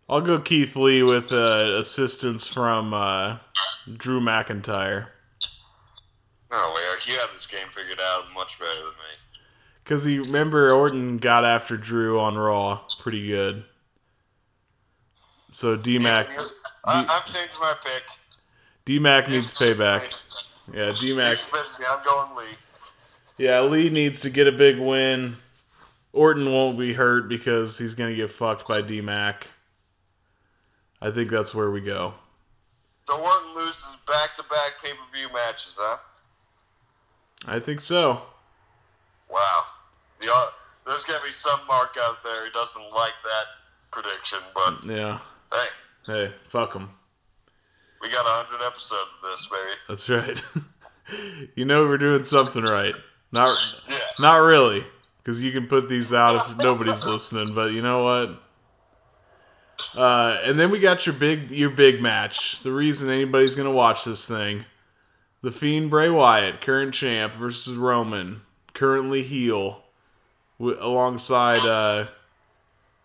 [0.09, 3.37] I'll go Keith Lee with uh, assistance from uh,
[3.97, 5.07] Drew McIntyre
[6.51, 9.41] No, Eric, you have this game figured out much better than me.
[9.83, 13.65] because you remember Orton got after Drew on Raw pretty good.
[15.49, 16.27] So D Mac,
[16.85, 18.03] I'm changing my pick.
[18.85, 20.46] D Mac needs payback.
[20.73, 21.37] Yeah, D Mac.
[21.53, 22.55] I'm going Lee.
[23.37, 25.37] Yeah, Lee needs to get a big win.
[26.13, 29.47] Orton won't be hurt because he's gonna get fucked by D Mac.
[31.01, 32.15] I think that's where we go.
[33.03, 35.97] So Orton loses back-to-back pay-per-view matches, huh?
[37.45, 38.21] I think so.
[39.29, 39.61] Wow.
[40.19, 40.27] The,
[40.85, 43.45] there's gonna be some mark out there who doesn't like that
[43.91, 45.19] prediction, but Yeah.
[45.53, 45.67] hey,
[46.05, 46.89] Hey, fuck him.
[48.01, 49.71] We got a hundred episodes of this, baby.
[49.87, 50.43] That's right.
[51.55, 52.95] you know we're doing something right.
[53.31, 53.49] Not
[54.19, 54.85] not really,
[55.17, 57.53] because you can put these out if nobody's listening.
[57.53, 58.41] But you know what?
[59.95, 62.61] Uh, and then we got your big your big match.
[62.61, 64.65] The reason anybody's gonna watch this thing:
[65.41, 68.41] the Fiend Bray Wyatt, current champ, versus Roman,
[68.73, 69.83] currently heel,
[70.59, 72.07] w- alongside uh,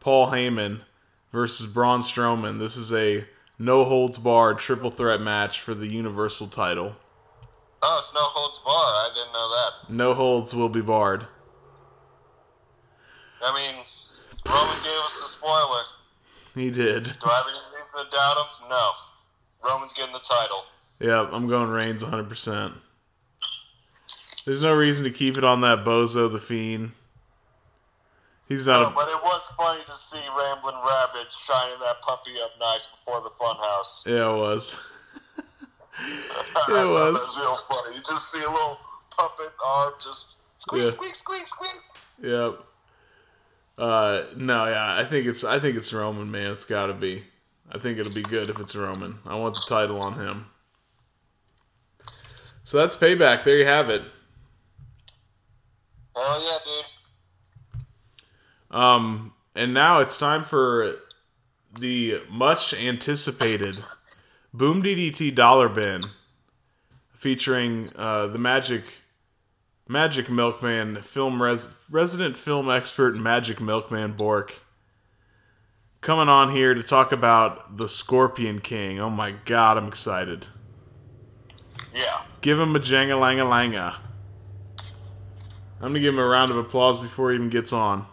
[0.01, 0.81] Paul Heyman
[1.33, 2.59] versus Braun Strowman.
[2.59, 3.25] This is a
[3.59, 6.97] no holds barred triple threat match for the Universal title.
[7.83, 8.77] Oh, it's no holds barred.
[8.77, 9.93] I didn't know that.
[9.95, 11.27] No holds will be barred.
[13.45, 13.83] I mean,
[14.47, 15.83] Roman gave us the spoiler.
[16.55, 17.05] He did.
[17.05, 18.69] Do I have any reason to doubt him?
[18.69, 18.91] No.
[19.69, 20.65] Roman's getting the title.
[21.01, 22.73] Yeah, I'm going Reigns 100%.
[24.45, 26.93] There's no reason to keep it on that bozo the fiend.
[28.49, 28.95] He's No, not.
[28.95, 33.31] but it was funny to see Ramblin' Rabbit shining that puppy up nice before the
[33.31, 34.07] funhouse.
[34.07, 34.79] Yeah, it was.
[35.99, 36.69] It was.
[36.69, 37.97] That was real funny.
[37.97, 38.79] You just see a little
[39.17, 40.91] puppet arm just squeak, Yeah.
[40.91, 41.81] squeak, squeak, squeak.
[42.23, 42.59] Yep.
[43.79, 46.51] Uh, no, yeah, I think it's I think it's Roman, man.
[46.51, 47.25] It's got to be.
[47.71, 49.19] I think it'll be good if it's Roman.
[49.27, 50.47] I want the title on him.
[52.65, 53.45] So that's payback.
[53.45, 54.03] There you have it.
[56.17, 56.92] Hell yeah, dude.
[58.73, 60.97] Um, and now it's time for
[61.79, 63.79] the much anticipated
[64.55, 66.01] Boom DDT Dollar Bin,
[67.15, 68.83] featuring uh, the Magic
[69.89, 74.61] Magic Milkman film res- resident film expert Magic Milkman Bork.
[76.01, 78.99] Coming on here to talk about the Scorpion King.
[78.99, 80.49] Oh my god, I'm excited.
[81.95, 82.25] Yeah.
[82.41, 83.95] Give him a janga langa langa.
[85.77, 88.07] I'm gonna give him a round of applause before he even gets on.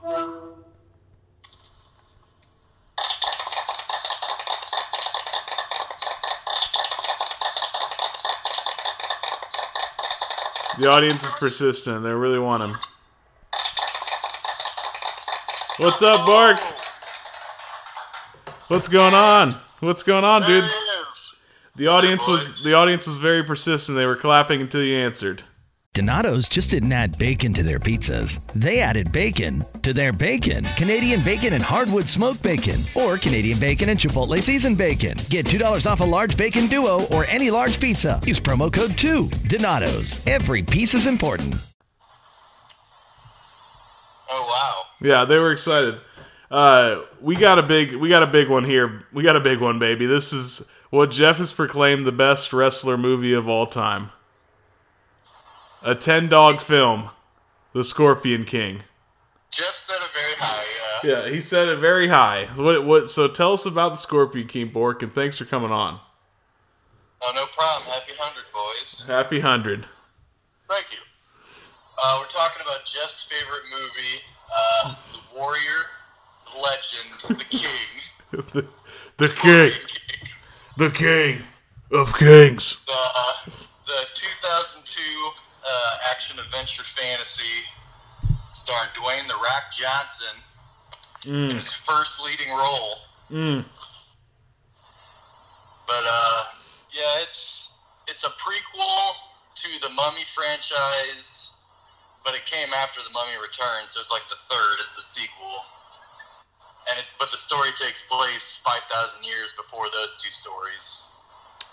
[10.79, 12.03] The audience is persistent.
[12.03, 12.77] They really want him.
[15.77, 16.57] What's up, Bork?
[18.69, 19.55] What's going on?
[19.81, 20.63] What's going on, dude?
[21.75, 23.97] The audience was the audience was very persistent.
[23.97, 25.43] They were clapping until you answered.
[25.95, 28.45] Donato's just didn't add bacon to their pizzas.
[28.53, 30.65] They added bacon to their bacon.
[30.77, 35.17] Canadian bacon and hardwood smoked bacon, or Canadian bacon and Chipotle seasoned bacon.
[35.29, 38.19] Get $2 off a large bacon duo or any large pizza.
[38.23, 39.29] Use promo code 2.
[39.47, 40.25] Donato's.
[40.27, 41.55] Every piece is important.
[44.29, 44.83] Oh wow.
[45.01, 45.95] Yeah, they were excited.
[46.51, 49.05] Uh, we got a big we got a big one here.
[49.11, 50.05] We got a big one, baby.
[50.05, 54.11] This is what Jeff has proclaimed the best wrestler movie of all time.
[55.81, 57.09] A 10 dog film,
[57.73, 58.83] The Scorpion King.
[59.51, 61.23] Jeff said it very high, yeah.
[61.25, 62.49] Yeah, he said it very high.
[62.55, 65.99] What what so tell us about the Scorpion King, Bork, and thanks for coming on.
[67.21, 67.91] Oh, no problem.
[67.93, 69.07] Happy 100, boys.
[69.07, 69.85] Happy 100.
[70.69, 70.97] Thank you.
[72.01, 74.21] Uh, we're talking about Jeff's favorite movie,
[74.55, 75.81] uh, The Warrior,
[76.61, 78.41] Legend, The King.
[78.53, 78.67] the,
[79.17, 79.71] the king.
[80.77, 81.41] The king
[81.91, 82.77] of kings.
[82.85, 83.51] The,
[83.85, 85.01] the 2002
[85.69, 87.63] uh, action adventure fantasy
[88.51, 90.41] starring Dwayne The Rock Johnson
[91.25, 91.53] in Mm.
[91.53, 92.95] his first leading role.
[93.29, 93.65] Mm.
[95.87, 96.43] But uh,
[96.93, 97.75] yeah, it's
[98.07, 99.11] it's a prequel
[99.55, 101.57] to the Mummy franchise,
[102.23, 104.77] but it came after the Mummy Returns, so it's like the third.
[104.81, 105.63] It's a sequel.
[106.89, 111.03] and it, but the story takes place five thousand years before those two stories.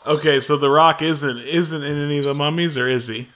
[0.07, 3.29] Okay, so The Rock isn't isn't in any of the mummies, or is he?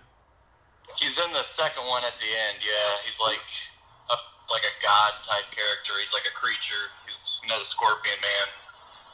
[1.00, 2.60] He's in the second one at the end.
[2.60, 3.40] Yeah, he's like
[4.12, 4.16] a
[4.52, 5.92] like a god type character.
[6.00, 6.92] He's like a creature.
[7.08, 8.48] He's another Scorpion Man.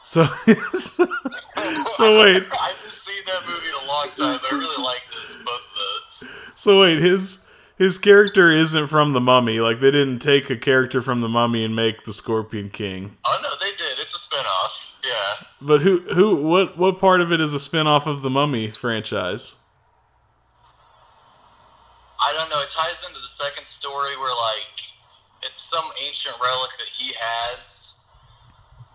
[0.03, 0.23] So,
[0.75, 4.39] so wait, I haven't seen that movie in a long time.
[4.51, 6.29] I really like this both of those.
[6.55, 9.59] so wait, his his character isn't from the Mummy.
[9.59, 13.17] Like they didn't take a character from the Mummy and make the Scorpion King.
[13.25, 13.99] Oh no, they did.
[13.99, 14.97] It's a spinoff.
[15.05, 15.47] Yeah.
[15.61, 19.57] But who who what what part of it is a spin-off of the Mummy franchise?
[22.27, 22.59] I don't know.
[22.59, 24.91] It ties into the second story where like
[25.47, 28.03] it's some ancient relic that he has,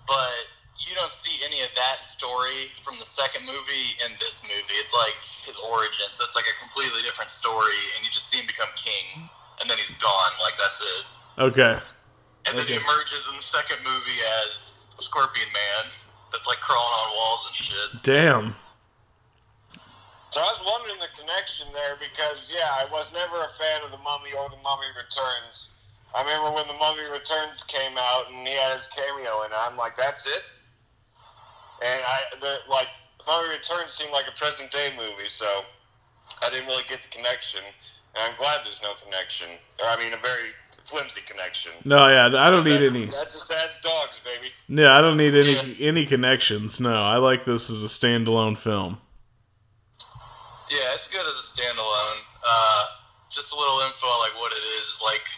[0.06, 4.76] but you don't see any of that story from the second movie in this movie.
[4.76, 5.16] It's like
[5.48, 8.68] his origin, so it's like a completely different story, and you just see him become
[8.76, 9.24] king,
[9.60, 10.32] and then he's gone.
[10.44, 11.04] Like that's it.
[11.40, 11.78] Okay.
[12.44, 15.88] And then he emerges in the second movie as Scorpion Man,
[16.32, 18.02] that's like crawling on walls and shit.
[18.02, 18.54] Damn.
[20.32, 23.92] So I was wondering the connection there because, yeah, I was never a fan of
[23.92, 25.76] the Mummy or the Mummy Returns.
[26.16, 29.60] I remember when the Mummy Returns came out and he had his cameo in it.
[29.60, 30.42] I'm like, that's it.
[31.84, 32.88] And I, the, like,
[33.20, 35.46] The Mummy Returns seemed like a present day movie, so
[36.42, 37.60] I didn't really get the connection.
[38.16, 39.48] And I'm glad there's no connection.
[39.80, 40.50] Or I mean, a very
[40.84, 41.72] flimsy connection.
[41.84, 43.04] No, yeah, I don't need any.
[43.04, 44.48] That just adds dogs, baby.
[44.68, 46.80] Yeah, I don't need any any connections.
[46.80, 48.98] No, I like this as a standalone film.
[50.72, 52.24] Yeah, it's good as a standalone.
[52.40, 52.82] Uh,
[53.28, 54.88] just a little info on like what it is.
[54.88, 55.28] Is like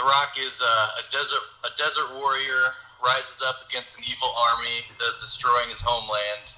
[0.00, 2.72] The Rock is uh, a desert a desert warrior
[3.04, 6.56] rises up against an evil army that's destroying his homeland,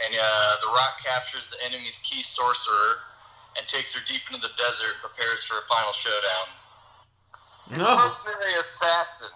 [0.00, 3.04] and uh, The Rock captures the enemy's key sorcerer
[3.60, 6.46] and takes her deep into the desert and prepares for a final showdown.
[7.68, 9.28] He's a mercenary assassin.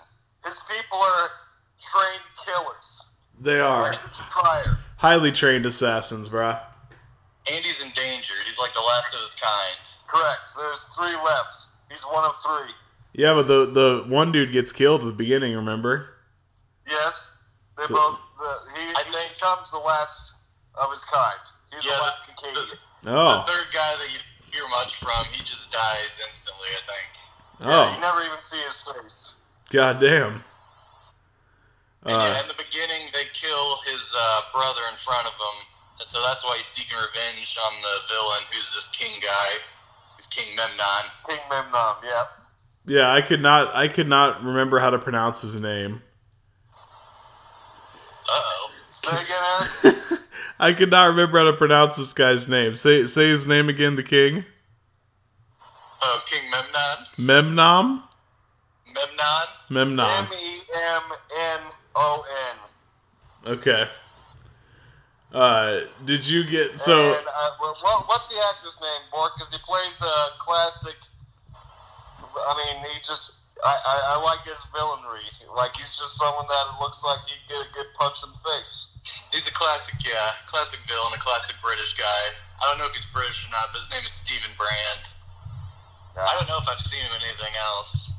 [0.45, 1.29] His people are
[1.77, 3.13] trained killers.
[3.41, 6.61] They are Richard highly trained assassins, bruh.
[7.53, 8.37] And he's endangered.
[8.47, 9.81] He's like the last of his kind.
[10.09, 10.49] Correct.
[10.57, 11.57] There's three left.
[11.91, 12.73] He's one of three.
[13.15, 15.55] Yeah, but the the one dude gets killed at the beginning.
[15.57, 16.09] Remember?
[16.89, 17.43] Yes.
[17.79, 18.25] They So- both.
[18.39, 20.35] The, he, I he think, becomes the last
[20.75, 21.39] of his kind.
[21.73, 22.79] He's Yeah, the last Akkadian.
[23.07, 23.35] Oh.
[23.37, 24.19] The third guy that you
[24.53, 26.69] hear much from, he just dies instantly.
[26.73, 27.09] I think.
[27.61, 29.43] Yeah, you Oh, never even see his face.
[29.71, 30.43] goddamn.
[32.05, 35.57] And Uh, yeah, in the beginning, they kill his uh, brother in front of him,
[35.99, 39.59] and so that's why he's seeking revenge on the villain, who's this king guy.
[40.17, 41.11] He's King Memnon.
[41.29, 41.95] King Memnon.
[42.05, 42.25] Yeah.
[42.87, 46.03] yeah, I could not I could not remember how to pronounce his name.
[48.29, 48.71] Uh-oh.
[48.91, 50.21] Say again, Eric.
[50.61, 52.75] I could not remember how to pronounce this guy's name.
[52.75, 53.97] Say say his name again.
[53.97, 54.45] The king.
[56.05, 57.55] Oh, King Memnon.
[57.55, 58.03] Memnon.
[58.93, 59.47] Memnon.
[59.71, 60.07] Memnon.
[60.07, 60.59] M E
[60.97, 61.03] M
[61.37, 61.61] N
[61.95, 62.25] O
[63.47, 63.53] N.
[63.55, 63.89] Okay.
[65.33, 66.93] Uh, did you get so?
[66.93, 69.33] And, uh, well, what's the actor's name, Bork?
[69.35, 70.97] Because he plays a classic.
[72.21, 73.41] I mean, he just.
[73.65, 75.23] I, I, I like his villainry.
[75.55, 78.99] Like, he's just someone that looks like he'd get a good punch in the face.
[79.31, 82.23] He's a classic, yeah, classic villain, a classic British guy.
[82.59, 85.05] I don't know if he's British or not, but his name is Steven Brand.
[86.19, 88.13] I don't know if I've seen him in anything else.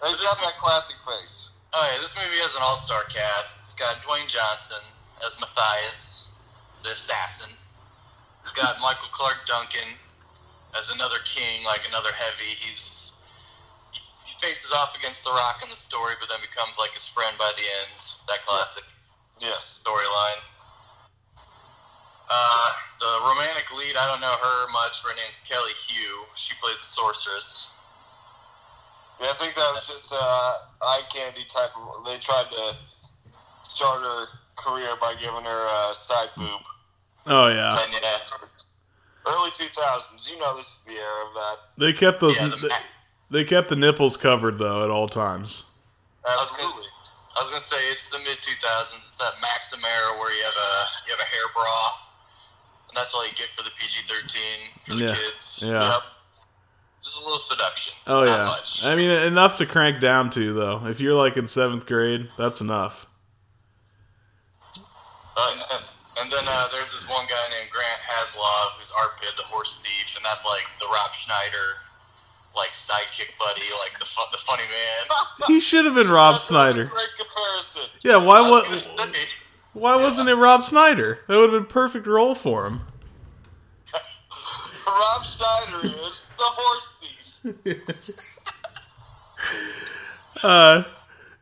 [0.00, 1.60] He's got that classic face.
[1.76, 3.60] Oh yeah, this movie has an all-star cast.
[3.64, 4.80] It's got Dwayne Johnson
[5.26, 6.38] as Matthias,
[6.84, 7.52] the assassin.
[8.42, 9.98] He's got Michael Clarke Duncan
[10.78, 12.54] as another king, like another heavy.
[12.62, 13.18] He's
[13.92, 17.06] he he faces off against The Rock in the story, but then becomes like his
[17.08, 17.98] friend by the end.
[18.28, 18.84] That classic
[19.38, 19.82] Yes.
[19.84, 20.40] storyline.
[22.28, 26.24] Uh, the romantic lead, I don't know her much, her name's Kelly Hu.
[26.34, 27.78] She plays a sorceress.
[29.20, 32.04] Yeah, I think that was just uh, eye candy type of.
[32.04, 32.76] They tried to
[33.62, 34.26] start her
[34.56, 36.60] career by giving her a side boob.
[37.26, 38.18] Oh yeah, And yeah,
[39.26, 40.30] Early 2000s.
[40.30, 41.56] You know this is the era of that.
[41.78, 42.38] they kept those.
[42.40, 45.64] Yeah, the they, they kept the nipples covered though at all times.
[46.24, 46.86] I was gonna, Absolutely.
[47.02, 48.96] s- I was gonna say it's the mid 2000s.
[48.98, 50.72] It's that Maxim era where you have a
[51.06, 51.90] you have a hair bra,
[52.88, 55.14] and that's all you get for the PG-13 for the Yeah.
[55.14, 55.64] kids.
[55.66, 55.82] Yeah.
[55.92, 56.02] Yep.
[57.02, 57.94] Just a little seduction.
[58.06, 58.44] Oh Not yeah.
[58.46, 58.84] much.
[58.86, 60.86] I mean, enough to crank down to though.
[60.86, 63.05] If you're like in seventh grade, that's enough.
[65.38, 65.60] And,
[66.20, 70.16] and then uh, there's this one guy named Grant Heslov who's Arpid, the horse thief,
[70.16, 71.84] and that's like the Rob Schneider,
[72.56, 75.16] like sidekick buddy, like the fu- the funny man.
[75.46, 76.82] He should have been Rob That's Schneider.
[76.82, 77.82] a great comparison.
[78.02, 78.16] Yeah.
[78.16, 79.36] Why was was gonna say,
[79.74, 81.20] Why wasn't it Rob Schneider?
[81.28, 82.80] That would have been perfect role for him.
[84.86, 86.94] Rob Schneider is the horse
[87.62, 88.38] thief.
[90.42, 90.82] Uh,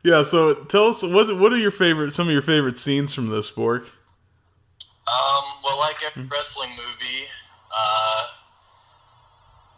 [0.05, 0.21] yeah.
[0.21, 3.49] So tell us what what are your favorite some of your favorite scenes from this
[3.49, 3.83] Bork?
[5.07, 6.29] Um, well, like every Hmm.
[6.29, 7.25] wrestling movie,
[7.75, 8.23] uh,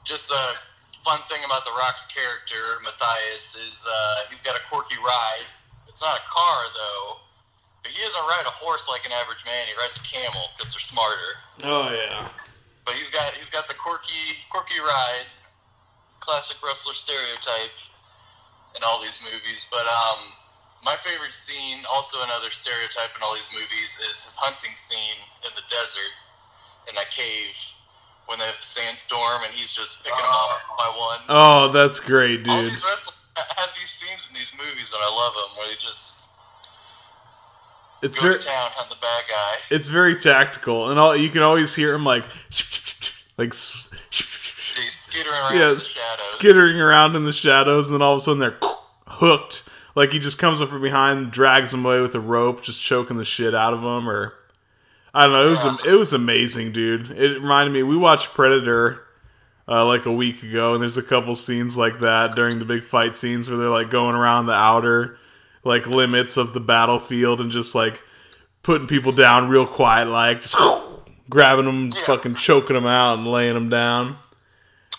[0.06, 0.56] just a
[1.04, 5.48] fun thing about The Rock's character, Matthias, is uh, he's got a quirky ride.
[5.88, 7.20] It's not a car, though,
[7.84, 9.68] but he doesn't ride a horse like an average man.
[9.68, 11.32] He rides a camel because they're smarter.
[11.64, 12.30] Oh yeah.
[12.86, 15.28] But he's got he's got the quirky quirky ride,
[16.22, 17.76] classic wrestler stereotype
[18.78, 19.66] in all these movies.
[19.74, 20.32] But um,
[20.86, 25.52] my favorite scene, also another stereotype in all these movies, is his hunting scene in
[25.58, 26.14] the desert
[26.88, 27.58] in that cave
[28.28, 31.20] when they have the sandstorm and he's just picking them off by one.
[31.28, 32.54] Oh, that's great, dude.
[32.54, 32.72] All dude.
[32.72, 33.18] these wrestlers
[33.58, 36.36] have these scenes in these movies, and I love them where they just
[38.02, 39.54] It's go very to town on the bad guy.
[39.70, 42.26] it's very tactical, and all you can always hear him like
[43.38, 43.54] like
[44.84, 46.26] skittering around yeah, in the shadows.
[46.26, 48.58] skittering around in the shadows, and then all of a sudden they're
[49.08, 49.64] hooked.
[49.95, 53.18] Like he just comes up from behind, drags them away with a rope, just choking
[53.18, 54.34] the shit out of them, or
[55.14, 55.48] I don't know.
[55.48, 57.12] It was it was amazing, dude.
[57.12, 57.84] It reminded me.
[57.84, 59.02] We watched Predator
[59.68, 62.84] uh, like a week ago, and there's a couple scenes like that during the big
[62.84, 65.18] fight scenes where they're like going around the outer
[65.64, 68.02] like limits of the battlefield and just like
[68.64, 70.58] putting people down real quiet, like just
[71.30, 74.18] grabbing them, fucking choking them out, and laying them down.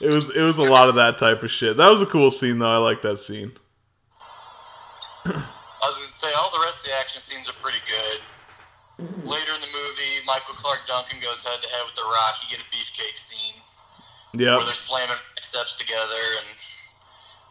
[0.00, 1.76] It was it was a lot of that type of shit.
[1.76, 2.70] That was a cool scene though.
[2.70, 3.52] I like that scene.
[5.26, 8.20] I was gonna say all the rest of the action scenes are pretty good.
[8.98, 12.42] Later in the movie, Michael Clarke Duncan goes head to head with The Rock.
[12.42, 13.54] You get a beefcake scene
[14.34, 14.58] Yep.
[14.58, 16.46] where they're slamming steps together and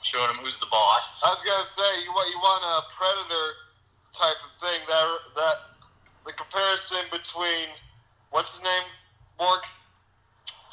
[0.04, 1.24] showing him who's the boss.
[1.24, 3.48] I was gonna say you want you want a predator
[4.12, 4.80] type of thing.
[4.88, 5.58] That that
[6.26, 7.70] the comparison between
[8.32, 8.84] what's his name,
[9.38, 9.64] Bork?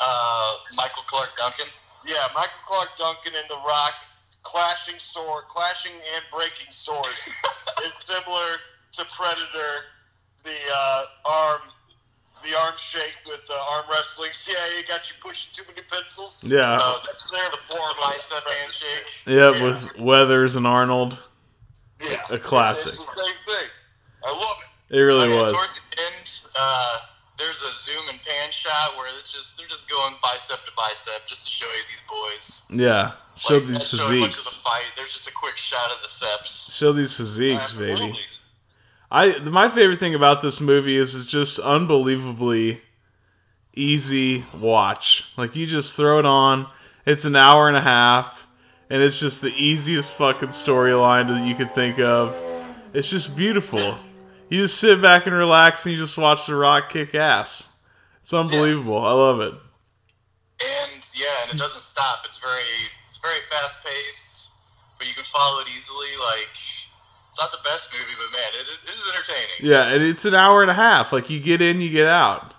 [0.07, 1.67] Uh, Michael Clarke Duncan.
[2.07, 3.95] Yeah, Michael Clarke Duncan and The Rock
[4.43, 7.33] clashing sword, clashing and breaking swords
[7.87, 8.59] is similar
[8.93, 9.73] to Predator.
[10.43, 11.61] The uh, arm,
[12.43, 14.29] the arm shake with uh, arm wrestling.
[14.33, 16.51] CIA got you pushing too many pencils.
[16.53, 16.79] Yeah.
[16.81, 19.07] Uh, that's their the form bicep handshake.
[19.27, 21.23] Yep, with Weathers and Arnold.
[22.03, 22.17] Yeah.
[22.31, 22.89] A classic.
[22.89, 23.69] It's, it's the same thing.
[24.27, 24.57] I love
[24.91, 24.97] it.
[24.97, 25.53] It really Oh, yeah, was.
[25.53, 26.99] Towards the end, uh,
[27.37, 31.27] there's a zoom and pan shot where it's just they're just going bicep to bicep
[31.27, 32.63] just to show you these boys.
[32.71, 33.13] Yeah.
[33.37, 34.45] Show Like, these not showing much of physiques.
[34.45, 34.91] the fight.
[34.97, 36.77] There's just a quick shot of the seps.
[36.77, 38.17] Show these physiques, baby.
[39.11, 42.81] I my favorite thing about this movie is it's just unbelievably
[43.75, 45.31] easy watch.
[45.37, 46.67] Like you just throw it on.
[47.07, 48.47] It's an hour and a half,
[48.89, 52.41] and it's just the easiest fucking storyline that you could think of.
[52.93, 53.97] It's just beautiful.
[54.51, 57.71] You just sit back and relax, and you just watch The Rock kick ass.
[58.21, 58.99] It's unbelievable.
[58.99, 59.55] I love it.
[59.55, 62.21] And yeah, and it doesn't stop.
[62.25, 62.63] It's very
[63.09, 64.55] it's very fast paced,
[64.99, 66.07] but you can follow it easily.
[66.19, 66.49] Like
[67.29, 69.71] it's not the best movie, but man, it, is- it is entertaining.
[69.73, 71.13] Yeah, and it's an hour and a half.
[71.13, 72.55] Like you get in, you get out.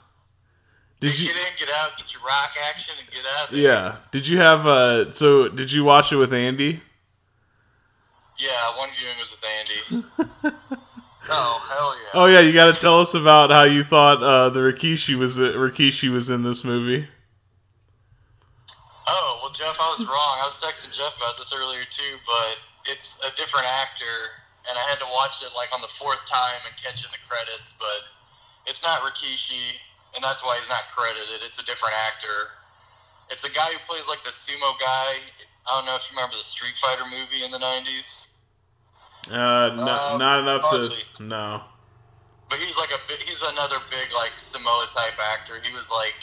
[1.00, 1.28] Did you?
[1.28, 3.52] Get in, get out, get your rock action, and get out.
[3.52, 3.60] There.
[3.62, 3.96] Yeah.
[4.12, 6.82] Did you have uh so did you watch it with Andy?
[8.38, 10.04] Yeah, one viewing was with
[10.44, 10.54] Andy.
[11.36, 12.10] oh hell yeah!
[12.16, 15.38] Oh yeah, you got to tell us about how you thought uh the Rikishi was
[15.38, 17.08] Rikishi was in this movie.
[19.08, 20.36] Oh well, Jeff, I was wrong.
[20.42, 22.58] I was texting Jeff about this earlier too, but
[22.90, 26.62] it's a different actor, and I had to watch it like on the fourth time
[26.66, 27.78] and catch in the credits.
[27.78, 28.10] But
[28.66, 29.78] it's not Rikishi,
[30.16, 31.46] and that's why he's not credited.
[31.46, 32.56] It's a different actor.
[33.30, 35.22] It's a guy who plays like the sumo guy.
[35.66, 38.35] I don't know if you remember the Street Fighter movie in the '90s.
[39.30, 39.84] Uh, no,
[40.14, 40.90] Uh, not enough hardly.
[41.16, 41.62] to no.
[42.50, 45.56] But he's like a he's another big like Samoa type actor.
[45.64, 46.22] He was like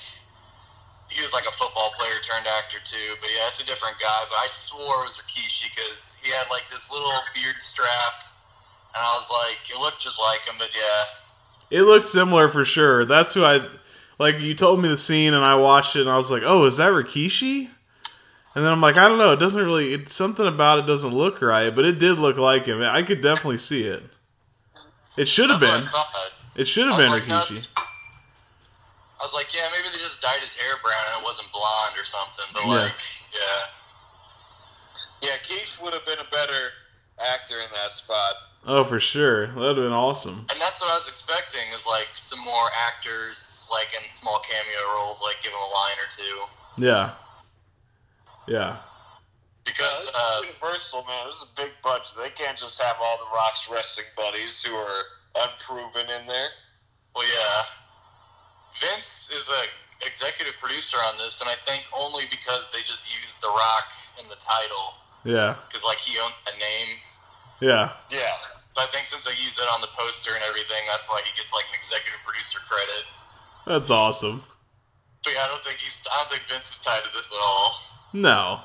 [1.11, 3.15] he was like a football player turned actor too.
[3.21, 4.23] But yeah, it's a different guy.
[4.31, 8.15] But I swore it was Rikishi because he had like this little beard strap,
[8.95, 10.55] and I was like, it looked just like him.
[10.59, 13.05] But yeah, It looks similar for sure.
[13.05, 13.67] That's who I
[14.21, 14.39] like.
[14.39, 16.77] You told me the scene, and I watched it, and I was like, "Oh, is
[16.77, 17.69] that Rikishi?"
[18.55, 19.33] And then I'm like, "I don't know.
[19.33, 19.95] It doesn't really.
[19.95, 22.83] It's something about it doesn't look right, but it did look like him.
[22.83, 24.03] I could definitely see it.
[25.17, 25.85] It should have been.
[26.55, 27.41] It should have been like, no.
[27.41, 27.69] Rikishi.
[27.77, 31.95] I was like, yeah, maybe they just dyed his hair brown and it wasn't blonde
[31.99, 32.45] or something.
[32.53, 32.71] But Yeah.
[32.73, 32.95] like,
[33.33, 36.71] yeah, Yeah, Keith would have been a better
[37.33, 38.35] actor in that spot.
[38.67, 39.47] Oh, for sure.
[39.49, 40.45] That'd have been awesome.
[40.51, 44.93] and that's what I was expecting is like some more actors like in small cameo
[44.97, 46.83] roles, like give him a line or two.
[46.85, 47.11] Yeah.
[48.47, 48.77] Yeah.
[49.65, 52.15] Because Yeah, uh, Universal, man, this is a big budget.
[52.19, 55.03] They can't just have all the Rock's wrestling buddies who are
[55.47, 56.49] unproven in there.
[57.15, 57.63] Well, yeah.
[58.81, 59.63] Vince is a
[60.07, 63.87] executive producer on this, and I think only because they just used The Rock
[64.21, 64.95] in the title.
[65.25, 65.55] Yeah.
[65.69, 66.99] because like he owned a name.
[67.61, 67.93] Yeah.
[68.11, 68.35] Yeah.
[68.75, 71.31] But I think since they use it on the poster and everything, that's why he
[71.39, 73.05] gets like an executive producer credit.
[73.67, 74.43] That's awesome.
[75.27, 76.05] Yeah, I don't think he's.
[76.11, 77.75] I don't think Vince is tied to this at all.
[78.13, 78.61] No.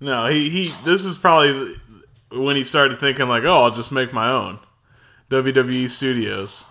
[0.00, 1.76] No, he, he this is probably
[2.30, 4.58] when he started thinking like, "Oh, I'll just make my own."
[5.30, 6.66] WWE Studios.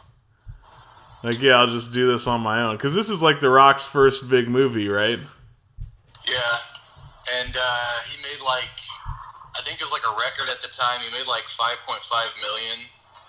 [1.23, 3.87] Like, yeah, I'll just do this on my own cuz this is like The Rock's
[3.87, 5.19] first big movie, right?
[6.27, 6.55] Yeah,
[7.39, 8.79] and uh, he made like
[9.57, 11.01] I think it was like a record at the time.
[11.01, 12.79] He made like 5.5 million,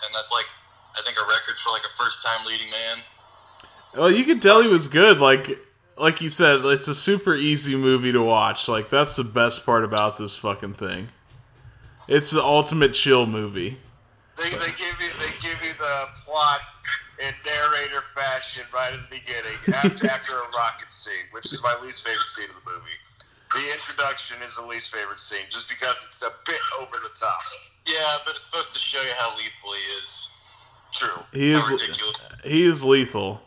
[0.05, 0.47] and that's like
[0.99, 2.99] I think a record for like a first time leading man.
[3.97, 5.19] Well, you could tell he was good.
[5.19, 5.59] Like,
[5.97, 8.69] like you said, it's a super easy movie to watch.
[8.69, 11.09] Like, that's the best part about this fucking thing.
[12.09, 13.79] It's the ultimate chill movie.
[14.37, 16.61] They, they give you they give you the plot
[17.21, 21.75] in narrator fashion right at the beginning after, after a rocket scene, which is my
[21.83, 22.99] least favorite scene of the movie.
[23.55, 27.39] The introduction is the least favorite scene just because it's a bit over the top.
[27.87, 30.41] Yeah, but it's supposed to show you how lethal he is.
[30.93, 31.23] True.
[31.33, 33.41] He is he is lethal.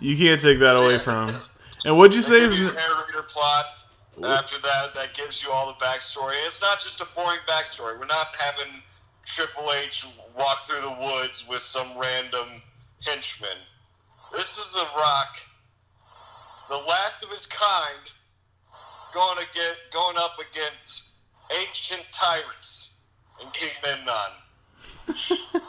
[0.00, 1.40] You can't take that away from him.
[1.84, 2.36] And what'd you say?
[2.36, 3.64] Is, you a narrator plot.
[4.24, 6.32] After that, that gives you all the backstory.
[6.44, 7.98] It's not just a boring backstory.
[7.98, 8.82] We're not having
[9.24, 10.06] Triple H
[10.36, 12.60] walk through the woods with some random
[13.06, 13.56] henchman.
[14.32, 15.36] This is a Rock,
[16.68, 18.10] the last of his kind,
[19.12, 21.10] going to get going up against
[21.60, 22.98] ancient tyrants
[23.40, 24.32] in King Memnon.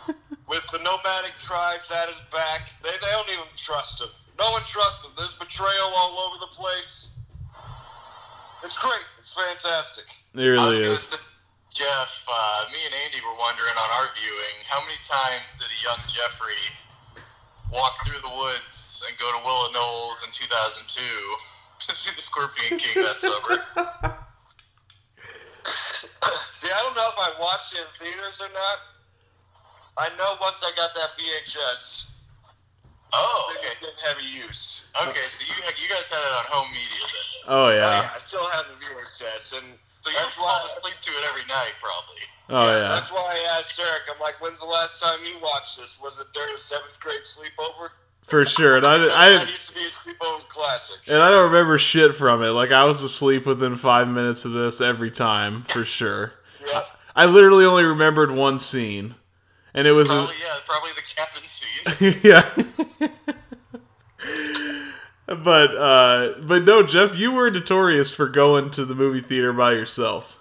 [0.49, 4.09] with the nomadic tribes at his back, they, they don't even trust him.
[4.39, 5.11] No one trusts him.
[5.17, 7.19] There's betrayal all over the place.
[8.63, 9.05] It's great.
[9.19, 10.05] It's fantastic.
[10.33, 11.03] it really I was gonna is.
[11.03, 11.17] say,
[11.71, 15.79] Jeff, uh, me and Andy were wondering on our viewing how many times did a
[15.83, 16.63] young Jeffrey
[17.71, 20.87] walk through the woods and go to Willow Knolls in 2002
[21.79, 23.59] to see the Scorpion King that summer?
[26.51, 28.77] See, I don't know if I watched it in theaters or not.
[29.97, 32.08] I know once I got that VHS,
[33.13, 33.67] Oh, okay.
[33.67, 34.87] it's getting heavy use.
[35.01, 37.29] Okay, so you you guys had it on home media then.
[37.47, 38.09] Oh, oh yeah.
[38.13, 39.65] I still have the VHS, and
[40.01, 42.23] So you fall asleep to it every night, probably.
[42.49, 42.89] Oh yeah.
[42.89, 44.03] that's why I asked Eric.
[44.13, 45.99] I'm like, "When's the last time you watched this?
[46.01, 47.89] Was it during a seventh grade sleepover?"
[48.23, 48.77] For sure.
[48.77, 50.97] And I, That I used to be a sleepover classic.
[51.07, 52.49] and I don't remember shit from it.
[52.49, 56.33] Like I was asleep within five minutes of this every time, for sure.
[56.67, 56.81] Yeah.
[57.15, 59.15] I literally only remembered one scene,
[59.73, 62.15] and it was Probably yeah, probably the cabin scene.
[62.23, 62.49] yeah.
[65.27, 69.73] but uh, but no, Jeff, you were notorious for going to the movie theater by
[69.73, 70.37] yourself.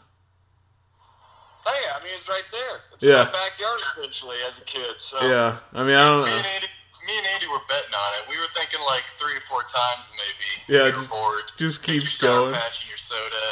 [1.66, 2.80] Hey, I mean, it's right there.
[2.94, 3.24] It's Yeah.
[3.24, 4.94] my backyard essentially as a kid.
[4.98, 6.36] So Yeah, I mean, I don't Me know.
[6.36, 6.66] and Andy,
[7.06, 8.30] me and Andy were betting on it.
[8.30, 10.78] We were thinking like three or four times maybe.
[10.78, 11.44] Yeah, just- bored.
[11.59, 12.55] just keep going.
[12.55, 13.46] patch your soda.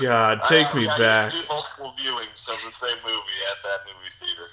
[0.00, 1.32] God, take I, me I back.
[1.32, 4.48] to do multiple viewings of the same movie at that movie theater.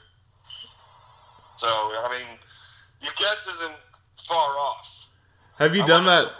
[1.58, 2.38] So I mean,
[3.02, 3.76] your guess isn't
[4.18, 5.08] far off.
[5.60, 6.32] Have you I done that?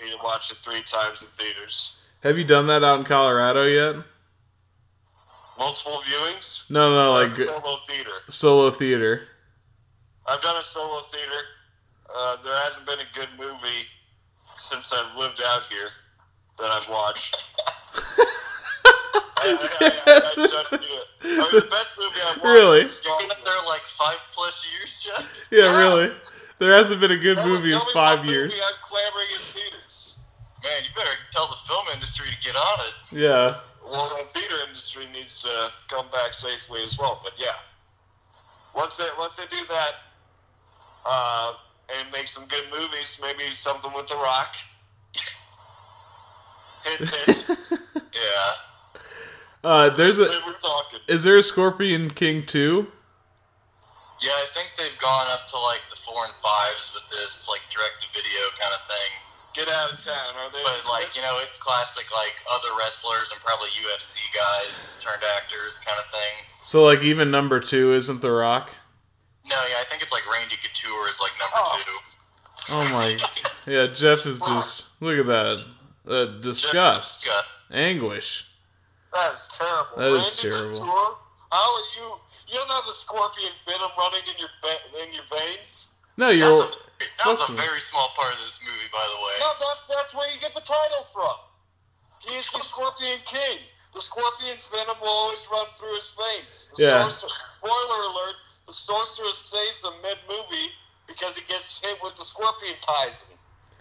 [0.00, 2.02] Me to watch it three times in theaters.
[2.22, 3.96] Have you done that out in Colorado yet?
[5.58, 6.70] Multiple viewings.
[6.70, 8.10] No, no, Or like solo theater.
[8.28, 9.22] solo theater.
[10.26, 11.40] I've done a solo theater.
[12.14, 13.86] Uh, there hasn't been a good movie
[14.56, 15.88] since I've lived out here
[16.58, 17.50] that I've watched.
[21.52, 22.80] the best movie I've watched Really?
[22.82, 25.48] is Star Been up there like five plus years, Jeff.
[25.50, 26.12] Yeah, really.
[26.58, 28.52] There hasn't been a good movie in five years.
[28.52, 30.18] Movie I'm clamoring in theaters.
[30.64, 33.12] Man, you better tell the film industry to get on it.
[33.12, 33.56] Yeah.
[33.88, 37.20] Well, the theater industry needs to come back safely as well.
[37.22, 37.54] But yeah,
[38.74, 39.92] once they once they do that,
[41.04, 41.52] uh,
[42.00, 44.56] and make some good movies, maybe something with The Rock.
[46.84, 47.58] Hint, hint.
[48.16, 48.52] Yeah.
[49.64, 50.24] Uh, there's a.
[50.26, 51.00] Then we're talking.
[51.08, 52.88] Is there a Scorpion King two?
[54.22, 57.60] Yeah, I think they've gone up to like the four and fives with this like
[57.68, 59.12] direct to video kind of thing.
[59.52, 60.60] Get out of town, are they?
[60.62, 65.80] But like you know, it's classic like other wrestlers and probably UFC guys turned actors
[65.80, 66.44] kind of thing.
[66.62, 68.70] So like even number two isn't The Rock.
[69.48, 71.92] No, yeah, I think it's like Randy Couture is like number two.
[72.72, 73.16] Oh my.
[73.66, 75.64] Yeah, Jeff is just look at that.
[76.08, 77.28] Uh, disgust,
[77.68, 78.46] anguish.
[79.12, 79.96] That is terrible.
[79.96, 80.78] That is Randy terrible.
[80.80, 81.10] Couture,
[81.52, 82.06] how are you?
[82.48, 85.94] You don't have the scorpion venom running in your ve- in your veins.
[86.16, 86.56] No, you're.
[86.56, 87.56] That was a Fuck me.
[87.60, 89.34] very small part of this movie, by the way.
[89.40, 91.36] No, that's that's where you get the title from.
[92.24, 93.58] He is the Scorpion King.
[93.94, 96.70] The scorpion's venom will always run through his veins.
[96.76, 97.08] The Yeah.
[97.08, 100.72] sorcerer- spoiler alert: the sorcerer saves him mid-movie
[101.06, 103.35] because he gets hit with the scorpion poison,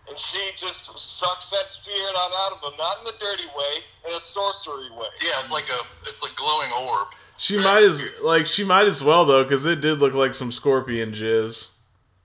[0.10, 3.84] and she just sucks that spirit on out of him, not in the dirty way,
[4.08, 5.08] in a sorcery way.
[5.24, 7.08] Yeah, it's like a it's like glowing orb.
[7.38, 10.52] She might as like she might as well though, because it did look like some
[10.52, 11.68] scorpion jizz.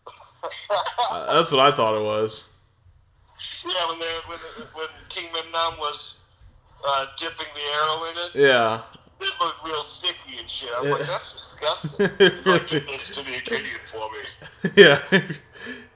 [1.11, 2.49] Uh, that's what I thought it was.
[3.65, 4.39] Yeah, when they, when
[4.75, 6.21] when King Memnon was
[6.87, 8.81] uh, dipping the arrow in it, Yeah.
[9.21, 10.71] it looked real sticky and shit.
[10.79, 10.91] I'm Yeah.
[10.93, 12.09] like, that's disgusting.
[12.19, 14.71] He's like, give this to the Akkadian for me.
[14.83, 15.03] yeah,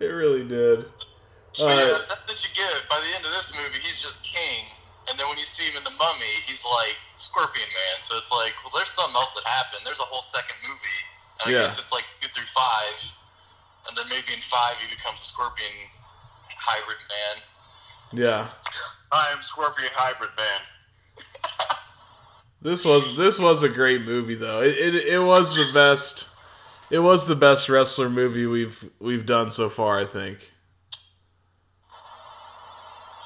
[0.01, 0.85] it really did.
[1.59, 2.89] But Uh, yeah, that's what you get.
[2.91, 4.67] By the end of this movie, he's just king,
[5.09, 7.97] and then when you see him in the Mummy, he's like Scorpion Man.
[8.03, 9.83] So it's like, well, there's something else that happened.
[9.87, 11.01] There's a whole second movie,
[11.41, 11.63] and I Yeah.
[11.67, 12.99] guess it's like two through five,
[13.89, 15.71] and then maybe in five he becomes a Scorpion
[16.51, 17.37] hybrid man.
[18.19, 18.49] yeah.
[19.13, 20.61] I am Scorpion Hybrid Man.
[22.63, 24.63] This was this was a great movie though.
[24.63, 26.27] It, it it was the best.
[26.91, 30.01] It was the best wrestler movie we've we've done so far.
[30.01, 30.51] I think.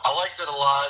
[0.08, 0.88] I liked it a lot.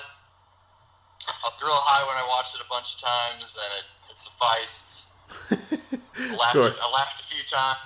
[1.42, 5.10] I'll thrill high when I watched it a bunch of times, and it, it sufficed.
[5.50, 6.78] I laughed, course.
[6.78, 7.82] I laughed a few times.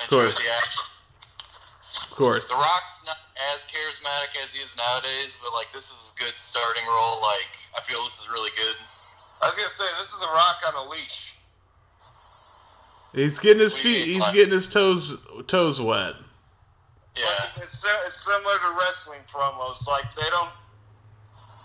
[0.00, 0.40] Of course.
[0.40, 0.84] the action.
[2.08, 2.48] Of course.
[2.48, 3.20] The Rock's not
[3.52, 7.20] as charismatic as he is nowadays, but like this is a good starting role.
[7.20, 8.76] Like I feel this is really good.
[9.44, 11.36] I was gonna say this is the Rock on a leash.
[13.12, 14.08] He's getting his feet.
[14.08, 16.16] He's getting his toes toes wet.
[17.16, 17.62] Yeah.
[17.62, 19.88] It's, it's similar to wrestling promos.
[19.88, 20.50] Like they don't,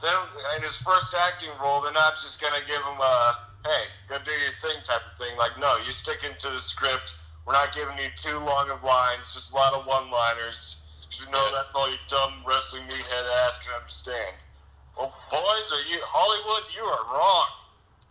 [0.02, 0.30] they don't.
[0.56, 4.32] In his first acting role, they're not just gonna give him a "Hey, go do
[4.32, 5.38] your thing" type of thing.
[5.38, 7.20] Like, no, you stick into the script.
[7.46, 10.78] We're not giving you too long of lines, just a lot of one-liners.
[11.20, 14.36] You know that's all you dumb wrestling meathead ass can understand.
[14.98, 16.70] Well, boys, are you Hollywood?
[16.74, 17.48] You are wrong.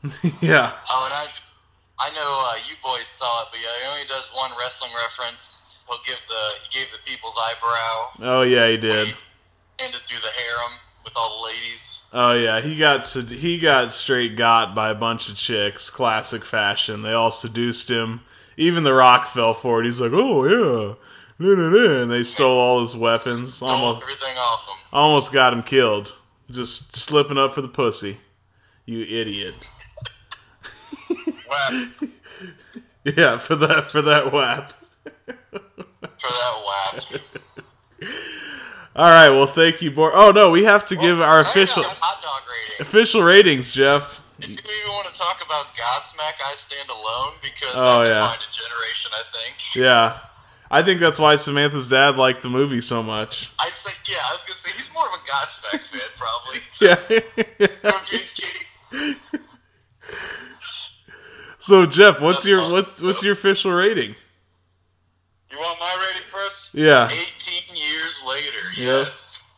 [0.40, 0.72] yeah.
[0.90, 1.28] Oh, and I,
[2.02, 5.84] I know uh, you boys saw it, but yeah, he only does one wrestling reference.
[5.88, 9.14] He'll give the he gave the people's eyebrow, Oh yeah, he did.
[9.78, 10.72] ended through the harem
[11.04, 12.08] with all the ladies.
[12.12, 17.02] Oh yeah, he got he got straight got by a bunch of chicks, classic fashion.
[17.02, 18.20] They all seduced him.
[18.56, 19.86] Even The Rock fell for it.
[19.86, 20.94] He's like, "Oh yeah,"
[21.38, 23.60] nah, nah, nah," and they stole all his weapons.
[23.62, 24.88] Almost Everything off him.
[24.92, 26.14] almost got him killed.
[26.50, 28.16] Just slipping up for the pussy.
[28.86, 29.70] You idiot.
[33.04, 34.72] yeah, for that for that whap.
[35.22, 35.60] For
[36.20, 37.20] that whap.
[38.96, 40.12] All right, well, thank you, Bork.
[40.14, 42.80] Oh no, we have to give our official hot dog rating.
[42.82, 44.20] official ratings, Jeff.
[44.40, 46.32] Do you even want to talk about Godsmack?
[46.44, 48.34] I stand alone because Oh, yeah.
[48.50, 49.10] generation.
[49.14, 49.76] I think.
[49.76, 50.18] Yeah,
[50.70, 53.50] I think that's why Samantha's dad liked the movie so much.
[53.60, 54.16] I think yeah.
[54.28, 56.60] I was gonna say he's more of a Godsmack fan probably.
[56.80, 56.96] Yeah.
[61.70, 64.16] so Jeff, what's your what's what's your official rating?
[65.52, 66.74] You want my rating first?
[66.74, 67.06] Yeah.
[67.06, 68.66] 18 years later.
[68.76, 69.54] Yes.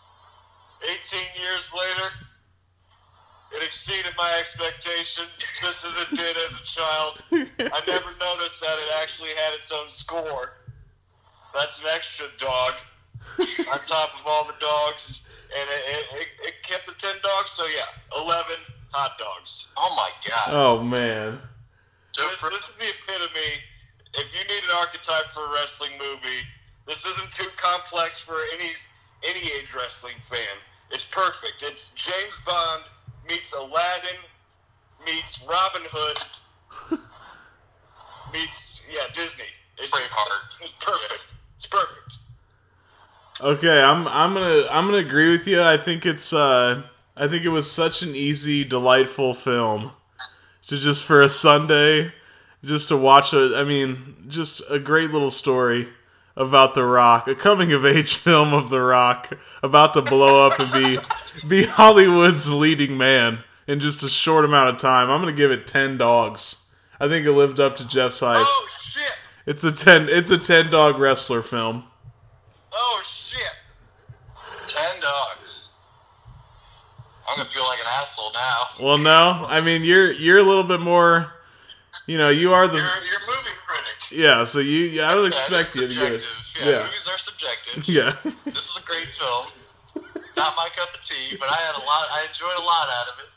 [0.84, 1.00] Yes.
[1.10, 2.12] 18 years later,
[3.56, 7.22] it exceeded my expectations, just as it did as a child.
[7.32, 10.52] I never noticed that it actually had its own score.
[11.54, 12.74] That's an extra dog
[13.38, 15.26] on top of all the dogs,
[15.58, 18.56] and it, it, it, it kept the 10 dogs, so yeah, 11
[18.90, 19.72] hot dogs.
[19.78, 20.54] Oh my god.
[20.54, 21.40] Oh man.
[22.16, 23.62] This, this is the epitome.
[24.14, 26.44] If you need an archetype for a wrestling movie,
[26.86, 28.70] this isn't too complex for any
[29.28, 30.58] any age wrestling fan.
[30.90, 31.62] It's perfect.
[31.62, 32.82] It's James Bond
[33.28, 34.18] meets Aladdin
[35.06, 36.98] meets Robin Hood
[38.32, 39.44] meets yeah Disney.
[39.78, 39.92] It's
[40.80, 41.26] perfect.
[41.56, 42.18] It's perfect.
[43.40, 45.62] Okay, I'm I'm gonna I'm gonna agree with you.
[45.62, 46.82] I think it's uh
[47.16, 49.92] I think it was such an easy, delightful film
[50.66, 52.12] to just for a Sunday,
[52.64, 53.54] just to watch a.
[53.56, 55.88] I mean, just a great little story
[56.36, 59.32] about The Rock, a coming of age film of The Rock
[59.62, 60.98] about to blow up and be
[61.48, 65.10] be Hollywood's leading man in just a short amount of time.
[65.10, 66.74] I'm gonna give it ten dogs.
[67.00, 68.36] I think it lived up to Jeff's hype.
[68.38, 69.12] Oh shit!
[69.46, 70.08] It's a ten.
[70.08, 71.84] It's a ten dog wrestler film.
[72.72, 73.42] Oh shit!
[74.66, 75.72] Ten dogs.
[77.28, 77.64] I'm gonna feel
[78.34, 78.86] now.
[78.86, 81.32] Well, no, I mean you're you're a little bit more.
[82.06, 82.74] You know, you are the.
[82.74, 83.98] You're, you're movie critic.
[84.10, 85.02] Yeah, so you.
[85.02, 86.22] I don't expect you to give it.
[86.22, 86.66] subjective.
[86.66, 86.82] Yeah, Yeah.
[86.84, 87.78] movies are subjective.
[87.88, 88.12] Yeah.
[88.52, 89.46] this is a great film.
[90.36, 92.04] Not my cup of tea, but I had a lot.
[92.10, 93.30] I enjoyed a lot out of it.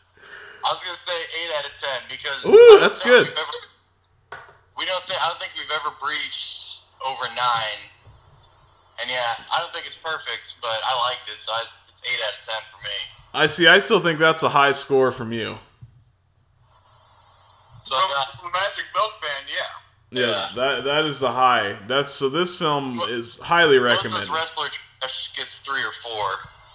[0.65, 3.27] I was gonna say eight out of ten because Ooh, that's good.
[3.27, 3.69] ever-
[4.79, 5.19] we don't think.
[5.21, 7.79] I don't think we've ever breached over nine.
[9.01, 12.19] And yeah, I don't think it's perfect, but I liked it, so I, it's eight
[12.25, 12.97] out of ten for me.
[13.35, 13.67] I see.
[13.67, 15.57] I still think that's a high score from you.
[17.81, 20.21] So I got From Magic Milk Man, yeah.
[20.21, 21.77] Yeah, that that is a high.
[21.87, 22.29] That's so.
[22.29, 24.21] This film is highly most recommended.
[24.21, 26.25] this wrestler trash gets three or four.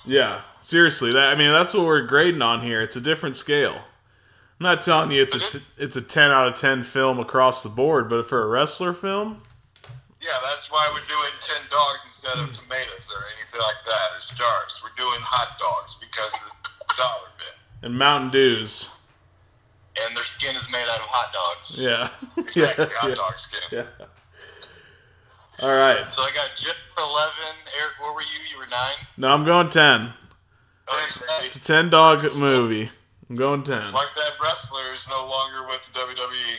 [0.04, 1.12] Yeah, seriously.
[1.12, 2.82] That I mean, that's what we're grading on here.
[2.82, 3.74] It's a different scale.
[3.74, 7.62] I'm not telling you it's a t- it's a 10 out of 10 film across
[7.62, 9.42] the board, but for a wrestler film,
[10.20, 14.20] Yeah, that's why we're doing ten dogs instead of tomatoes or anything like that, or
[14.20, 14.82] stars.
[14.84, 18.94] We're doing hot dogs because of the dollar bin, and Mountain Dews.
[20.00, 21.82] And their skin is made out of hot dogs.
[21.82, 22.08] Yeah.
[22.50, 23.60] Exactly, yeah, hot yeah, dog skin.
[23.70, 24.06] Yeah.
[25.62, 26.10] All right.
[26.10, 27.60] So I got Jeff for eleven.
[27.78, 28.40] Eric, where were you?
[28.50, 29.06] You were nine.
[29.16, 30.00] No, I'm going 10.
[30.02, 31.46] Okay.
[31.46, 32.90] It's a 10 dog movie.
[33.28, 33.92] I'm going 10.
[33.92, 36.56] Like that wrestler is no longer with the WWE.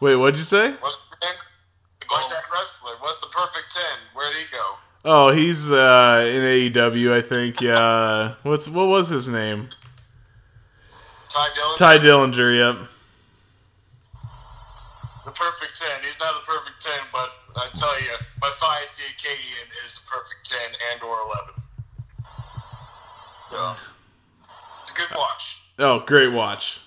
[0.00, 0.72] Wait, what'd you say?
[0.80, 1.34] What's the name?
[2.30, 2.92] That wrestler.
[3.00, 3.98] What's the perfect ten?
[4.14, 4.64] Where'd he go?
[5.04, 7.60] Oh, he's uh, in AEW, I think.
[7.60, 8.34] Yeah.
[8.42, 9.68] What's what was his name?
[11.28, 11.76] Ty Dillon.
[11.76, 12.56] Tye Dillinger.
[12.56, 12.88] Yep.
[15.26, 16.02] The perfect ten.
[16.02, 20.50] He's not the perfect ten, but I tell you, Mathayus the Akkadian is the perfect
[20.50, 21.62] ten and or eleven.
[23.50, 23.74] So
[24.82, 25.62] it's a good watch.
[25.78, 26.80] Oh, great watch.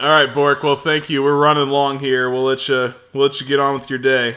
[0.00, 0.62] All right, Bork.
[0.62, 1.24] Well, thank you.
[1.24, 2.30] We're running long here.
[2.30, 4.36] We'll let you we'll let you get on with your day.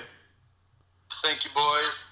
[1.23, 2.07] Thank you, boys.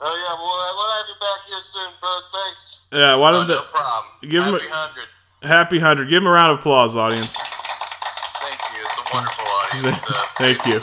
[0.00, 2.22] Oh yeah, well we'll have you back here soon, bud.
[2.32, 2.86] Thanks.
[2.92, 3.16] Yeah.
[3.16, 4.12] Why don't oh, no the, problem.
[4.22, 5.06] give him Happy a hundred.
[5.42, 6.08] happy hundred?
[6.08, 7.36] Give him a round of applause, audience.
[7.36, 8.86] Thank you.
[8.86, 10.00] It's a wonderful audience.
[10.00, 10.80] The uh, Thank you.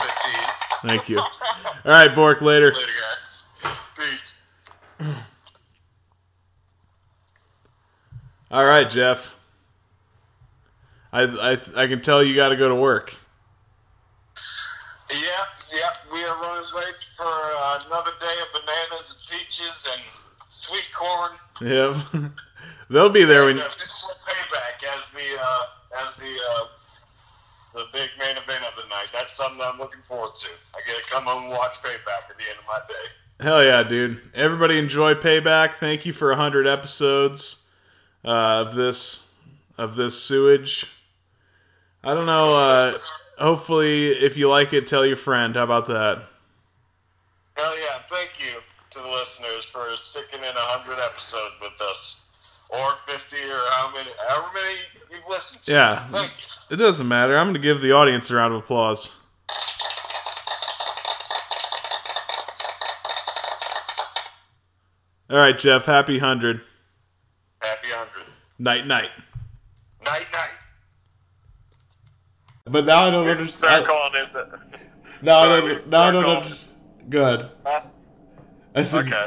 [0.88, 1.18] Thank you.
[1.18, 1.28] All
[1.86, 2.40] right, Bork.
[2.40, 2.70] Later.
[2.70, 3.52] Later, guys.
[3.96, 4.42] Peace.
[8.52, 9.34] All right, Jeff.
[11.12, 13.16] I I I can tell you got to go to work.
[15.10, 15.20] Yep,
[15.74, 15.96] yep.
[16.12, 20.02] We are running late for uh, another day of bananas and peaches and
[20.48, 21.32] sweet corn.
[21.60, 22.32] Yep.
[22.90, 26.64] They'll be there when And, uh, this payback as the uh, as the uh,
[27.74, 29.08] the big main event of the night.
[29.12, 30.48] That's something I'm looking forward to.
[30.74, 33.10] I get to come home and watch payback at the end of my day.
[33.40, 34.20] Hell yeah, dude.
[34.34, 35.74] Everybody enjoy Payback.
[35.74, 37.68] Thank you for 100 episodes
[38.24, 39.34] uh, of this
[39.76, 40.86] of this sewage.
[42.04, 42.98] I don't know uh,
[43.38, 45.54] hopefully if you like it tell your friend.
[45.54, 46.24] How about that?
[47.56, 47.98] Hell yeah!
[48.06, 48.60] Thank you
[48.90, 52.28] to the listeners for sticking in hundred episodes with us,
[52.70, 54.78] or fifty, or how many, however many
[55.12, 55.72] you've listened to.
[55.72, 56.26] Yeah.
[56.70, 57.36] It doesn't matter.
[57.36, 59.14] I'm going to give the audience a round of applause.
[65.30, 65.86] All right, Jeff.
[65.86, 66.60] Happy 100.
[67.62, 68.24] Happy hundred.
[68.58, 69.08] Night night.
[70.04, 70.51] Night night.
[72.64, 73.84] But now I don't understand.
[73.84, 74.32] Start calling in.
[74.32, 74.58] The,
[75.22, 75.88] No, I don't.
[75.88, 76.72] No, I don't understand.
[77.08, 77.50] Good.
[78.74, 79.26] I said, okay.